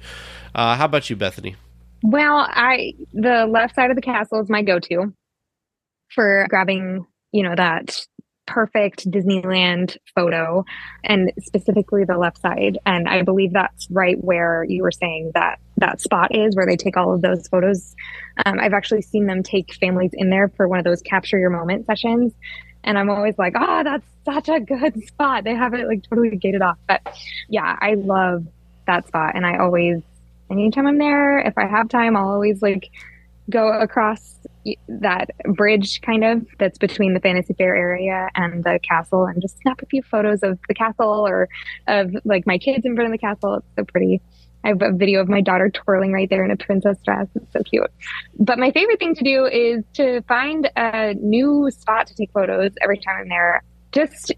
Uh, 0.56 0.74
how 0.74 0.86
about 0.86 1.08
you, 1.08 1.14
Bethany? 1.14 1.54
Well, 2.02 2.46
I 2.48 2.94
the 3.12 3.46
left 3.46 3.74
side 3.74 3.90
of 3.90 3.96
the 3.96 4.02
castle 4.02 4.40
is 4.40 4.48
my 4.48 4.62
go-to 4.62 5.12
for 6.14 6.46
grabbing, 6.48 7.06
you 7.32 7.42
know, 7.42 7.54
that 7.56 8.06
perfect 8.46 9.08
Disneyland 9.10 9.96
photo 10.14 10.64
and 11.04 11.30
specifically 11.38 12.04
the 12.04 12.16
left 12.16 12.40
side. 12.40 12.78
And 12.86 13.08
I 13.08 13.22
believe 13.22 13.52
that's 13.52 13.86
right 13.90 14.16
where 14.24 14.64
you 14.64 14.82
were 14.82 14.90
saying 14.90 15.32
that 15.34 15.60
that 15.76 16.00
spot 16.00 16.34
is 16.34 16.56
where 16.56 16.66
they 16.66 16.76
take 16.76 16.96
all 16.96 17.14
of 17.14 17.20
those 17.20 17.46
photos. 17.48 17.94
Um, 18.46 18.58
I've 18.58 18.72
actually 18.72 19.02
seen 19.02 19.26
them 19.26 19.42
take 19.42 19.74
families 19.74 20.12
in 20.14 20.30
there 20.30 20.48
for 20.56 20.66
one 20.66 20.78
of 20.78 20.84
those 20.84 21.02
capture 21.02 21.38
your 21.38 21.50
moment 21.50 21.86
sessions. 21.86 22.32
And 22.84 22.98
I'm 22.98 23.10
always 23.10 23.36
like, 23.38 23.52
oh, 23.56 23.82
that's 23.84 24.06
such 24.24 24.48
a 24.48 24.60
good 24.60 25.04
spot. 25.06 25.44
They 25.44 25.54
have 25.54 25.74
it 25.74 25.86
like 25.86 26.02
totally 26.08 26.34
gated 26.36 26.62
off. 26.62 26.78
But 26.88 27.02
yeah, 27.48 27.76
I 27.80 27.94
love 27.94 28.46
that 28.86 29.06
spot. 29.06 29.32
And 29.34 29.44
I 29.44 29.58
always 29.58 30.00
anytime 30.50 30.86
I'm 30.86 30.98
there, 30.98 31.38
if 31.38 31.56
I 31.56 31.66
have 31.66 31.88
time, 31.88 32.16
I'll 32.16 32.28
always 32.30 32.62
like 32.62 32.90
go 33.50 33.68
across 33.80 34.38
that 34.88 35.30
bridge 35.54 36.00
kind 36.02 36.24
of 36.24 36.46
that's 36.58 36.78
between 36.78 37.14
the 37.14 37.20
fantasy 37.20 37.54
fair 37.54 37.74
area 37.74 38.28
and 38.34 38.64
the 38.64 38.78
castle 38.86 39.24
and 39.24 39.40
just 39.40 39.58
snap 39.60 39.80
a 39.80 39.86
few 39.86 40.02
photos 40.02 40.42
of 40.42 40.58
the 40.68 40.74
castle 40.74 41.26
or 41.26 41.48
of 41.86 42.14
like 42.24 42.46
my 42.46 42.58
kids 42.58 42.84
in 42.84 42.94
front 42.94 43.06
of 43.06 43.12
the 43.12 43.18
castle. 43.18 43.54
It's 43.54 43.66
so 43.76 43.84
pretty. 43.84 44.20
I 44.64 44.68
have 44.68 44.82
a 44.82 44.92
video 44.92 45.20
of 45.20 45.28
my 45.28 45.40
daughter 45.40 45.70
twirling 45.70 46.12
right 46.12 46.28
there 46.28 46.44
in 46.44 46.50
a 46.50 46.56
princess 46.56 46.98
dress. 47.04 47.28
It's 47.34 47.52
so 47.52 47.62
cute. 47.62 47.90
But 48.38 48.58
my 48.58 48.70
favorite 48.72 48.98
thing 48.98 49.14
to 49.14 49.24
do 49.24 49.46
is 49.46 49.84
to 49.94 50.20
find 50.22 50.68
a 50.76 51.14
new 51.14 51.70
spot 51.70 52.08
to 52.08 52.14
take 52.14 52.32
photos 52.32 52.72
every 52.82 52.98
time 52.98 53.16
I'm 53.20 53.28
there. 53.28 53.62
Just 53.92 54.32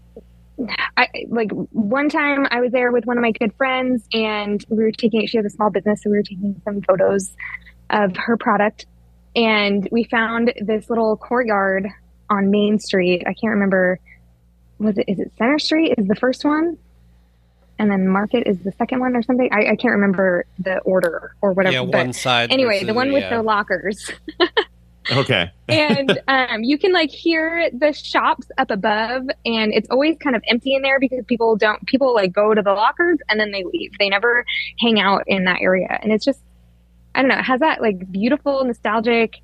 I 0.97 1.07
like 1.29 1.51
one 1.71 2.09
time 2.09 2.47
I 2.51 2.61
was 2.61 2.71
there 2.71 2.91
with 2.91 3.05
one 3.05 3.17
of 3.17 3.21
my 3.21 3.31
good 3.31 3.53
friends 3.55 4.03
and 4.13 4.63
we 4.69 4.83
were 4.83 4.91
taking 4.91 5.25
she 5.27 5.37
has 5.37 5.45
a 5.45 5.49
small 5.49 5.69
business 5.69 6.03
so 6.03 6.09
we 6.09 6.17
were 6.17 6.23
taking 6.23 6.61
some 6.63 6.81
photos 6.81 7.33
of 7.89 8.15
her 8.17 8.37
product 8.37 8.85
and 9.35 9.87
we 9.91 10.03
found 10.03 10.53
this 10.61 10.89
little 10.89 11.15
courtyard 11.17 11.87
on 12.29 12.49
Main 12.49 12.79
Street. 12.79 13.23
I 13.25 13.33
can't 13.33 13.51
remember. 13.51 13.99
Was 14.79 14.97
it 14.97 15.05
is 15.07 15.19
it 15.19 15.31
Center 15.37 15.59
Street 15.59 15.93
is 15.97 16.07
the 16.07 16.15
first 16.15 16.43
one, 16.43 16.77
and 17.77 17.91
then 17.91 18.07
Market 18.07 18.47
is 18.47 18.59
the 18.59 18.71
second 18.73 18.99
one 18.99 19.15
or 19.15 19.21
something. 19.21 19.49
I, 19.51 19.71
I 19.71 19.75
can't 19.75 19.93
remember 19.93 20.45
the 20.59 20.79
order 20.79 21.35
or 21.41 21.53
whatever. 21.53 21.73
Yeah, 21.73 21.81
one 21.81 22.13
side. 22.13 22.51
anyway, 22.51 22.75
versus 22.75 22.87
the 22.87 22.93
one 22.93 23.11
with 23.13 23.23
yeah. 23.23 23.37
the 23.37 23.43
lockers. 23.43 24.11
Okay. 25.09 25.51
and 25.69 26.21
um, 26.27 26.63
you 26.63 26.77
can 26.77 26.93
like 26.93 27.09
hear 27.09 27.69
the 27.71 27.93
shops 27.93 28.47
up 28.57 28.69
above 28.69 29.23
and 29.45 29.73
it's 29.73 29.89
always 29.89 30.17
kind 30.19 30.35
of 30.35 30.43
empty 30.47 30.75
in 30.75 30.81
there 30.81 30.99
because 30.99 31.23
people 31.25 31.55
don't 31.55 31.85
people 31.87 32.13
like 32.13 32.31
go 32.31 32.53
to 32.53 32.61
the 32.61 32.73
lockers 32.73 33.17
and 33.29 33.39
then 33.39 33.51
they 33.51 33.63
leave. 33.63 33.91
They 33.97 34.09
never 34.09 34.45
hang 34.79 34.99
out 34.99 35.23
in 35.27 35.45
that 35.45 35.61
area. 35.61 35.99
And 36.01 36.11
it's 36.11 36.25
just 36.25 36.41
i 37.13 37.21
don't 37.21 37.29
know 37.29 37.37
it 37.37 37.43
has 37.43 37.59
that 37.59 37.81
like 37.81 38.09
beautiful 38.09 38.63
nostalgic 38.63 39.35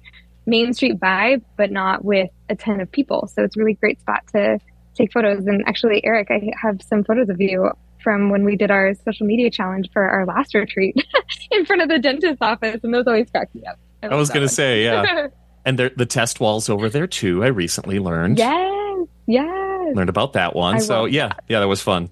main 0.46 0.74
street 0.74 0.98
vibe 1.02 1.42
but 1.58 1.70
not 1.70 2.06
with 2.06 2.30
a 2.50 2.56
ton 2.56 2.80
of 2.80 2.92
people. 2.92 3.30
So 3.34 3.44
it's 3.44 3.56
a 3.56 3.60
really 3.60 3.74
great 3.74 4.00
spot 4.00 4.24
to 4.34 4.60
take 4.96 5.12
photos. 5.12 5.46
And 5.48 5.64
actually 5.68 6.06
Erik 6.06 6.30
i 6.30 6.52
have 6.62 6.82
some 6.82 7.04
photos 7.04 7.30
of 7.30 7.42
you 7.42 7.72
from 8.04 8.30
when 8.30 8.46
we 8.46 8.56
did 8.56 8.72
our 8.72 8.94
social 9.06 9.26
media 9.26 9.50
challenge 9.50 9.90
for 9.92 10.08
our 10.08 10.26
last 10.26 10.54
retreat 10.54 10.96
in 11.52 11.66
front 11.66 11.82
of 11.82 11.90
the 11.90 12.00
dentist's 12.00 12.42
office 12.42 12.80
and 12.84 12.94
those 12.94 13.08
always 13.08 13.30
crack 13.30 13.54
me 13.56 13.66
up. 13.66 13.78
I 14.04 14.16
was 14.16 14.30
going 14.30 14.48
to 14.48 14.54
say, 14.54 14.84
yeah. 14.84 15.28
And 15.68 15.78
there, 15.78 15.92
the 15.96 16.06
test 16.06 16.40
walls 16.40 16.70
over 16.70 16.88
there 16.88 17.08
too. 17.08 17.44
I 17.44 17.48
recently 17.48 18.00
learned 18.00 18.38
Yes, 18.38 19.08
yes, 19.26 19.96
learned 19.96 20.08
about 20.10 20.32
that 20.34 20.56
one. 20.56 20.76
I 20.76 20.80
so 20.80 21.04
yeah, 21.06 21.34
yeah, 21.50 21.60
that 21.60 21.68
was 21.68 21.82
fun. 21.82 22.10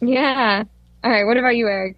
yeah. 0.00 0.64
All 1.04 1.10
right, 1.10 1.24
what 1.24 1.36
about 1.36 1.56
you, 1.56 1.66
Erik? 1.68 1.96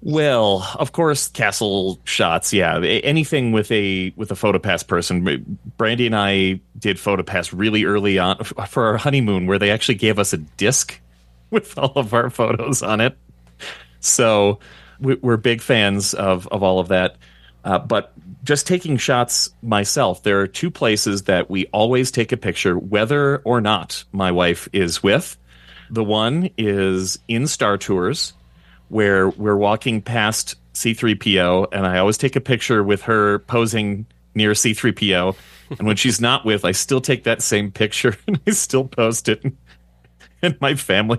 Well, 0.00 0.66
of 0.78 0.92
course, 0.92 1.26
castle 1.28 2.00
shots. 2.04 2.52
Yeah, 2.52 2.78
anything 2.80 3.52
with 3.52 3.70
a 3.72 4.12
with 4.16 4.30
a 4.30 4.34
photopass 4.34 4.86
person. 4.86 5.58
Brandy 5.76 6.06
and 6.06 6.16
I 6.16 6.60
did 6.78 6.96
photopass 6.98 7.52
really 7.54 7.84
early 7.84 8.18
on 8.18 8.42
for 8.44 8.86
our 8.86 8.96
honeymoon, 8.96 9.46
where 9.46 9.58
they 9.58 9.70
actually 9.70 9.96
gave 9.96 10.18
us 10.18 10.32
a 10.32 10.38
disc 10.38 10.98
with 11.50 11.76
all 11.76 11.92
of 11.96 12.14
our 12.14 12.30
photos 12.30 12.82
on 12.82 13.00
it. 13.00 13.18
So 14.00 14.60
we- 15.00 15.16
we're 15.16 15.36
big 15.36 15.60
fans 15.60 16.14
of 16.14 16.46
of 16.48 16.62
all 16.62 16.78
of 16.80 16.88
that. 16.88 17.16
Uh, 17.64 17.78
but 17.80 18.12
just 18.44 18.66
taking 18.66 18.96
shots 18.96 19.50
myself, 19.62 20.22
there 20.22 20.40
are 20.40 20.46
two 20.46 20.70
places 20.70 21.24
that 21.24 21.50
we 21.50 21.66
always 21.66 22.10
take 22.10 22.32
a 22.32 22.36
picture, 22.36 22.78
whether 22.78 23.38
or 23.38 23.60
not 23.60 24.04
my 24.12 24.30
wife 24.32 24.68
is 24.72 25.02
with. 25.02 25.36
The 25.90 26.04
one 26.04 26.50
is 26.58 27.18
in 27.28 27.46
Star 27.46 27.78
Tours, 27.78 28.34
where 28.88 29.28
we're 29.30 29.56
walking 29.56 30.02
past 30.02 30.56
C3PO, 30.74 31.68
and 31.72 31.86
I 31.86 31.98
always 31.98 32.18
take 32.18 32.36
a 32.36 32.40
picture 32.40 32.82
with 32.84 33.02
her 33.02 33.40
posing 33.40 34.06
near 34.34 34.52
C3PO. 34.52 35.36
And 35.78 35.86
when 35.86 35.96
she's 35.96 36.20
not 36.20 36.44
with, 36.44 36.64
I 36.64 36.72
still 36.72 37.00
take 37.00 37.24
that 37.24 37.42
same 37.42 37.70
picture 37.70 38.16
and 38.26 38.40
I 38.46 38.52
still 38.52 38.84
post 38.84 39.28
it. 39.28 39.44
And 40.40 40.56
my 40.60 40.76
family, 40.76 41.18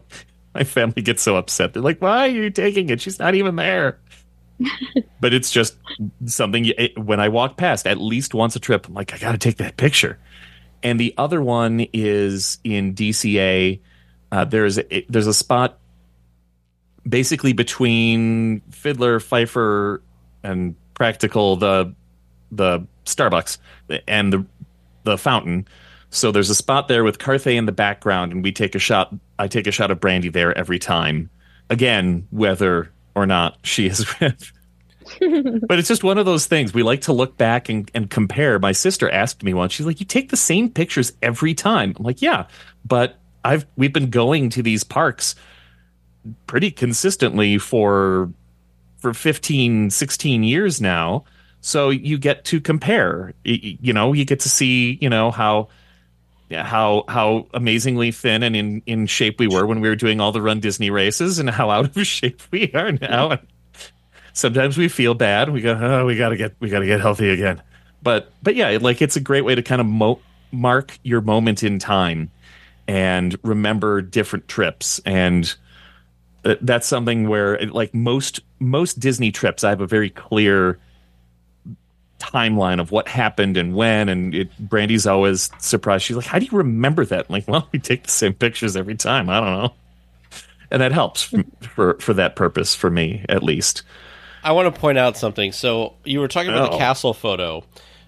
my 0.55 0.63
family 0.63 1.01
gets 1.01 1.22
so 1.22 1.36
upset. 1.36 1.74
They're 1.74 1.84
like, 1.84 2.01
"Why 2.01 2.28
are 2.28 2.32
you 2.32 2.49
taking 2.49 2.89
it? 2.89 3.01
She's 3.01 3.20
not 3.20 3.36
even 3.36 3.57
there." 3.57 3.99
but 5.20 5.34
it's 5.34 5.51
just 5.51 5.78
something. 6.26 6.66
It, 6.66 6.97
when 6.97 7.20
I 7.20 7.30
walk 7.30 7.57
past, 7.57 7.88
at 7.88 7.99
least 7.99 8.34
once 8.34 8.55
a 8.55 8.60
trip, 8.60 8.88
I'm 8.88 8.93
like, 8.93 9.14
I 9.14 9.18
got 9.18 9.32
to 9.34 9.38
take 9.38 9.57
that 9.57 9.78
picture. 9.78 10.20
And 10.84 10.99
the 10.99 11.14
other 11.18 11.41
one 11.41 11.88
is 11.93 12.57
in 12.64 12.95
DCA. 12.95 13.80
Uh, 14.32 14.45
there's 14.45 14.78
a, 14.78 15.05
there's 15.10 15.28
a 15.28 15.34
spot 15.34 15.80
basically 17.07 17.53
between 17.53 18.62
Fiddler, 18.72 19.20
Fifer, 19.20 20.01
and 20.43 20.76
Practical, 20.93 21.55
the 21.55 21.93
the 22.51 22.86
Starbucks 23.05 23.57
and 24.07 24.34
the 24.34 24.45
the 25.03 25.18
fountain. 25.18 25.68
So 26.12 26.32
there's 26.32 26.49
a 26.49 26.55
spot 26.55 26.88
there 26.88 27.03
with 27.03 27.20
Carthay 27.20 27.55
in 27.55 27.66
the 27.66 27.72
background, 27.72 28.32
and 28.32 28.43
we 28.43 28.51
take 28.51 28.76
a 28.76 28.80
shot. 28.80 29.14
I 29.38 29.47
take 29.47 29.68
a 29.68 29.72
shot 29.72 29.91
of 29.91 29.99
Brandy 29.99 30.30
there 30.30 30.57
every 30.57 30.80
time. 30.80 31.30
Again, 31.70 32.28
whether 32.32 32.91
or 33.16 33.26
not 33.26 33.57
she 33.64 33.88
is 33.88 34.05
with. 34.20 34.51
but 35.68 35.80
it's 35.80 35.88
just 35.88 36.03
one 36.03 36.18
of 36.18 36.26
those 36.26 36.45
things. 36.45 36.74
We 36.74 36.84
like 36.84 37.01
to 37.01 37.14
look 37.14 37.36
back 37.38 37.68
and, 37.70 37.89
and 37.95 38.10
compare. 38.10 38.60
My 38.60 38.72
sister 38.74 39.10
asked 39.10 39.41
me 39.43 39.53
once, 39.53 39.74
she's 39.74 39.86
like, 39.86 39.99
You 39.99 40.05
take 40.05 40.30
the 40.30 40.38
same 40.38 40.70
pictures 40.70 41.14
every 41.22 41.53
time. 41.53 41.95
I'm 41.97 42.05
like, 42.05 42.22
Yeah, 42.22 42.45
but 42.86 43.18
I've 43.43 43.66
we've 43.76 43.93
been 43.93 44.10
going 44.10 44.49
to 44.51 44.62
these 44.62 44.84
parks 44.84 45.36
pretty 46.47 46.72
consistently 46.72 47.57
for 47.57 48.30
for 48.97 49.14
15 49.14 49.89
16 49.89 50.43
years 50.43 50.82
now 50.82 51.24
so 51.62 51.89
you 51.89 52.18
get 52.18 52.43
to 52.43 52.60
compare 52.60 53.34
Y- 53.45 53.60
y- 53.64 53.78
you 53.82 53.93
know 53.93 54.12
you 54.12 54.26
get 54.26 54.41
to 54.41 54.49
see 54.49 54.97
you 55.01 55.10
know 55.10 55.32
how 55.32 55.70
how 56.51 57.03
how 57.07 57.47
amazingly 57.53 58.11
thin 58.11 58.43
and 58.43 58.55
in 58.55 58.81
in 58.85 59.05
shape 59.05 59.39
we 59.39 59.47
were 59.47 59.65
when 59.65 59.81
we 59.81 59.89
were 59.89 59.95
doing 59.95 60.19
all 60.19 60.31
the 60.31 60.41
run 60.41 60.59
disney 60.59 60.89
races 60.89 61.39
and 61.39 61.49
how 61.49 61.69
out 61.69 61.95
of 61.95 62.07
shape 62.07 62.41
we 62.51 62.71
are 62.73 62.91
now. 62.91 63.31
And 63.31 63.47
sometimes 64.33 64.77
we 64.77 64.87
feel 64.87 65.13
bad. 65.13 65.49
We 65.49 65.61
go 65.61 65.77
oh 65.79 66.05
we 66.05 66.15
got 66.15 66.29
to 66.29 66.37
get 66.37 66.55
we 66.59 66.69
got 66.69 66.79
to 66.79 66.87
get 66.87 67.01
healthy 67.01 67.29
again. 67.29 67.61
But 68.01 68.31
but 68.41 68.55
yeah 68.55 68.77
like 68.81 69.01
it's 69.01 69.15
a 69.15 69.21
great 69.21 69.45
way 69.45 69.55
to 69.55 69.61
kind 69.61 69.81
of 69.81 69.87
mo- 69.87 70.21
mark 70.51 70.97
your 71.03 71.21
moment 71.21 71.63
in 71.63 71.77
time 71.79 72.31
and 72.87 73.37
remember 73.43 74.01
different 74.01 74.47
trips. 74.47 74.99
And 75.05 75.55
uh, 76.45 76.55
that's 76.61 76.87
something 76.87 77.27
where 77.27 77.59
like 77.67 77.93
most 77.93 78.39
most 78.59 78.99
disney 78.99 79.31
trips 79.31 79.63
i 79.65 79.69
have 79.69 79.81
a 79.81 79.87
very 79.87 80.09
clear 80.09 80.79
timeline 82.20 82.80
of 82.80 82.91
what 82.91 83.07
happened 83.07 83.57
and 83.57 83.74
when 83.74 84.09
and 84.09 84.36
it, 84.36 84.57
brandy's 84.59 85.07
always 85.07 85.49
surprised 85.59 86.03
she's 86.05 86.17
like 86.17 86.26
how 86.26 86.38
do 86.38 86.45
you 86.45 86.57
remember 86.57 87.05
that 87.05 87.26
I'm 87.30 87.34
like 87.34 87.47
well 87.47 87.67
we 87.72 87.80
take 87.80 88.03
the 88.03 88.11
same 88.11 88.34
pictures 88.34 88.76
every 88.76 88.95
time 88.95 89.30
i 89.30 89.39
don't 89.39 89.53
know 89.53 89.74
and 90.70 90.82
that 90.82 90.91
helps 90.91 91.24
for 91.24 91.43
for, 91.61 91.93
for 91.99 92.13
that 92.15 92.36
purpose 92.36 92.76
for 92.76 92.89
me 92.89 93.26
at 93.30 93.41
least 93.43 93.84
I 94.41 94.53
want 94.53 94.74
to 94.74 94.80
point 94.80 94.97
out 94.97 95.17
something. 95.17 95.51
So 95.51 95.95
you 96.05 96.22
were 96.22 96.30
talking 96.30 96.49
about 96.51 96.70
the 96.72 96.76
Oh. 96.78 96.80
castle 96.80 97.13
photo. 97.13 97.65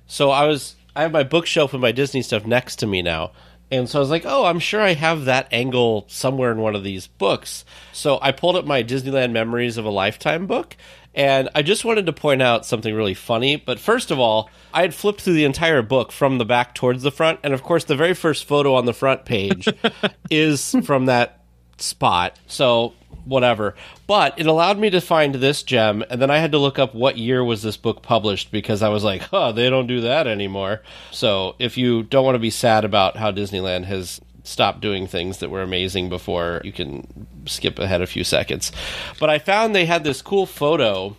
So 0.07 0.30
I 0.32 0.47
was 0.47 0.76
I 0.95 1.01
have 1.01 1.12
my 1.12 1.24
bookshelf 1.24 1.74
and 1.74 1.82
my 1.82 1.91
Disney 1.91 2.22
stuff 2.22 2.45
next 2.45 2.78
to 2.78 2.88
me 2.88 3.01
now. 3.01 3.32
And 3.70 3.89
so 3.89 3.99
I 3.99 4.01
was 4.01 4.09
like, 4.09 4.24
"Oh, 4.26 4.45
I'm 4.45 4.59
sure 4.59 4.80
I 4.82 4.93
have 4.93 5.26
that 5.26 5.49
angle 5.51 6.05
somewhere 6.07 6.49
in 6.53 6.59
one 6.59 6.74
of 6.74 6.84
these 6.86 7.07
books." 7.07 7.66
So 7.91 8.18
I 8.22 8.32
pulled 8.32 8.55
up 8.55 8.64
my 8.66 8.82
Disneyland 8.82 9.32
Memories 9.34 9.76
of 9.76 9.84
a 9.84 9.89
Lifetime 9.89 10.47
book, 10.47 10.78
and 11.14 11.49
I 11.53 11.62
just 11.62 11.86
wanted 11.86 12.05
to 12.05 12.14
point 12.14 12.41
out 12.41 12.66
something 12.66 12.93
really 12.93 13.14
funny. 13.14 13.55
But 13.57 13.80
first 13.80 14.12
of 14.12 14.20
all, 14.20 14.49
I 14.74 14.82
had 14.82 14.93
flipped 14.93 15.22
through 15.22 15.34
the 15.34 15.45
entire 15.45 15.82
book 15.82 16.12
from 16.12 16.38
the 16.38 16.45
back 16.45 16.76
towards 16.76 17.03
the 17.03 17.12
front, 17.12 17.39
and 17.43 17.53
of 17.53 17.64
course, 17.64 17.84
the 17.84 17.95
very 17.95 18.14
first 18.14 18.45
photo 18.45 18.76
on 18.76 18.86
the 18.86 18.93
front 18.93 19.26
page 19.26 19.68
is 20.30 20.76
from 20.84 21.05
that 21.05 21.43
spot. 21.78 22.38
So 22.47 22.93
whatever. 23.26 23.76
But 24.07 24.39
it 24.39 24.45
allowed 24.45 24.78
me 24.78 24.89
to 24.91 25.01
find 25.01 25.36
this 25.36 25.64
gem, 25.64 26.03
and 26.09 26.22
then 26.22 26.32
I 26.32 26.38
had 26.38 26.51
to 26.53 26.57
look 26.57 26.80
up 26.80 26.95
what 26.95 27.18
year 27.18 27.43
was 27.43 27.62
this 27.62 27.78
book 27.78 28.01
published 28.01 28.51
because 28.51 28.82
I 28.82 28.89
was 28.89 29.03
like, 29.03 29.22
huh, 29.22 29.51
they 29.51 29.70
don't 29.70 29.88
do 29.88 30.01
that 30.01 30.28
anymore. 30.28 30.82
So 31.12 31.55
if 31.59 31.78
you 31.78 32.03
don't 32.03 32.26
want 32.26 32.36
to 32.36 32.39
be 32.39 32.49
sad 32.49 32.86
about 32.86 33.18
how 33.18 33.32
Disneyland 33.32 33.86
has 33.86 34.22
stopped 34.43 34.81
doing 34.81 35.07
things 35.07 35.39
that 35.39 35.49
were 35.49 35.61
amazing 35.61 36.09
before, 36.09 36.61
you 36.63 36.71
can 36.71 37.27
skip 37.45 37.79
ahead 37.79 38.01
a 38.01 38.07
few 38.07 38.23
seconds. 38.23 38.71
But 39.19 39.29
I 39.29 39.39
found 39.39 39.75
they 39.75 39.85
had 39.85 40.03
this 40.03 40.21
cool 40.21 40.45
photo 40.45 41.15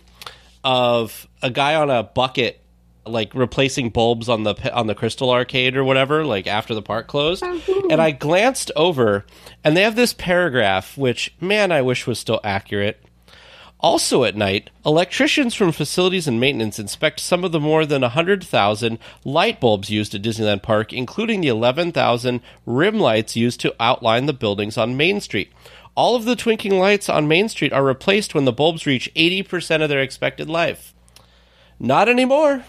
of 0.63 1.27
a 1.41 1.49
guy 1.49 1.75
on 1.75 1.89
a 1.89 2.03
bucket 2.03 2.59
like 3.05 3.35
replacing 3.35 3.89
bulbs 3.89 4.29
on 4.29 4.43
the 4.43 4.73
on 4.73 4.87
the 4.87 4.95
crystal 4.95 5.29
arcade 5.29 5.75
or 5.75 5.83
whatever 5.83 6.25
like 6.25 6.47
after 6.47 6.73
the 6.73 6.81
park 6.81 7.07
closed. 7.07 7.43
Oh, 7.45 7.87
and 7.89 8.01
i 8.01 8.11
glanced 8.11 8.71
over 8.77 9.25
and 9.61 9.75
they 9.75 9.81
have 9.81 9.97
this 9.97 10.13
paragraph 10.13 10.97
which 10.97 11.33
man 11.41 11.73
i 11.73 11.81
wish 11.81 12.07
was 12.07 12.17
still 12.17 12.39
accurate 12.45 13.03
also 13.83 14.23
at 14.23 14.35
night, 14.35 14.69
electricians 14.85 15.53
from 15.53 15.73
facilities 15.73 16.27
and 16.27 16.39
maintenance 16.39 16.79
inspect 16.79 17.19
some 17.19 17.43
of 17.43 17.51
the 17.51 17.59
more 17.59 17.85
than 17.85 18.01
100,000 18.01 18.97
light 19.25 19.59
bulbs 19.59 19.89
used 19.89 20.15
at 20.15 20.21
Disneyland 20.21 20.63
Park, 20.63 20.93
including 20.93 21.41
the 21.41 21.49
11,000 21.49 22.41
rim 22.65 22.99
lights 22.99 23.35
used 23.35 23.59
to 23.59 23.75
outline 23.79 24.25
the 24.25 24.33
buildings 24.33 24.77
on 24.77 24.97
Main 24.97 25.19
Street. 25.19 25.51
All 25.95 26.15
of 26.15 26.25
the 26.25 26.35
twinkling 26.35 26.79
lights 26.79 27.09
on 27.09 27.27
Main 27.27 27.49
Street 27.49 27.73
are 27.73 27.83
replaced 27.83 28.33
when 28.33 28.45
the 28.45 28.53
bulbs 28.53 28.85
reach 28.85 29.11
80% 29.15 29.83
of 29.83 29.89
their 29.89 30.01
expected 30.01 30.49
life. 30.49 30.95
Not 31.77 32.07
anymore. 32.07 32.63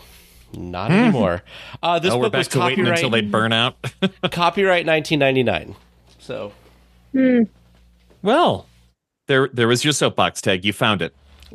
Not 0.53 0.91
anymore. 0.91 1.43
Uh, 1.83 1.99
this 1.99 2.13
oh 2.13 2.19
we're 2.19 2.25
book 2.25 2.33
back 2.33 2.39
was 2.41 2.49
to 2.49 2.61
waiting 2.61 2.85
copyright, 2.85 2.99
until 2.99 3.11
they 3.11 3.23
burn 3.23 3.53
out 3.53 3.77
copyright 4.31 4.87
1999. 4.87 5.77
So 6.19 6.53
well 8.23 8.67
there 9.27 9.49
there 9.53 9.69
was 9.69 9.85
your 9.85 9.93
soapbox 9.93 10.41
Tage 10.41 10.65
you 10.65 10.73
found 10.73 11.03
it 11.03 11.15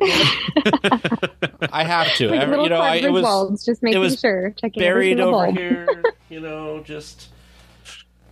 I 1.72 1.84
have 1.84 2.14
to. 2.16 2.30
Like 2.30 2.40
Every- 2.40 2.56
little 2.56 2.64
you 2.64 2.70
know, 2.70 2.80
I, 2.80 2.94
it 2.96 3.00
cardboard 3.02 3.12
was 3.12 3.22
bulbs, 3.22 3.64
just 3.66 3.82
making 3.82 4.00
was 4.00 4.18
sure, 4.18 4.50
checking 4.56 4.80
buried 4.80 5.20
over 5.20 5.44
bulb. 5.46 5.58
here. 5.58 6.02
You 6.30 6.40
know, 6.40 6.80
just 6.82 7.28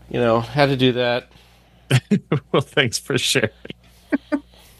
you 0.08 0.18
know, 0.18 0.40
had 0.40 0.66
to 0.70 0.76
do 0.76 0.92
that. 0.92 1.28
well 2.52 2.60
thanks 2.62 2.98
for 2.98 3.16
sharing 3.16 3.48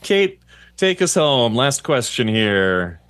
kate 0.03 0.41
take 0.77 1.01
us 1.01 1.15
home 1.15 1.55
last 1.55 1.83
question 1.83 2.29
here 2.29 3.01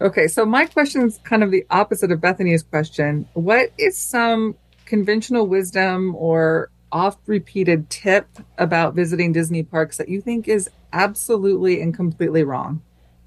Okay, 0.00 0.26
so 0.28 0.44
my 0.46 0.64
question 0.66 1.02
is 1.06 1.18
kind 1.22 1.42
of 1.44 1.50
the 1.52 1.64
opposite 1.70 2.10
of 2.10 2.20
Bethany's 2.20 2.62
question. 2.64 3.28
What 3.34 3.70
is 3.78 3.96
some 3.96 4.56
conventional 4.84 5.46
wisdom 5.46 6.16
or 6.16 6.70
oft 6.92 7.20
repeated 7.26 7.90
tip 7.90 8.28
about 8.58 8.94
visiting 8.94 9.32
Disney 9.32 9.62
parks 9.62 9.96
that 9.96 10.08
you 10.08 10.20
think 10.20 10.46
is 10.46 10.70
absolutely 10.92 11.80
and 11.80 11.94
completely 11.94 12.44
wrong? 12.44 12.82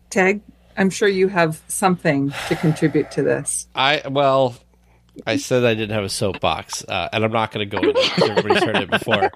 Tage, 0.09 0.41
I'm 0.78 0.89
sure 0.89 1.07
you 1.07 1.28
have 1.30 1.61
something 1.68 2.34
to 2.47 2.55
contribute 2.55 3.11
to 3.11 3.24
this. 3.24 3.68
I 3.76 4.01
well, 4.09 4.55
I 5.26 5.38
said 5.38 5.63
I 5.63 5.74
didn't 5.74 5.95
have 5.95 6.03
a 6.03 6.09
soapbox, 6.09 6.84
uh, 6.86 7.09
and 7.11 7.24
I'm 7.24 7.32
not 7.32 7.51
going 7.51 7.70
to 7.70 7.78
go 7.78 7.88
into 7.88 7.99
it 7.99 8.30
everybody's 8.30 8.63
heard 8.63 8.76
it 8.78 8.91
before. 8.91 9.32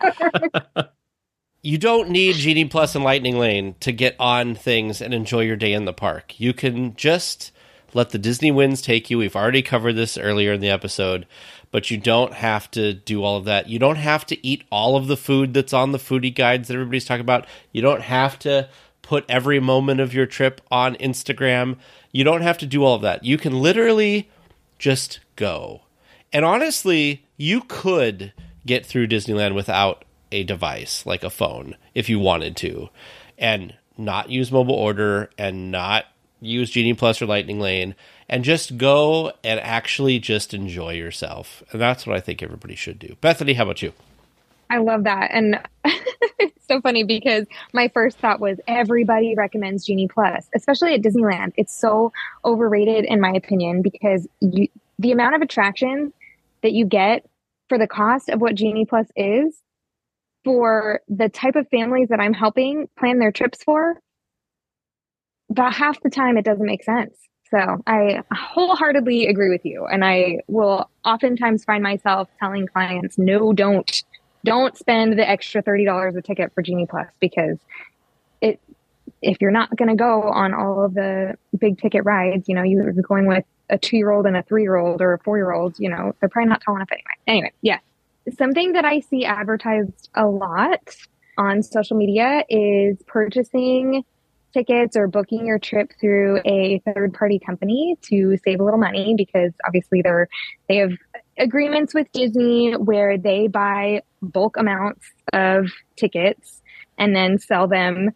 you 1.64 1.78
don't 1.78 2.10
need 2.10 2.36
Genie 2.36 2.66
Plus 2.66 2.96
and 2.96 3.04
Lightning 3.04 3.38
Lane 3.38 3.76
to 3.82 3.92
get 3.92 4.16
on 4.20 4.56
things 4.56 5.02
and 5.02 5.14
enjoy 5.14 5.42
your 5.42 5.56
day 5.56 5.74
in 5.74 5.86
the 5.86 5.94
park. 5.94 6.40
You 6.40 6.54
can 6.54 6.96
just 6.96 7.52
let 7.94 8.10
the 8.10 8.20
Disney 8.20 8.52
winds 8.52 8.82
take 8.82 9.10
you. 9.10 9.18
We've 9.18 9.36
already 9.36 9.62
covered 9.62 9.94
this 9.94 10.18
earlier 10.18 10.54
in 10.54 10.62
the 10.62 10.70
episode, 10.70 11.26
but 11.72 11.92
you 11.92 11.98
don't 11.98 12.34
have 12.34 12.70
to 12.72 12.94
do 12.94 13.24
all 13.24 13.38
of 13.38 13.46
that. 13.46 13.70
You 13.70 13.80
don't 13.80 13.98
have 13.98 14.26
to 14.28 14.48
eat 14.48 14.64
all 14.72 14.96
of 14.96 15.08
the 15.08 15.18
food 15.18 15.54
that's 15.54 15.74
on 15.74 15.92
the 15.92 15.98
foodie 15.98 16.34
guides 16.34 16.68
that 16.68 16.74
everybody's 16.74 17.06
talking 17.06 17.22
about. 17.22 17.46
You 17.72 17.82
don't 17.82 18.02
have 18.02 18.40
to 18.40 18.70
put 19.02 19.26
every 19.30 19.60
moment 19.60 20.00
of 20.00 20.14
your 20.14 20.26
trip 20.26 20.62
on 20.72 20.96
Instagram. 20.96 21.78
You 22.12 22.24
don't 22.24 22.42
have 22.42 22.58
to 22.60 22.66
do 22.66 22.84
all 22.84 22.96
of 22.96 23.02
that. 23.04 23.24
You 23.24 23.38
can 23.38 23.60
literally 23.60 24.30
just 24.78 25.20
go. 25.36 25.82
And 26.32 26.46
honestly, 26.46 27.26
you 27.38 27.62
could 27.62 28.34
get 28.66 28.86
through 28.86 29.08
Disneyland 29.08 29.56
without 29.56 30.06
a 30.32 30.44
device 30.44 31.06
like 31.06 31.24
a 31.24 31.30
phone 31.30 31.76
if 31.96 32.08
you 32.08 32.20
wanted 32.20 32.56
to 32.58 32.90
and 33.38 33.74
not 33.98 34.30
use 34.30 34.52
mobile 34.52 34.76
order 34.76 35.30
and 35.38 35.72
not 35.72 36.06
use 36.42 36.70
Genie 36.70 36.94
Plus 36.94 37.22
or 37.22 37.26
Lightning 37.26 37.60
Lane 37.60 37.96
and 38.28 38.44
just 38.44 38.78
go 38.78 39.34
and 39.44 39.60
actually 39.60 40.20
just 40.20 40.54
enjoy 40.54 40.94
yourself. 40.94 41.64
And 41.72 41.82
that's 41.82 42.06
what 42.06 42.16
I 42.16 42.20
think 42.20 42.42
everybody 42.44 42.76
should 42.76 43.00
do. 43.00 43.16
Bethany, 43.22 43.54
how 43.54 43.64
about 43.64 43.82
you? 43.82 43.94
I 44.70 44.78
love 44.78 45.06
that. 45.06 45.32
And 45.34 45.60
it's 46.40 46.68
so 46.68 46.80
funny 46.82 47.04
because 47.04 47.48
my 47.74 47.88
first 47.90 48.20
thought 48.20 48.40
was 48.40 48.60
everybody 48.68 49.34
recommends 49.36 49.86
Genie 49.86 50.08
Plus, 50.08 50.48
especially 50.54 50.94
at 50.94 51.02
Disneyland. 51.02 51.54
It's 51.58 51.76
so 51.76 52.14
overrated 52.46 53.06
in 53.06 53.20
my 53.20 53.32
opinion 53.32 53.82
because 53.82 54.28
you, 54.40 54.68
the 55.00 55.12
amount 55.12 55.36
of 55.36 55.42
attractions 55.42 56.14
that 56.62 56.74
you 56.74 56.86
get 56.86 57.26
for 57.68 57.78
the 57.78 57.88
cost 57.88 58.30
of 58.30 58.42
what 58.42 58.56
Genie 58.56 58.86
Plus 58.86 59.08
is 59.16 59.56
for 60.44 61.02
the 61.08 61.30
type 61.30 61.56
of 61.56 61.68
families 61.70 62.10
that 62.10 62.20
I'm 62.20 62.34
helping 62.34 62.88
plan 62.98 63.20
their 63.20 63.32
trips 63.32 63.64
for, 63.64 64.00
about 65.50 65.74
half 65.74 66.00
the 66.02 66.10
time 66.10 66.38
it 66.38 66.46
doesn't 66.46 66.66
make 66.66 66.84
sense. 66.84 67.16
So 67.52 67.82
I 67.88 68.22
wholeheartedly 68.32 69.28
agree 69.28 69.50
with 69.50 69.66
you. 69.66 69.86
And 69.86 70.06
I 70.06 70.40
will 70.48 70.90
oftentimes 71.04 71.64
find 71.64 71.82
myself 71.82 72.30
telling 72.40 72.68
clients, 72.68 73.18
no, 73.18 73.54
don't, 73.54 74.04
don't 74.46 74.78
spend 74.78 75.18
the 75.18 75.28
extra 75.28 75.64
$30 75.64 76.16
a 76.16 76.22
ticket 76.22 76.54
for 76.54 76.62
Genie 76.62 76.86
Plus 76.86 77.08
because 77.20 77.58
it, 78.42 78.60
if 79.22 79.38
you're 79.42 79.52
not 79.52 79.76
going 79.76 79.90
to 79.90 79.96
go 79.96 80.24
on 80.24 80.54
all 80.54 80.86
of 80.86 80.94
the 80.94 81.36
big 81.58 81.80
ticket 81.80 82.06
rides, 82.06 82.48
you 82.48 82.54
know, 82.54 82.64
you're 82.64 82.94
going 82.94 83.26
with 83.26 83.46
a 83.70 83.78
two 83.78 83.98
year 83.98 84.12
old 84.12 84.26
and 84.26 84.38
a 84.38 84.44
three 84.44 84.62
year 84.62 84.76
old 84.76 85.02
or 85.02 85.14
a 85.14 85.20
four 85.20 85.38
year 85.38 85.52
old, 85.52 85.76
you 85.80 85.90
know, 85.90 86.16
they're 86.20 86.30
probably 86.30 86.50
not 86.50 86.62
tall 86.62 86.76
enough 86.76 86.90
anyway. 86.92 87.04
Anyway, 87.28 87.52
yeah. 87.62 87.80
Something 88.38 88.74
that 88.74 88.86
I 88.86 89.00
see 89.00 89.26
advertised 89.26 90.10
a 90.14 90.28
lot 90.28 90.96
on 91.38 91.64
social 91.64 91.98
media 91.98 92.44
is 92.50 92.98
purchasing 93.08 94.04
tickets 94.54 94.96
or 94.96 95.08
booking 95.08 95.46
your 95.46 95.60
trip 95.60 95.92
through 96.00 96.42
a 96.46 96.82
third 96.86 97.14
party 97.14 97.40
company 97.40 97.98
to 98.02 98.38
save 98.44 98.60
a 98.60 98.64
little 98.64 98.80
money 98.80 99.14
because 99.18 99.52
obviously 99.66 100.02
they're 100.02 100.28
they 100.68 100.78
have 100.78 100.92
agreements 101.38 101.94
with 101.94 102.12
Disney 102.12 102.74
where 102.74 103.18
they 103.18 103.48
buy 103.48 104.02
bulk 104.22 104.58
amounts 104.58 105.06
of 105.34 105.72
tickets 105.96 106.62
and 106.98 107.16
then 107.16 107.40
sell 107.40 107.68
them 107.68 108.12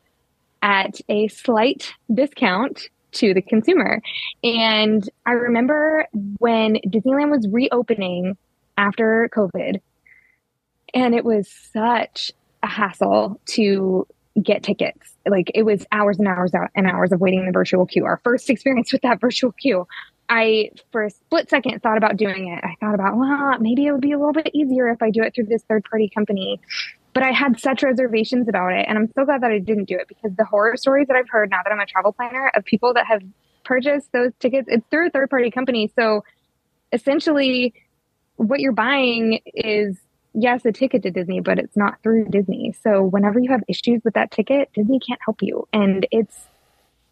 at 0.62 1.00
a 1.10 1.28
slight 1.28 1.94
discount 2.14 2.90
to 3.12 3.34
the 3.34 3.42
consumer. 3.42 4.02
And 4.44 5.08
I 5.26 5.32
remember 5.32 6.08
when 6.40 6.78
Disneyland 6.88 7.32
was 7.32 7.48
reopening 7.50 8.38
after 8.78 9.30
COVID, 9.36 9.82
and 10.94 11.16
it 11.16 11.24
was 11.24 11.48
such 11.48 12.32
a 12.62 12.68
hassle 12.68 13.40
to 13.46 14.08
get 14.42 14.64
tickets. 14.64 15.16
Like 15.28 15.52
it 15.54 15.64
was 15.64 15.86
hours 15.92 16.20
and 16.20 16.28
hours 16.28 16.52
and 16.76 16.88
hours 16.88 17.12
of 17.12 17.22
waiting 17.22 17.42
in 17.42 17.46
the 17.46 17.52
virtual 17.52 17.86
queue. 17.86 18.06
Our 18.06 18.20
first 18.24 18.50
experience 18.50 18.92
with 18.92 19.02
that 19.04 19.22
virtual 19.22 19.52
queue. 19.52 19.88
I, 20.30 20.72
for 20.92 21.04
a 21.04 21.10
split 21.10 21.50
second, 21.50 21.82
thought 21.84 21.98
about 21.98 22.18
doing 22.18 22.48
it. 22.48 22.64
I 22.64 22.76
thought 22.80 22.96
about, 22.96 23.18
well, 23.18 23.60
maybe 23.60 23.86
it 23.86 23.92
would 23.92 24.02
be 24.02 24.14
a 24.14 24.18
little 24.18 24.34
bit 24.34 24.50
easier 24.54 24.88
if 24.88 25.02
I 25.02 25.12
do 25.12 25.22
it 25.22 25.36
through 25.36 25.46
this 25.46 25.64
third 25.64 25.84
party 25.84 26.10
company. 26.10 26.60
But 27.14 27.24
I 27.24 27.32
had 27.32 27.60
such 27.60 27.84
reservations 27.84 28.48
about 28.48 28.72
it. 28.72 28.86
And 28.88 28.98
I'm 28.98 29.12
so 29.14 29.26
glad 29.26 29.42
that 29.42 29.52
I 29.52 29.60
didn't 29.60 29.86
do 29.86 29.96
it 29.96 30.08
because 30.08 30.32
the 30.36 30.46
horror 30.46 30.78
stories 30.78 31.08
that 31.08 31.18
I've 31.18 31.30
heard 31.30 31.52
now 31.52 31.60
that 31.64 31.72
I'm 31.72 31.80
a 31.80 31.86
travel 31.86 32.14
planner 32.14 32.52
of 32.56 32.64
people 32.64 32.94
that 32.94 33.06
have 33.06 33.22
purchased 33.64 34.12
those 34.14 34.32
tickets, 34.40 34.68
it's 34.72 34.86
through 34.90 35.08
a 35.08 35.10
third 35.10 35.30
party 35.30 35.52
company. 35.52 35.92
So 35.96 36.24
essentially, 36.92 37.74
what 38.38 38.62
you're 38.62 38.72
buying 38.72 39.42
is 39.46 39.98
yes, 40.34 40.66
a 40.66 40.72
ticket 40.72 41.04
to 41.04 41.12
Disney, 41.12 41.40
but 41.40 41.60
it's 41.60 41.78
not 41.78 42.02
through 42.04 42.26
Disney. 42.26 42.76
So 42.82 43.04
whenever 43.04 43.40
you 43.40 43.52
have 43.52 43.64
issues 43.68 44.02
with 44.04 44.14
that 44.16 44.32
ticket, 44.32 44.70
Disney 44.74 45.00
can't 45.00 45.20
help 45.26 45.42
you. 45.42 45.68
And 45.72 46.06
it's 46.12 46.48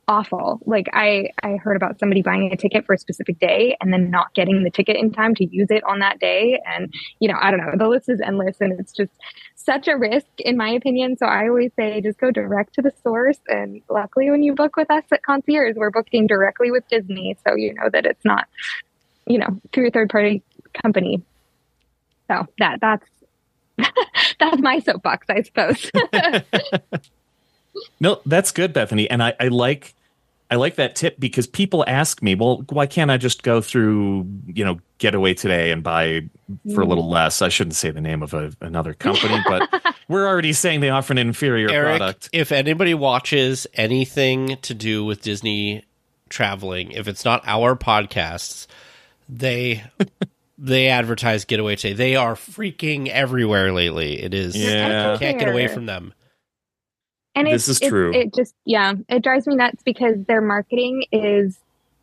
awful. 0.08 0.60
Like 0.66 0.88
I, 0.94 1.30
I 1.42 1.56
heard 1.56 1.78
about 1.78 2.00
somebody 2.00 2.22
buying 2.22 2.52
a 2.52 2.58
ticket 2.58 2.86
for 2.86 2.94
a 2.94 2.98
specific 2.98 3.40
day 3.40 3.78
and 3.80 3.94
then 3.94 4.10
not 4.10 4.34
getting 4.34 4.64
the 4.64 4.70
ticket 4.70 4.98
in 4.98 5.12
time 5.12 5.36
to 5.36 5.46
use 5.46 5.68
it 5.70 5.84
on 5.86 6.00
that 6.00 6.20
day. 6.20 6.62
And, 6.66 6.94
you 7.20 7.30
know, 7.30 7.38
I 7.40 7.52
don't 7.52 7.62
know, 7.62 7.78
the 7.78 7.88
list 7.88 8.10
is 8.10 8.20
endless 8.20 8.58
and 8.60 8.78
it's 8.80 8.92
just 8.92 9.12
such 9.56 9.88
a 9.88 9.96
risk 9.96 10.28
in 10.40 10.58
my 10.58 10.70
opinion. 10.70 11.18
So 11.18 11.28
I 11.28 11.48
always 11.48 11.72
say 11.78 12.02
just 12.02 12.20
go 12.20 12.32
direct 12.32 12.74
to 12.76 12.82
the 12.82 12.92
source. 13.04 13.40
And 13.48 13.82
luckily 13.90 14.30
when 14.30 14.44
you 14.44 14.54
book 14.54 14.76
with 14.76 14.92
us 14.92 15.04
at 15.12 15.24
concierge, 15.24 15.76
we're 15.76 15.92
booking 15.92 16.28
directly 16.28 16.72
with 16.72 16.88
Disney. 16.90 17.38
So 17.48 17.56
you 17.56 17.74
know 17.76 17.90
that 17.94 18.06
it's 18.06 18.26
not, 18.26 18.48
you 19.28 19.38
know, 19.38 19.62
through 19.72 19.88
a 19.88 19.92
third 19.92 20.10
party 20.10 20.44
company. 20.82 21.24
So 22.32 22.48
that 22.60 22.80
that's 22.80 23.06
that's 24.40 24.62
my 24.62 24.80
soapbox, 24.80 25.28
I 25.30 25.42
suppose. 25.42 25.92
no, 28.00 28.22
that's 28.26 28.52
good, 28.52 28.74
Bethany, 28.74 29.10
and 29.10 29.22
I, 29.22 29.34
I 29.40 29.50
like 29.50 29.94
I 30.50 30.56
like 30.56 30.76
that 30.76 30.96
tip 30.96 31.20
because 31.20 31.48
people 31.48 31.84
ask 31.88 32.22
me, 32.22 32.36
well, 32.36 32.64
why 32.70 32.86
can't 32.86 33.12
I 33.12 33.18
just 33.18 33.44
go 33.44 33.62
through, 33.62 34.28
you 34.48 34.66
know, 34.66 34.80
Getaway 34.98 35.34
today 35.34 35.72
and 35.72 35.82
buy 35.82 36.30
for 36.74 36.82
a 36.82 36.86
little 36.86 37.10
less? 37.10 37.42
I 37.42 37.50
shouldn't 37.50 37.76
say 37.76 37.90
the 37.92 38.02
name 38.02 38.22
of 38.22 38.34
a, 38.34 38.52
another 38.62 38.94
company, 38.94 39.42
but 39.48 39.70
we're 40.08 40.28
already 40.28 40.54
saying 40.54 40.82
they 40.82 40.90
offer 40.90 41.14
an 41.14 41.18
inferior 41.18 41.70
Erik, 41.70 41.98
product. 41.98 42.30
If 42.34 42.52
anybody 42.52 42.94
watches 42.94 43.66
anything 43.74 44.58
to 44.64 44.74
do 44.74 45.04
with 45.04 45.22
Disney 45.22 45.86
traveling, 46.30 46.92
if 46.92 47.08
it's 47.08 47.26
not 47.26 47.42
our 47.46 47.76
podcasts, 47.76 48.68
they 49.30 49.84
they 50.62 50.90
advertise 50.90 51.44
Getaway 51.44 51.76
today. 51.76 51.94
They 51.94 52.16
are 52.16 52.36
freaking 52.36 53.08
everywhere 53.08 53.74
lately. 53.74 54.22
It 54.22 54.36
is 54.36 54.56
yeah. 54.56 55.18
can't 55.18 55.40
get 55.40 55.50
away 55.50 55.68
from 55.68 55.88
them. 55.88 56.14
And 57.34 57.48
this 57.48 57.68
is 57.68 57.80
true. 57.80 58.14
It 58.14 58.34
just 58.34 58.54
yeah, 58.64 58.94
it 59.10 59.24
drives 59.24 59.48
me 59.48 59.56
nuts 59.56 59.82
because 59.84 60.24
their 60.28 60.42
marketing 60.42 61.06
is 61.12 61.58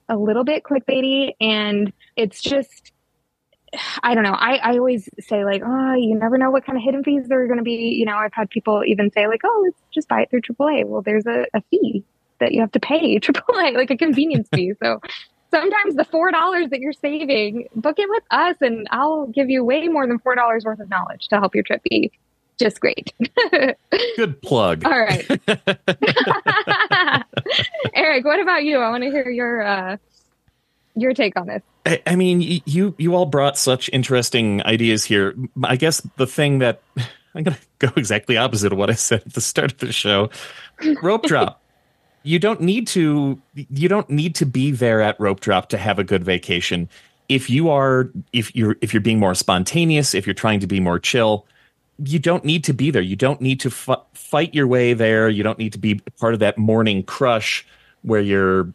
a 0.09 0.17
little 0.17 0.43
bit 0.43 0.65
clickbaity 0.65 1.33
and 1.41 1.93
it's 2.17 2.43
just 2.43 2.93
I 4.03 4.15
don't 4.15 4.25
know. 4.25 4.33
I, 4.33 4.57
I 4.57 4.79
always 4.79 5.09
say 5.21 5.45
like, 5.45 5.63
oh, 5.65 5.95
you 5.95 6.17
never 6.19 6.37
know 6.37 6.51
what 6.51 6.65
kind 6.65 6.77
of 6.77 6.83
hidden 6.83 7.05
fees 7.05 7.29
there 7.29 7.43
are 7.43 7.47
going 7.47 7.59
to 7.59 7.65
be. 7.65 7.95
You 7.97 8.07
know, 8.07 8.17
I've 8.17 8.33
had 8.33 8.51
people 8.51 8.83
even 8.85 9.13
say 9.13 9.29
like, 9.29 9.43
oh, 9.45 9.63
let's 9.65 9.81
just 9.95 10.09
buy 10.09 10.23
it 10.23 10.31
through 10.31 10.41
AAA. 10.41 10.85
Well, 10.87 11.03
there's 11.03 11.27
a, 11.27 11.45
a 11.55 11.63
fee 11.71 12.03
that 12.41 12.53
you 12.53 12.61
have 12.61 12.73
to 12.73 12.81
pay 12.81 13.19
AAA, 13.21 13.75
like 13.75 13.91
a 13.91 13.97
convenience 13.97 14.49
fee. 14.53 14.73
So 14.83 15.01
sometimes 15.51 15.95
the 15.95 16.05
four 16.05 16.31
dollars 16.31 16.71
that 16.71 16.81
you're 16.81 16.93
saving, 16.93 17.69
book 17.75 17.99
it 17.99 18.09
with 18.09 18.23
us, 18.31 18.57
and 18.61 18.87
I'll 18.91 19.27
give 19.27 19.51
you 19.51 19.65
way 19.65 19.89
more 19.89 20.07
than 20.07 20.19
four 20.19 20.35
dollars 20.35 20.65
worth 20.65 20.81
of 20.81 20.89
knowledge 20.91 21.29
to 21.29 21.39
help 21.39 21.55
your 21.55 21.65
trip 21.65 21.83
be 21.89 22.13
just 22.59 22.81
great. 22.81 23.13
Good 24.17 24.43
plug. 24.43 24.85
All 24.85 24.99
right, 24.99 25.27
Erik. 27.95 28.25
What 28.25 28.41
about 28.41 28.65
you? 28.65 28.79
I 28.79 28.91
want 28.91 29.05
to 29.05 29.11
hear 29.11 29.31
your 29.31 29.63
uh, 29.63 29.97
your 30.95 31.15
take 31.15 31.39
on 31.39 31.47
this. 31.47 31.63
I, 31.87 32.03
I 32.07 32.17
mean, 32.17 32.41
you 32.41 32.95
you 32.99 33.15
all 33.15 33.27
brought 33.27 33.57
such 33.57 33.89
interesting 33.93 34.63
ideas 34.65 35.05
here. 35.05 35.35
I 35.63 35.77
guess 35.77 36.01
the 36.17 36.27
thing 36.27 36.59
that 36.59 36.83
I'm 37.35 37.45
going 37.45 37.57
to 37.57 37.87
go 37.87 37.93
exactly 37.97 38.37
opposite 38.37 38.73
of 38.73 38.79
what 38.79 38.91
I 38.91 38.95
said 38.95 39.23
at 39.27 39.35
the 39.35 39.41
start 39.41 39.73
of 39.73 39.79
the 39.79 39.93
show. 39.93 40.31
Rope 41.03 41.25
drop 41.25 41.63
you 42.23 42.39
don't 42.39 42.61
need 42.61 42.87
to 42.87 43.41
you 43.55 43.89
don't 43.89 44.11
need 44.11 44.35
to 44.35 44.47
be 44.47 44.71
there 44.71 45.01
at 45.01 45.19
rope 45.21 45.41
drop 45.41 45.69
to 45.69 45.79
have 45.79 45.99
a 45.99 46.05
good 46.05 46.25
vacation 46.25 46.89
if 47.29 47.51
you 47.51 47.71
are 47.71 48.11
if 48.33 48.55
you're 48.55 48.77
if 48.81 48.93
you're 48.93 49.01
being 49.01 49.19
more 49.19 49.35
spontaneous 49.35 50.15
if 50.15 50.27
you're 50.27 50.35
trying 50.35 50.61
to 50.61 50.67
be 50.67 50.81
more 50.81 50.99
chill 50.99 51.47
you 52.05 52.19
don't 52.19 52.45
need 52.45 52.65
to 52.65 52.73
be 52.73 52.91
there 52.91 53.03
you 53.03 53.17
don't 53.17 53.41
need 53.41 53.61
to 53.61 53.69
f- 53.69 54.05
fight 54.15 54.55
your 54.55 54.67
way 54.67 54.95
there 54.95 55.29
you 55.29 55.43
don't 55.43 55.59
need 55.59 55.73
to 55.73 55.79
be 55.79 55.97
part 56.19 56.35
of 56.35 56.41
that 56.41 56.59
morning 56.59 57.03
crush 57.03 57.67
where 58.03 58.21
you're 58.21 58.73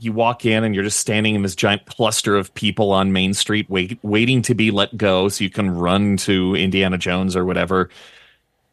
you 0.00 0.12
walk 0.12 0.44
in 0.44 0.64
and 0.64 0.74
you're 0.74 0.84
just 0.84 1.00
standing 1.00 1.34
in 1.34 1.42
this 1.42 1.56
giant 1.56 1.84
cluster 1.86 2.36
of 2.36 2.52
people 2.54 2.92
on 2.92 3.12
Main 3.12 3.34
Street 3.34 3.68
wait, 3.68 3.98
waiting 4.02 4.42
to 4.42 4.54
be 4.54 4.70
let 4.70 4.96
go 4.96 5.28
so 5.28 5.44
you 5.44 5.50
can 5.50 5.70
run 5.70 6.16
to 6.18 6.54
Indiana 6.54 6.98
Jones 6.98 7.34
or 7.34 7.44
whatever. 7.44 7.90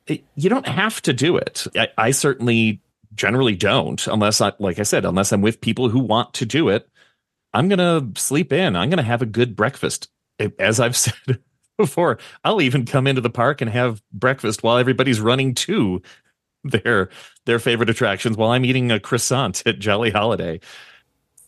Eh, 0.07 0.17
you 0.35 0.49
don't 0.49 0.67
have 0.67 1.01
to 1.01 1.13
do 1.13 1.37
it. 1.37 1.65
I, 1.75 1.87
I 1.97 2.11
certainly 2.11 2.79
generally 3.15 3.55
don't, 3.55 4.05
unless 4.07 4.41
I, 4.41 4.53
like 4.59 4.79
I 4.79 4.83
said, 4.83 5.05
unless 5.05 5.31
I'm 5.31 5.41
with 5.41 5.61
people 5.61 5.89
who 5.89 5.99
want 5.99 6.33
to 6.35 6.45
do 6.45 6.69
it. 6.69 6.89
I'm 7.53 7.69
going 7.69 7.79
to 7.79 8.19
sleep 8.19 8.51
in. 8.51 8.75
I'm 8.75 8.89
going 8.89 8.97
to 8.97 9.03
have 9.03 9.21
a 9.21 9.25
good 9.25 9.55
breakfast. 9.55 10.09
As 10.59 10.79
I've 10.79 10.97
said 10.97 11.39
before, 11.77 12.19
I'll 12.43 12.61
even 12.61 12.85
come 12.85 13.07
into 13.07 13.21
the 13.21 13.29
park 13.29 13.61
and 13.61 13.71
have 13.71 14.03
breakfast 14.11 14.63
while 14.63 14.77
everybody's 14.77 15.21
running 15.21 15.55
to 15.55 16.01
their 16.63 17.09
their 17.45 17.59
favorite 17.59 17.89
attractions 17.89 18.37
while 18.37 18.49
I'm 18.49 18.65
eating 18.65 18.91
a 18.91 18.99
croissant 18.99 19.61
at 19.65 19.79
Jolly 19.79 20.09
Holiday. 20.11 20.59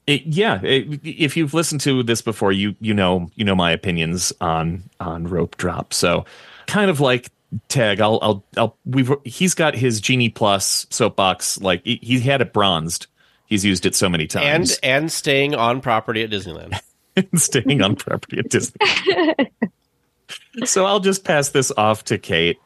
It, 0.06 0.26
yeah, 0.26 0.62
it, 0.64 1.02
if 1.04 1.36
you've 1.36 1.54
listened 1.54 1.82
to 1.82 2.02
this 2.04 2.22
before, 2.22 2.52
you 2.52 2.76
you 2.80 2.94
know 2.94 3.30
you 3.36 3.44
know 3.44 3.56
my 3.56 3.72
opinions 3.72 4.32
on 4.40 4.84
on 5.00 5.28
rope 5.28 5.58
drop. 5.58 5.94
So, 5.94 6.24
kind 6.68 6.90
of 6.90 7.02
like 7.02 7.30
Tage, 7.70 8.00
I'll 8.00 8.20
I'll 8.22 8.46
I'll 8.58 8.78
we've 8.86 9.12
he's 9.24 9.54
got 9.54 9.76
his 9.76 10.02
Genie 10.02 10.30
Plus 10.30 10.86
soapbox 10.90 11.62
like 11.62 11.82
he, 11.86 12.00
he 12.02 12.20
had 12.20 12.42
it 12.42 12.54
bronzed. 12.54 13.08
He's 13.46 13.64
used 13.64 13.86
it 13.86 13.96
so 13.96 14.10
many 14.10 14.28
times, 14.28 14.78
and 14.84 15.04
and 15.04 15.12
staying 15.12 15.56
on 15.56 15.80
property 15.80 16.24
at 16.24 16.30
Disneyland, 16.30 16.80
staying 17.36 17.82
on 17.82 17.96
property 17.96 18.40
at 18.40 18.50
Disney. 18.50 18.78
so 20.66 20.86
I'll 20.86 21.00
just 21.00 21.24
pass 21.24 21.50
this 21.50 21.72
off 21.78 22.04
to 22.06 22.18
Kate. 22.18 22.58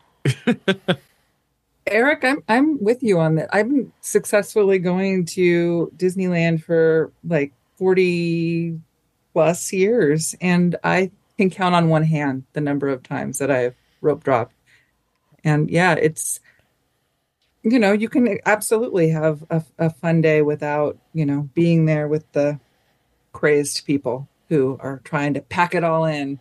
Erik, 1.88 2.24
I'm 2.24 2.44
I'm 2.48 2.84
with 2.84 3.04
you 3.04 3.20
on 3.20 3.36
that. 3.36 3.50
I've 3.54 3.70
been 3.70 3.92
successfully 4.02 4.80
going 4.80 5.26
to 5.28 5.92
Disneyland 5.96 6.64
for 6.64 7.12
like 7.24 7.54
40 7.78 8.80
plus 9.34 9.74
years 9.74 10.36
and 10.42 10.76
I 10.84 11.12
can 11.38 11.50
count 11.50 11.74
on 11.74 11.90
one 11.90 12.04
hand 12.04 12.44
the 12.54 12.62
number 12.62 12.90
of 12.90 13.02
times 13.04 13.40
that 13.40 13.50
I've 13.50 13.76
rope 14.02 14.24
dropped. 14.24 14.54
And 15.44 15.70
yeah, 15.70 15.94
it's 15.94 16.40
you 17.64 17.78
know, 17.78 17.92
you 17.92 18.10
can 18.10 18.40
absolutely 18.46 19.10
have 19.10 19.44
a, 19.50 19.64
a 19.78 19.90
fun 19.90 20.22
day 20.22 20.42
without, 20.42 20.98
you 21.14 21.26
know, 21.26 21.50
being 21.54 21.86
there 21.86 22.08
with 22.08 22.30
the 22.32 22.60
crazed 23.34 23.86
people 23.86 24.28
who 24.50 24.78
are 24.82 25.00
trying 25.04 25.34
to 25.36 25.42
pack 25.42 25.76
it 25.76 25.84
all 25.84 26.06
in 26.06 26.40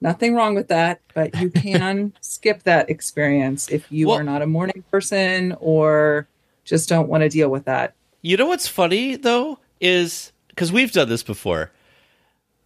nothing 0.00 0.34
wrong 0.34 0.54
with 0.54 0.68
that, 0.68 1.00
but 1.14 1.38
you 1.40 1.50
can 1.54 2.12
skip 2.20 2.64
that 2.64 2.90
experience 2.90 3.68
if 3.70 3.90
you 3.90 4.08
well, 4.08 4.18
are 4.18 4.24
not 4.24 4.42
a 4.42 4.46
morning 4.46 4.84
person 4.90 5.56
or 5.60 6.26
just 6.64 6.88
don't 6.88 7.08
want 7.08 7.22
to 7.22 7.28
deal 7.28 7.48
with 7.48 7.64
that. 7.66 7.94
You 8.20 8.36
know 8.36 8.46
what's 8.46 8.68
funny 8.68 9.16
though 9.16 9.58
is 9.80 10.32
because 10.48 10.72
we've 10.72 10.92
done 10.92 11.08
this 11.08 11.22
before. 11.22 11.70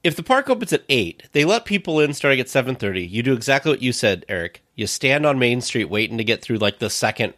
If 0.03 0.15
the 0.15 0.23
park 0.23 0.49
opens 0.49 0.73
at 0.73 0.85
eight, 0.89 1.25
they 1.33 1.45
let 1.45 1.65
people 1.65 1.99
in 1.99 2.15
starting 2.15 2.39
at 2.39 2.49
seven 2.49 2.77
thirty. 2.77 3.05
You 3.05 3.23
do 3.23 3.33
exactly 3.33 3.73
what 3.73 3.83
you 3.83 3.93
said, 3.93 4.25
Erik. 4.29 4.63
You 4.77 4.87
stand 4.87 5.25
on 5.27 5.39
Main 5.39 5.63
Street 5.63 5.87
waiting 5.87 6.19
to 6.19 6.25
get 6.25 6.43
through 6.43 6.59
like 6.59 6.79
the 6.79 6.91
second 6.91 7.35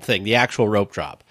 thing, 0.00 0.24
the 0.24 0.34
actual 0.34 0.68
rope 0.68 0.90
drop. 0.90 1.22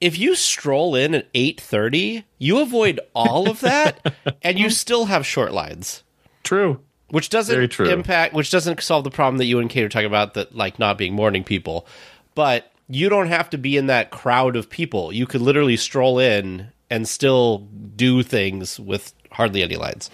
If 0.00 0.18
you 0.18 0.34
stroll 0.34 0.94
in 0.94 1.14
at 1.14 1.28
eight 1.32 1.60
thirty, 1.60 2.24
you 2.38 2.58
avoid 2.58 3.00
all 3.14 3.48
of 3.48 3.60
that, 3.60 4.14
and 4.42 4.58
you 4.58 4.68
still 4.68 5.06
have 5.06 5.24
short 5.24 5.52
lines. 5.52 6.02
True. 6.42 6.80
Which 7.08 7.28
doesn't 7.28 7.80
impact 7.80 8.34
which 8.34 8.50
doesn't 8.50 8.82
solve 8.82 9.04
the 9.04 9.10
problem 9.10 9.38
that 9.38 9.44
you 9.44 9.60
and 9.60 9.70
Kate 9.70 9.84
are 9.84 9.88
talking 9.88 10.06
about 10.06 10.34
that 10.34 10.54
like 10.54 10.78
not 10.78 10.98
being 10.98 11.14
morning 11.14 11.44
people. 11.44 11.86
But 12.34 12.72
you 12.88 13.08
don't 13.08 13.28
have 13.28 13.48
to 13.50 13.58
be 13.58 13.76
in 13.76 13.86
that 13.86 14.10
crowd 14.10 14.56
of 14.56 14.68
people. 14.68 15.12
You 15.12 15.26
could 15.26 15.40
literally 15.40 15.76
stroll 15.76 16.18
in 16.18 16.68
and 16.90 17.08
still 17.08 17.58
do 17.94 18.22
things 18.22 18.78
with 18.78 19.14
hardly 19.30 19.62
any 19.62 19.76
lines. 19.76 20.10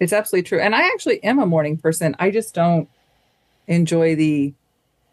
It's 0.00 0.12
absolutely 0.12 0.48
true. 0.48 0.60
And 0.60 0.74
i 0.74 0.86
actually 0.88 1.22
am 1.22 1.38
a 1.38 1.46
morning 1.46 1.76
person. 1.76 2.16
I 2.18 2.30
just 2.30 2.54
don't 2.54 2.88
enjoy 3.70 4.14
the 4.14 4.52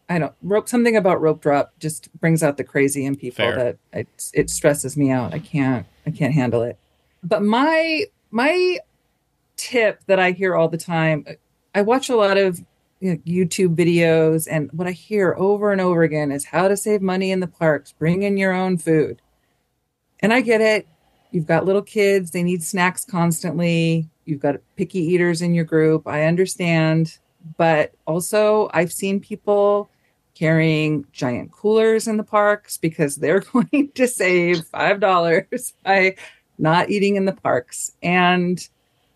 i 0.08 0.18
don't 0.18 0.34
rope 0.42 0.68
something 0.68 0.96
about 0.96 1.20
rope 1.20 1.40
drop 1.40 1.72
just 1.78 2.12
brings 2.20 2.42
out 2.42 2.56
the 2.58 2.64
crazy 2.64 3.06
in 3.06 3.16
people 3.16 3.44
Fair. 3.44 3.56
that 3.56 3.76
it, 3.92 4.30
it 4.34 4.50
stresses 4.50 4.96
me 4.96 5.10
out 5.10 5.32
i 5.32 5.38
can't 5.38 5.86
i 6.06 6.10
can't 6.10 6.34
handle 6.34 6.62
it 6.62 6.78
but 7.22 7.42
my 7.42 8.04
my 8.30 8.78
tip 9.58 10.04
that 10.06 10.18
I 10.18 10.30
hear 10.30 10.54
all 10.54 10.68
the 10.68 10.78
time. 10.78 11.26
I 11.74 11.82
watch 11.82 12.08
a 12.08 12.16
lot 12.16 12.38
of 12.38 12.64
you 13.00 13.12
know, 13.12 13.16
YouTube 13.18 13.76
videos, 13.76 14.48
and 14.50 14.70
what 14.72 14.88
I 14.88 14.92
hear 14.92 15.34
over 15.38 15.70
and 15.70 15.80
over 15.80 16.02
again 16.02 16.32
is 16.32 16.46
how 16.46 16.68
to 16.68 16.76
save 16.76 17.02
money 17.02 17.30
in 17.30 17.40
the 17.40 17.46
parks. 17.46 17.92
Bring 17.92 18.22
in 18.22 18.36
your 18.36 18.52
own 18.52 18.78
food. 18.78 19.20
And 20.20 20.32
I 20.32 20.40
get 20.40 20.60
it. 20.60 20.88
You've 21.30 21.46
got 21.46 21.66
little 21.66 21.82
kids, 21.82 22.30
they 22.30 22.42
need 22.42 22.62
snacks 22.62 23.04
constantly. 23.04 24.08
You've 24.24 24.40
got 24.40 24.56
picky 24.76 25.00
eaters 25.00 25.42
in 25.42 25.54
your 25.54 25.64
group. 25.64 26.06
I 26.06 26.24
understand. 26.24 27.18
But 27.56 27.92
also, 28.06 28.70
I've 28.72 28.92
seen 28.92 29.20
people 29.20 29.88
carrying 30.34 31.04
giant 31.12 31.50
coolers 31.50 32.06
in 32.06 32.16
the 32.16 32.24
parks 32.24 32.76
because 32.78 33.16
they're 33.16 33.40
going 33.52 33.90
to 33.94 34.06
save 34.06 34.58
$5 34.70 35.72
by 35.84 36.16
not 36.58 36.90
eating 36.90 37.16
in 37.16 37.24
the 37.24 37.32
parks. 37.32 37.92
And 38.02 38.66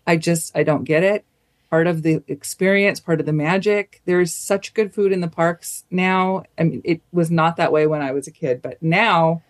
I 0.05 0.17
just 0.17 0.55
I 0.55 0.63
don't 0.63 0.83
get 0.83 1.03
it. 1.03 1.25
Part 1.69 1.87
of 1.87 2.03
the 2.03 2.23
experience, 2.27 2.99
part 2.99 3.19
of 3.19 3.25
the 3.25 3.33
magic. 3.33 4.01
There's 4.05 4.33
such 4.33 4.73
good 4.73 4.93
food 4.93 5.11
in 5.11 5.21
the 5.21 5.27
parks 5.27 5.85
now. 5.89 6.43
I 6.57 6.63
mean, 6.63 6.81
it 6.83 7.01
was 7.11 7.31
not 7.31 7.55
that 7.55 7.71
way 7.71 7.87
when 7.87 8.01
I 8.01 8.11
was 8.11 8.27
a 8.27 8.31
kid, 8.31 8.61
but 8.61 8.81
now 8.81 9.41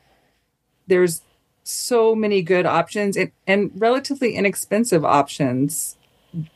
there's 0.88 1.22
so 1.64 2.16
many 2.16 2.42
good 2.42 2.66
options 2.66 3.18
and, 3.18 3.32
and 3.48 3.72
relatively 3.76 4.36
inexpensive 4.36 5.04
options. 5.04 5.98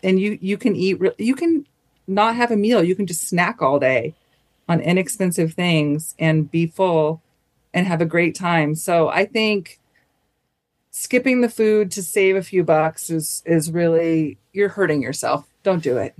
And 0.01 0.19
you 0.19 0.37
you 0.41 0.57
can 0.57 0.75
eat 0.75 0.99
you 1.17 1.35
can 1.35 1.65
not 2.07 2.35
have 2.35 2.51
a 2.51 2.55
meal. 2.55 2.83
You 2.83 2.95
can 2.95 3.05
just 3.05 3.27
snack 3.27 3.61
all 3.61 3.79
day 3.79 4.15
on 4.69 4.79
inexpensive 4.81 5.53
things 5.53 6.15
and 6.17 6.49
be 6.49 6.67
full 6.67 7.21
and 7.73 7.85
have 7.85 8.01
a 8.01 8.05
great 8.05 8.35
time. 8.35 8.75
So 8.75 9.09
I 9.09 9.25
think 9.25 9.79
skipping 10.91 11.41
the 11.41 11.49
food 11.49 11.91
to 11.91 12.01
save 12.01 12.35
a 12.35 12.41
few 12.41 12.63
bucks 12.63 13.09
is 13.09 13.43
is 13.45 13.71
really 13.71 14.37
you're 14.53 14.69
hurting 14.69 15.01
yourself. 15.01 15.47
Don't 15.63 15.83
do 15.83 15.97
it. 15.97 16.15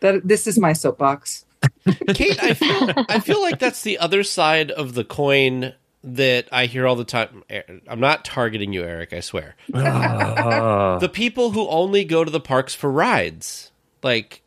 That 0.00 0.26
this 0.26 0.46
is 0.46 0.58
my 0.58 0.72
soapbox. 0.72 1.44
Kate, 2.14 2.42
I 2.42 2.54
feel 2.54 2.92
I 3.08 3.20
feel 3.20 3.40
like 3.40 3.58
that's 3.58 3.82
the 3.82 3.98
other 3.98 4.24
side 4.24 4.70
of 4.70 4.94
the 4.94 5.04
coin 5.04 5.74
that 6.04 6.48
I 6.50 6.66
hear 6.66 6.86
all 6.86 6.96
the 6.96 7.04
time. 7.04 7.44
I'm 7.86 8.00
not 8.00 8.24
targeting 8.24 8.72
you, 8.72 8.82
Erik. 8.82 9.12
I 9.12 9.20
swear. 9.20 9.54
the 9.68 11.10
people 11.12 11.52
who 11.52 11.68
only 11.68 12.04
go 12.04 12.24
to 12.24 12.30
the 12.30 12.40
parks 12.40 12.74
for 12.74 12.90
rides, 12.90 13.70
like 14.02 14.42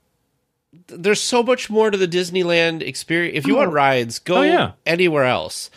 there's 0.88 1.21
so 1.21 1.43
much 1.43 1.69
more 1.69 1.91
to 1.91 1.97
the 1.97 2.07
Disneyland 2.07 2.82
experience. 2.82 3.38
If 3.38 3.47
you 3.47 3.55
oh. 3.55 3.59
want 3.59 3.73
rides, 3.73 4.19
go 4.19 4.38
oh, 4.38 4.41
yeah. 4.41 4.71
anywhere 4.86 5.26
else. 5.26 5.69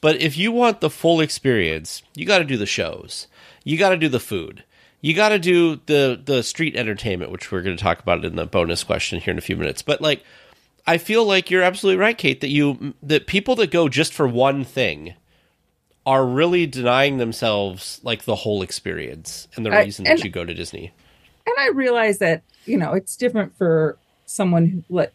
But 0.00 0.20
if 0.20 0.36
you 0.36 0.52
want 0.52 0.80
the 0.80 0.90
full 0.90 1.20
experience, 1.20 2.02
you 2.14 2.26
got 2.26 2.38
to 2.38 2.44
do 2.44 2.56
the 2.56 2.66
shows. 2.66 3.26
You 3.64 3.78
got 3.78 3.90
to 3.90 3.96
do 3.96 4.08
the 4.08 4.20
food. 4.20 4.64
You 5.00 5.14
got 5.14 5.30
to 5.30 5.38
do 5.38 5.80
the 5.86 6.20
the 6.22 6.42
street 6.42 6.76
entertainment, 6.76 7.30
which 7.30 7.50
we're 7.50 7.62
going 7.62 7.76
to 7.76 7.82
talk 7.82 8.00
about 8.00 8.24
in 8.24 8.36
the 8.36 8.46
bonus 8.46 8.84
question 8.84 9.20
here 9.20 9.32
in 9.32 9.38
a 9.38 9.42
few 9.42 9.56
minutes. 9.56 9.82
But 9.82 10.00
like 10.00 10.22
I 10.86 10.98
feel 10.98 11.24
like 11.24 11.50
you're 11.50 11.62
absolutely 11.62 12.00
right, 12.00 12.16
Kate, 12.16 12.40
that 12.40 12.48
you 12.48 12.94
that 13.02 13.26
people 13.26 13.54
that 13.56 13.70
go 13.70 13.88
just 13.88 14.12
for 14.12 14.28
one 14.28 14.64
thing 14.64 15.14
are 16.06 16.26
really 16.26 16.66
denying 16.66 17.16
themselves 17.16 18.00
like 18.02 18.24
the 18.24 18.34
whole 18.34 18.62
experience 18.62 19.48
and 19.56 19.64
the 19.64 19.70
I, 19.70 19.84
reason 19.84 20.06
and, 20.06 20.18
that 20.18 20.24
you 20.24 20.30
go 20.30 20.44
to 20.44 20.52
Disney. 20.52 20.92
And 21.46 21.56
I 21.58 21.68
realize 21.68 22.18
that, 22.18 22.42
you 22.66 22.76
know, 22.76 22.92
it's 22.92 23.16
different 23.16 23.56
for 23.56 23.98
someone 24.34 24.84
who 24.88 25.06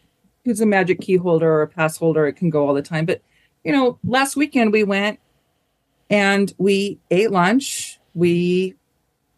who's 0.44 0.60
a 0.60 0.66
magic 0.66 1.00
key 1.00 1.16
holder 1.16 1.52
or 1.52 1.62
a 1.62 1.68
pass 1.68 1.96
holder, 1.96 2.26
it 2.26 2.34
can 2.34 2.50
go 2.50 2.66
all 2.66 2.74
the 2.74 2.82
time. 2.82 3.06
But 3.06 3.22
you 3.64 3.72
know, 3.72 3.98
last 4.04 4.36
weekend 4.36 4.72
we 4.72 4.84
went 4.84 5.20
and 6.08 6.52
we 6.58 6.98
ate 7.10 7.30
lunch. 7.30 7.98
We 8.14 8.74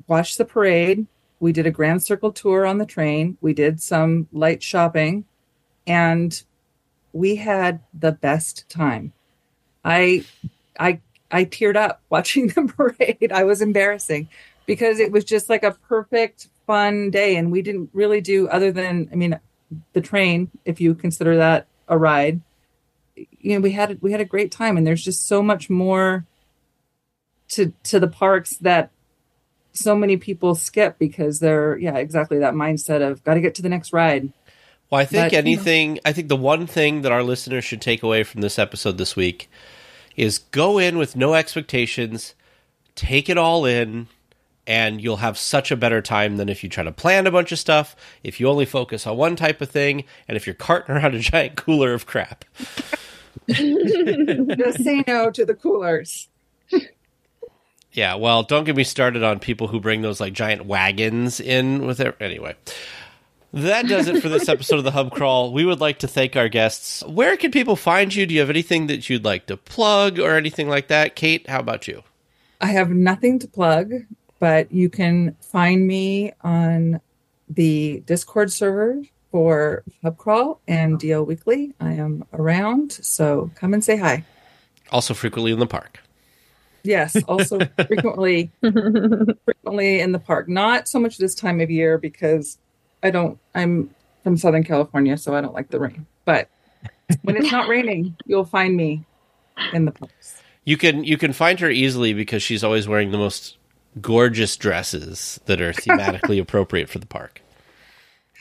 watched 0.07 0.39
the 0.39 0.45
parade. 0.45 1.07
We 1.41 1.53
did 1.53 1.67
a 1.67 1.71
grand 1.71 2.03
circle 2.03 2.33
tour 2.33 2.65
on 2.65 2.79
the 2.79 2.87
train. 2.87 3.37
We 3.41 3.53
did 3.53 3.83
some 3.83 4.29
light 4.33 4.63
shopping 4.63 5.25
and 5.87 6.43
we 7.13 7.37
had 7.37 7.81
the 7.93 8.13
best 8.13 8.69
time. 8.69 9.13
I 9.85 10.25
I 10.79 11.01
I 11.31 11.45
teared 11.45 11.77
up 11.77 12.03
watching 12.11 12.49
the 12.49 12.73
parade. 12.77 13.33
I 13.33 13.45
was 13.45 13.61
embarrassing 13.61 14.29
because 14.67 15.01
it 15.01 15.11
was 15.11 15.25
just 15.25 15.51
like 15.51 15.65
a 15.65 15.73
perfect 15.73 16.49
fun 16.67 17.11
day 17.11 17.37
and 17.37 17.51
we 17.51 17.61
didn't 17.61 17.91
really 17.93 18.21
do 18.21 18.47
other 18.49 18.71
than 18.71 19.09
I 19.13 19.17
mean 19.17 19.39
the 19.93 20.01
train 20.01 20.51
if 20.65 20.81
you 20.81 20.95
consider 20.95 21.37
that 21.37 21.67
a 21.89 21.99
ride 21.99 22.41
you 23.17 23.55
know 23.55 23.61
we 23.61 23.73
had 23.73 24.01
we 24.01 24.13
had 24.13 24.21
a 24.21 24.25
great 24.25 24.51
time. 24.51 24.77
And 24.77 24.87
there's 24.87 25.05
just 25.05 25.27
so 25.27 25.43
much 25.43 25.69
more 25.69 26.27
to 27.51 27.73
to 27.85 28.01
the 28.01 28.09
parks 28.09 28.57
that 28.59 28.91
so 29.73 29.95
many 29.97 30.17
people 30.17 30.55
skip 30.55 30.99
because 30.99 31.39
they're 31.39 31.77
yeah 31.79 31.97
exactly 31.97 32.39
that 32.39 32.55
mindset 32.55 33.07
of 33.07 33.23
got 33.25 33.35
to 33.35 33.41
get 33.41 33.55
to 33.57 33.63
the 33.63 33.69
next 33.69 33.93
ride. 33.93 34.33
Well 34.91 35.01
i 35.01 35.05
think 35.07 35.33
but, 35.33 35.39
anything 35.39 35.89
you 35.89 35.95
know, 35.95 36.01
i 36.05 36.13
think 36.13 36.29
the 36.29 36.37
one 36.37 36.67
thing 36.67 37.03
that 37.03 37.13
our 37.13 37.23
listeners 37.23 37.65
should 37.65 37.81
take 37.81 38.03
away 38.03 38.25
from 38.25 38.43
this 38.43 38.59
episode 38.59 38.99
this 38.99 39.17
week 39.17 39.51
is 40.17 40.39
go 40.39 40.77
in 40.77 40.99
with 40.99 41.17
no 41.17 41.33
expectations 41.33 42.35
take 42.95 43.31
it 43.31 43.39
all 43.39 43.65
in, 43.65 44.09
and 44.67 45.03
you'll 45.03 45.17
have 45.17 45.37
such 45.37 45.71
a 45.71 45.77
better 45.77 46.01
time 46.01 46.37
than 46.37 46.49
if 46.49 46.63
you 46.63 46.69
try 46.69 46.85
to 46.85 46.93
plan 46.93 47.27
a 47.27 47.31
bunch 47.31 47.53
of 47.53 47.59
stuff, 47.59 47.97
if 48.23 48.39
you 48.39 48.49
only 48.49 48.65
focus 48.65 49.07
on 49.07 49.17
one 49.17 49.37
type 49.37 49.61
of 49.61 49.71
thing, 49.71 50.05
and 50.29 50.37
if 50.37 50.47
you're 50.47 50.55
carting 50.55 50.95
around 50.95 51.15
a 51.15 51.19
giant 51.19 51.57
cooler 51.57 51.95
of 51.95 52.07
crap. 52.07 52.45
Just 53.49 54.85
say 54.85 55.03
no 55.07 55.31
to 55.31 55.45
the 55.45 55.55
coolers. 55.55 56.29
Yeah, 57.93 58.15
well, 58.15 58.43
don't 58.43 58.65
get 58.65 58.77
me 58.77 58.85
started 58.85 59.23
on 59.23 59.39
people 59.39 59.69
who 59.69 59.79
bring 59.79 60.01
those 60.01 60.21
like 60.21 60.33
giant 60.33 60.65
wagons 60.65 61.41
in 61.41 61.87
with 61.87 61.99
their. 61.99 62.15
Anyway, 62.23 62.57
that 63.53 63.87
does 63.87 64.09
it 64.09 64.23
for 64.23 64.31
this 64.31 64.49
episode 64.49 64.79
of 64.79 64.85
the 64.85 64.93
Hub 64.93 65.11
Crawl. 65.11 65.53
We 65.53 65.67
would 65.67 65.81
like 65.81 65.99
to 65.99 66.09
thank 66.09 66.35
our 66.35 66.49
guests. 66.49 67.05
Where 67.05 67.37
can 67.37 67.51
people 67.51 67.77
find 67.77 68.15
you? 68.15 68.25
Do 68.25 68.33
you 68.33 68.41
have 68.41 68.49
anything 68.49 68.87
that 68.87 69.11
you'd 69.11 69.27
like 69.27 69.45
to 69.47 69.59
plug 69.59 70.19
or 70.19 70.37
anything 70.37 70.71
like 70.71 70.89
that? 70.89 71.17
Kate, 71.17 71.47
how 71.49 71.61
about 71.61 71.87
you? 71.87 72.03
I 72.63 72.69
have 72.69 72.89
nothing 72.91 73.39
to 73.41 73.49
plug, 73.49 73.93
but 74.43 74.73
you 74.73 74.91
can 74.91 75.37
find 75.41 75.87
me 75.87 76.33
on 76.41 77.01
the 77.49 78.03
Discord 78.07 78.51
server 78.51 79.01
for 79.31 79.85
Hubcrawl 80.03 80.59
and 80.67 80.99
DL 80.99 81.25
Weekly. 81.25 81.75
I 81.79 81.93
am 81.93 82.25
around, 82.33 82.91
so 82.91 83.53
come 83.55 83.73
and 83.73 83.85
say 83.85 83.97
hi. 83.97 84.25
Also, 84.91 85.15
frequently 85.15 85.53
in 85.53 85.61
the 85.61 85.67
park. 85.69 86.01
Yes, 86.83 87.17
also 87.29 87.61
frequently 87.87 88.51
frequently 88.61 90.01
in 90.01 90.11
the 90.11 90.19
park. 90.19 90.49
Not 90.49 90.89
so 90.89 90.99
much 90.99 91.19
this 91.19 91.37
time 91.37 91.61
of 91.61 91.71
year 91.71 91.97
because 91.97 92.59
I 93.01 93.13
don't 93.13 93.39
I'm 93.55 93.95
from 94.25 94.37
Southern 94.37 94.65
California, 94.65 95.17
so 95.19 95.37
I 95.37 95.41
don't 95.41 95.55
like 95.55 95.71
the 95.71 95.79
rain. 95.79 96.05
But 96.25 96.49
when 97.23 97.37
it's 97.37 97.53
not 97.53 97.69
raining, 97.69 98.17
you'll 98.27 98.45
find 98.45 98.77
me 98.77 99.05
in 99.73 99.85
the 99.85 99.93
parks. 99.93 100.43
You 100.65 100.77
can 100.77 101.05
you 101.05 101.17
can 101.17 101.33
find 101.33 101.61
her 101.61 101.71
easily 101.71 102.13
because 102.13 102.43
she's 102.43 102.65
always 102.65 102.89
wearing 102.89 103.13
the 103.13 103.19
most 103.19 103.57
gorgeous 104.01 104.57
dresses 104.57 105.41
that 105.47 105.61
are 105.61 105.73
thematically 105.73 106.41
appropriate 106.41 106.89
for 106.89 106.99
the 106.99 107.07
park. 107.07 107.43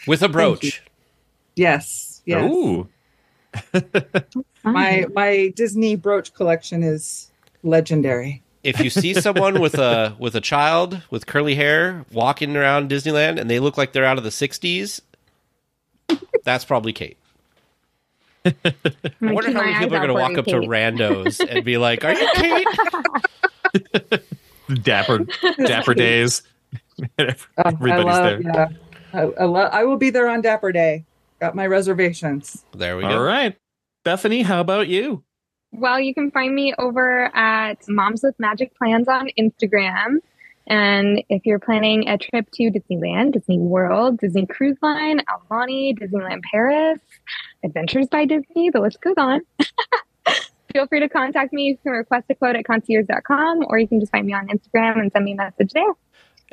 With 0.07 0.21
a 0.21 0.29
brooch. 0.29 0.81
Yes. 1.55 2.21
Yes. 2.25 2.51
Ooh. 2.51 2.87
My 4.63 5.05
my 5.13 5.51
Disney 5.55 5.95
brooch 5.95 6.33
collection 6.33 6.83
is 6.83 7.29
legendary. 7.63 8.41
If 8.63 8.79
you 8.79 8.89
see 8.89 9.13
someone 9.13 9.59
with 9.59 9.75
a 9.75 10.15
with 10.19 10.35
a 10.35 10.41
child 10.41 11.01
with 11.09 11.25
curly 11.25 11.55
hair 11.55 12.05
walking 12.11 12.55
around 12.55 12.89
Disneyland 12.89 13.39
and 13.39 13.49
they 13.49 13.59
look 13.59 13.77
like 13.77 13.91
they're 13.91 14.05
out 14.05 14.17
of 14.17 14.23
the 14.23 14.29
60s, 14.29 15.01
that's 16.43 16.63
probably 16.63 16.93
Kate. 16.93 17.17
I 18.45 18.53
wonder 19.21 19.51
how 19.51 19.63
many 19.63 19.73
people 19.79 19.95
are 19.95 20.07
going 20.07 20.07
to 20.07 20.13
walk 20.13 20.37
up 20.37 20.45
to 20.45 20.61
randos 20.61 21.45
and 21.47 21.63
be 21.63 21.77
like, 21.77 22.03
"Are 22.03 22.13
you 22.13 22.29
Kate?" 22.35 22.67
Dapper 24.75 25.25
Dapper 25.65 25.93
days. 25.93 26.43
Uh, 27.17 27.33
Everybody's 27.65 27.91
I 27.91 27.97
love, 27.97 28.23
there. 28.23 28.41
Yeah. 28.41 28.67
I, 29.13 29.21
I, 29.21 29.43
lo- 29.45 29.69
I 29.71 29.83
will 29.83 29.97
be 29.97 30.09
there 30.09 30.29
on 30.29 30.41
Dapper 30.41 30.71
Day. 30.71 31.05
Got 31.39 31.55
my 31.55 31.67
reservations. 31.67 32.63
There 32.73 32.97
we 32.97 33.03
All 33.03 33.09
go. 33.09 33.17
All 33.17 33.23
right. 33.23 33.57
Bethany, 34.03 34.43
how 34.43 34.61
about 34.61 34.87
you? 34.87 35.23
Well, 35.71 35.99
you 35.99 36.13
can 36.13 36.31
find 36.31 36.53
me 36.53 36.73
over 36.77 37.35
at 37.35 37.87
Moms 37.87 38.21
with 38.23 38.35
Magic 38.39 38.75
Plans 38.77 39.07
on 39.07 39.29
Instagram. 39.39 40.17
And 40.67 41.23
if 41.29 41.45
you're 41.45 41.59
planning 41.59 42.07
a 42.07 42.17
trip 42.17 42.49
to 42.53 42.69
Disneyland, 42.69 43.33
Disney 43.33 43.57
World, 43.57 44.19
Disney 44.19 44.45
Cruise 44.45 44.77
Line, 44.81 45.21
Aulani, 45.27 45.97
Disneyland 45.97 46.41
Paris, 46.51 46.99
Adventures 47.63 48.07
by 48.07 48.25
Disney, 48.25 48.69
the 48.69 48.79
list 48.79 49.01
goes 49.01 49.15
on. 49.17 49.41
Feel 50.73 50.87
free 50.87 50.99
to 50.99 51.09
contact 51.09 51.53
me. 51.53 51.63
You 51.63 51.77
can 51.77 51.91
request 51.91 52.25
a 52.29 52.35
quote 52.35 52.55
at 52.55 52.65
concierge.com 52.65 53.65
or 53.67 53.79
you 53.79 53.87
can 53.87 53.99
just 53.99 54.11
find 54.11 54.25
me 54.25 54.33
on 54.33 54.47
Instagram 54.47 54.99
and 54.99 55.11
send 55.11 55.25
me 55.25 55.33
a 55.33 55.35
message 55.35 55.71
there. 55.73 55.93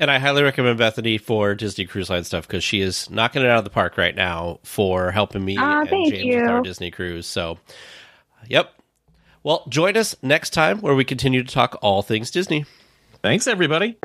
And 0.01 0.11
I 0.11 0.19
highly 0.19 0.45
recommend 0.45 0.79
Bethany 0.79 1.19
for 1.19 1.57
Disney 1.57 1.85
Cruise 1.85 2.09
Line 2.09 2.23
stuff 2.23 2.47
because 2.47 2.63
she 2.63 2.81
is 2.81 3.11
knocking 3.11 3.43
it 3.43 3.49
out 3.49 3.59
of 3.59 3.65
the 3.65 3.71
park 3.71 3.97
right 3.97 4.15
now 4.15 4.61
for 4.63 5.11
helping 5.11 5.45
me 5.45 5.57
Aw, 5.57 5.81
and 5.81 5.89
thank 5.89 6.15
James 6.15 6.37
with 6.37 6.49
our. 6.49 6.63
Disney 6.63 6.93
cruise. 6.93 7.27
So, 7.27 7.59
yep. 8.47 8.73
Well, 9.43 9.65
join 9.69 9.97
us 9.97 10.15
next 10.23 10.51
time 10.51 10.81
where 10.83 10.95
we 10.95 11.05
continue 11.05 11.43
to 11.43 11.53
talk 11.53 11.79
all 11.83 12.03
things 12.03 12.31
Disney. 12.31 12.65
Thanks, 13.23 13.49
everybody. 13.49 13.97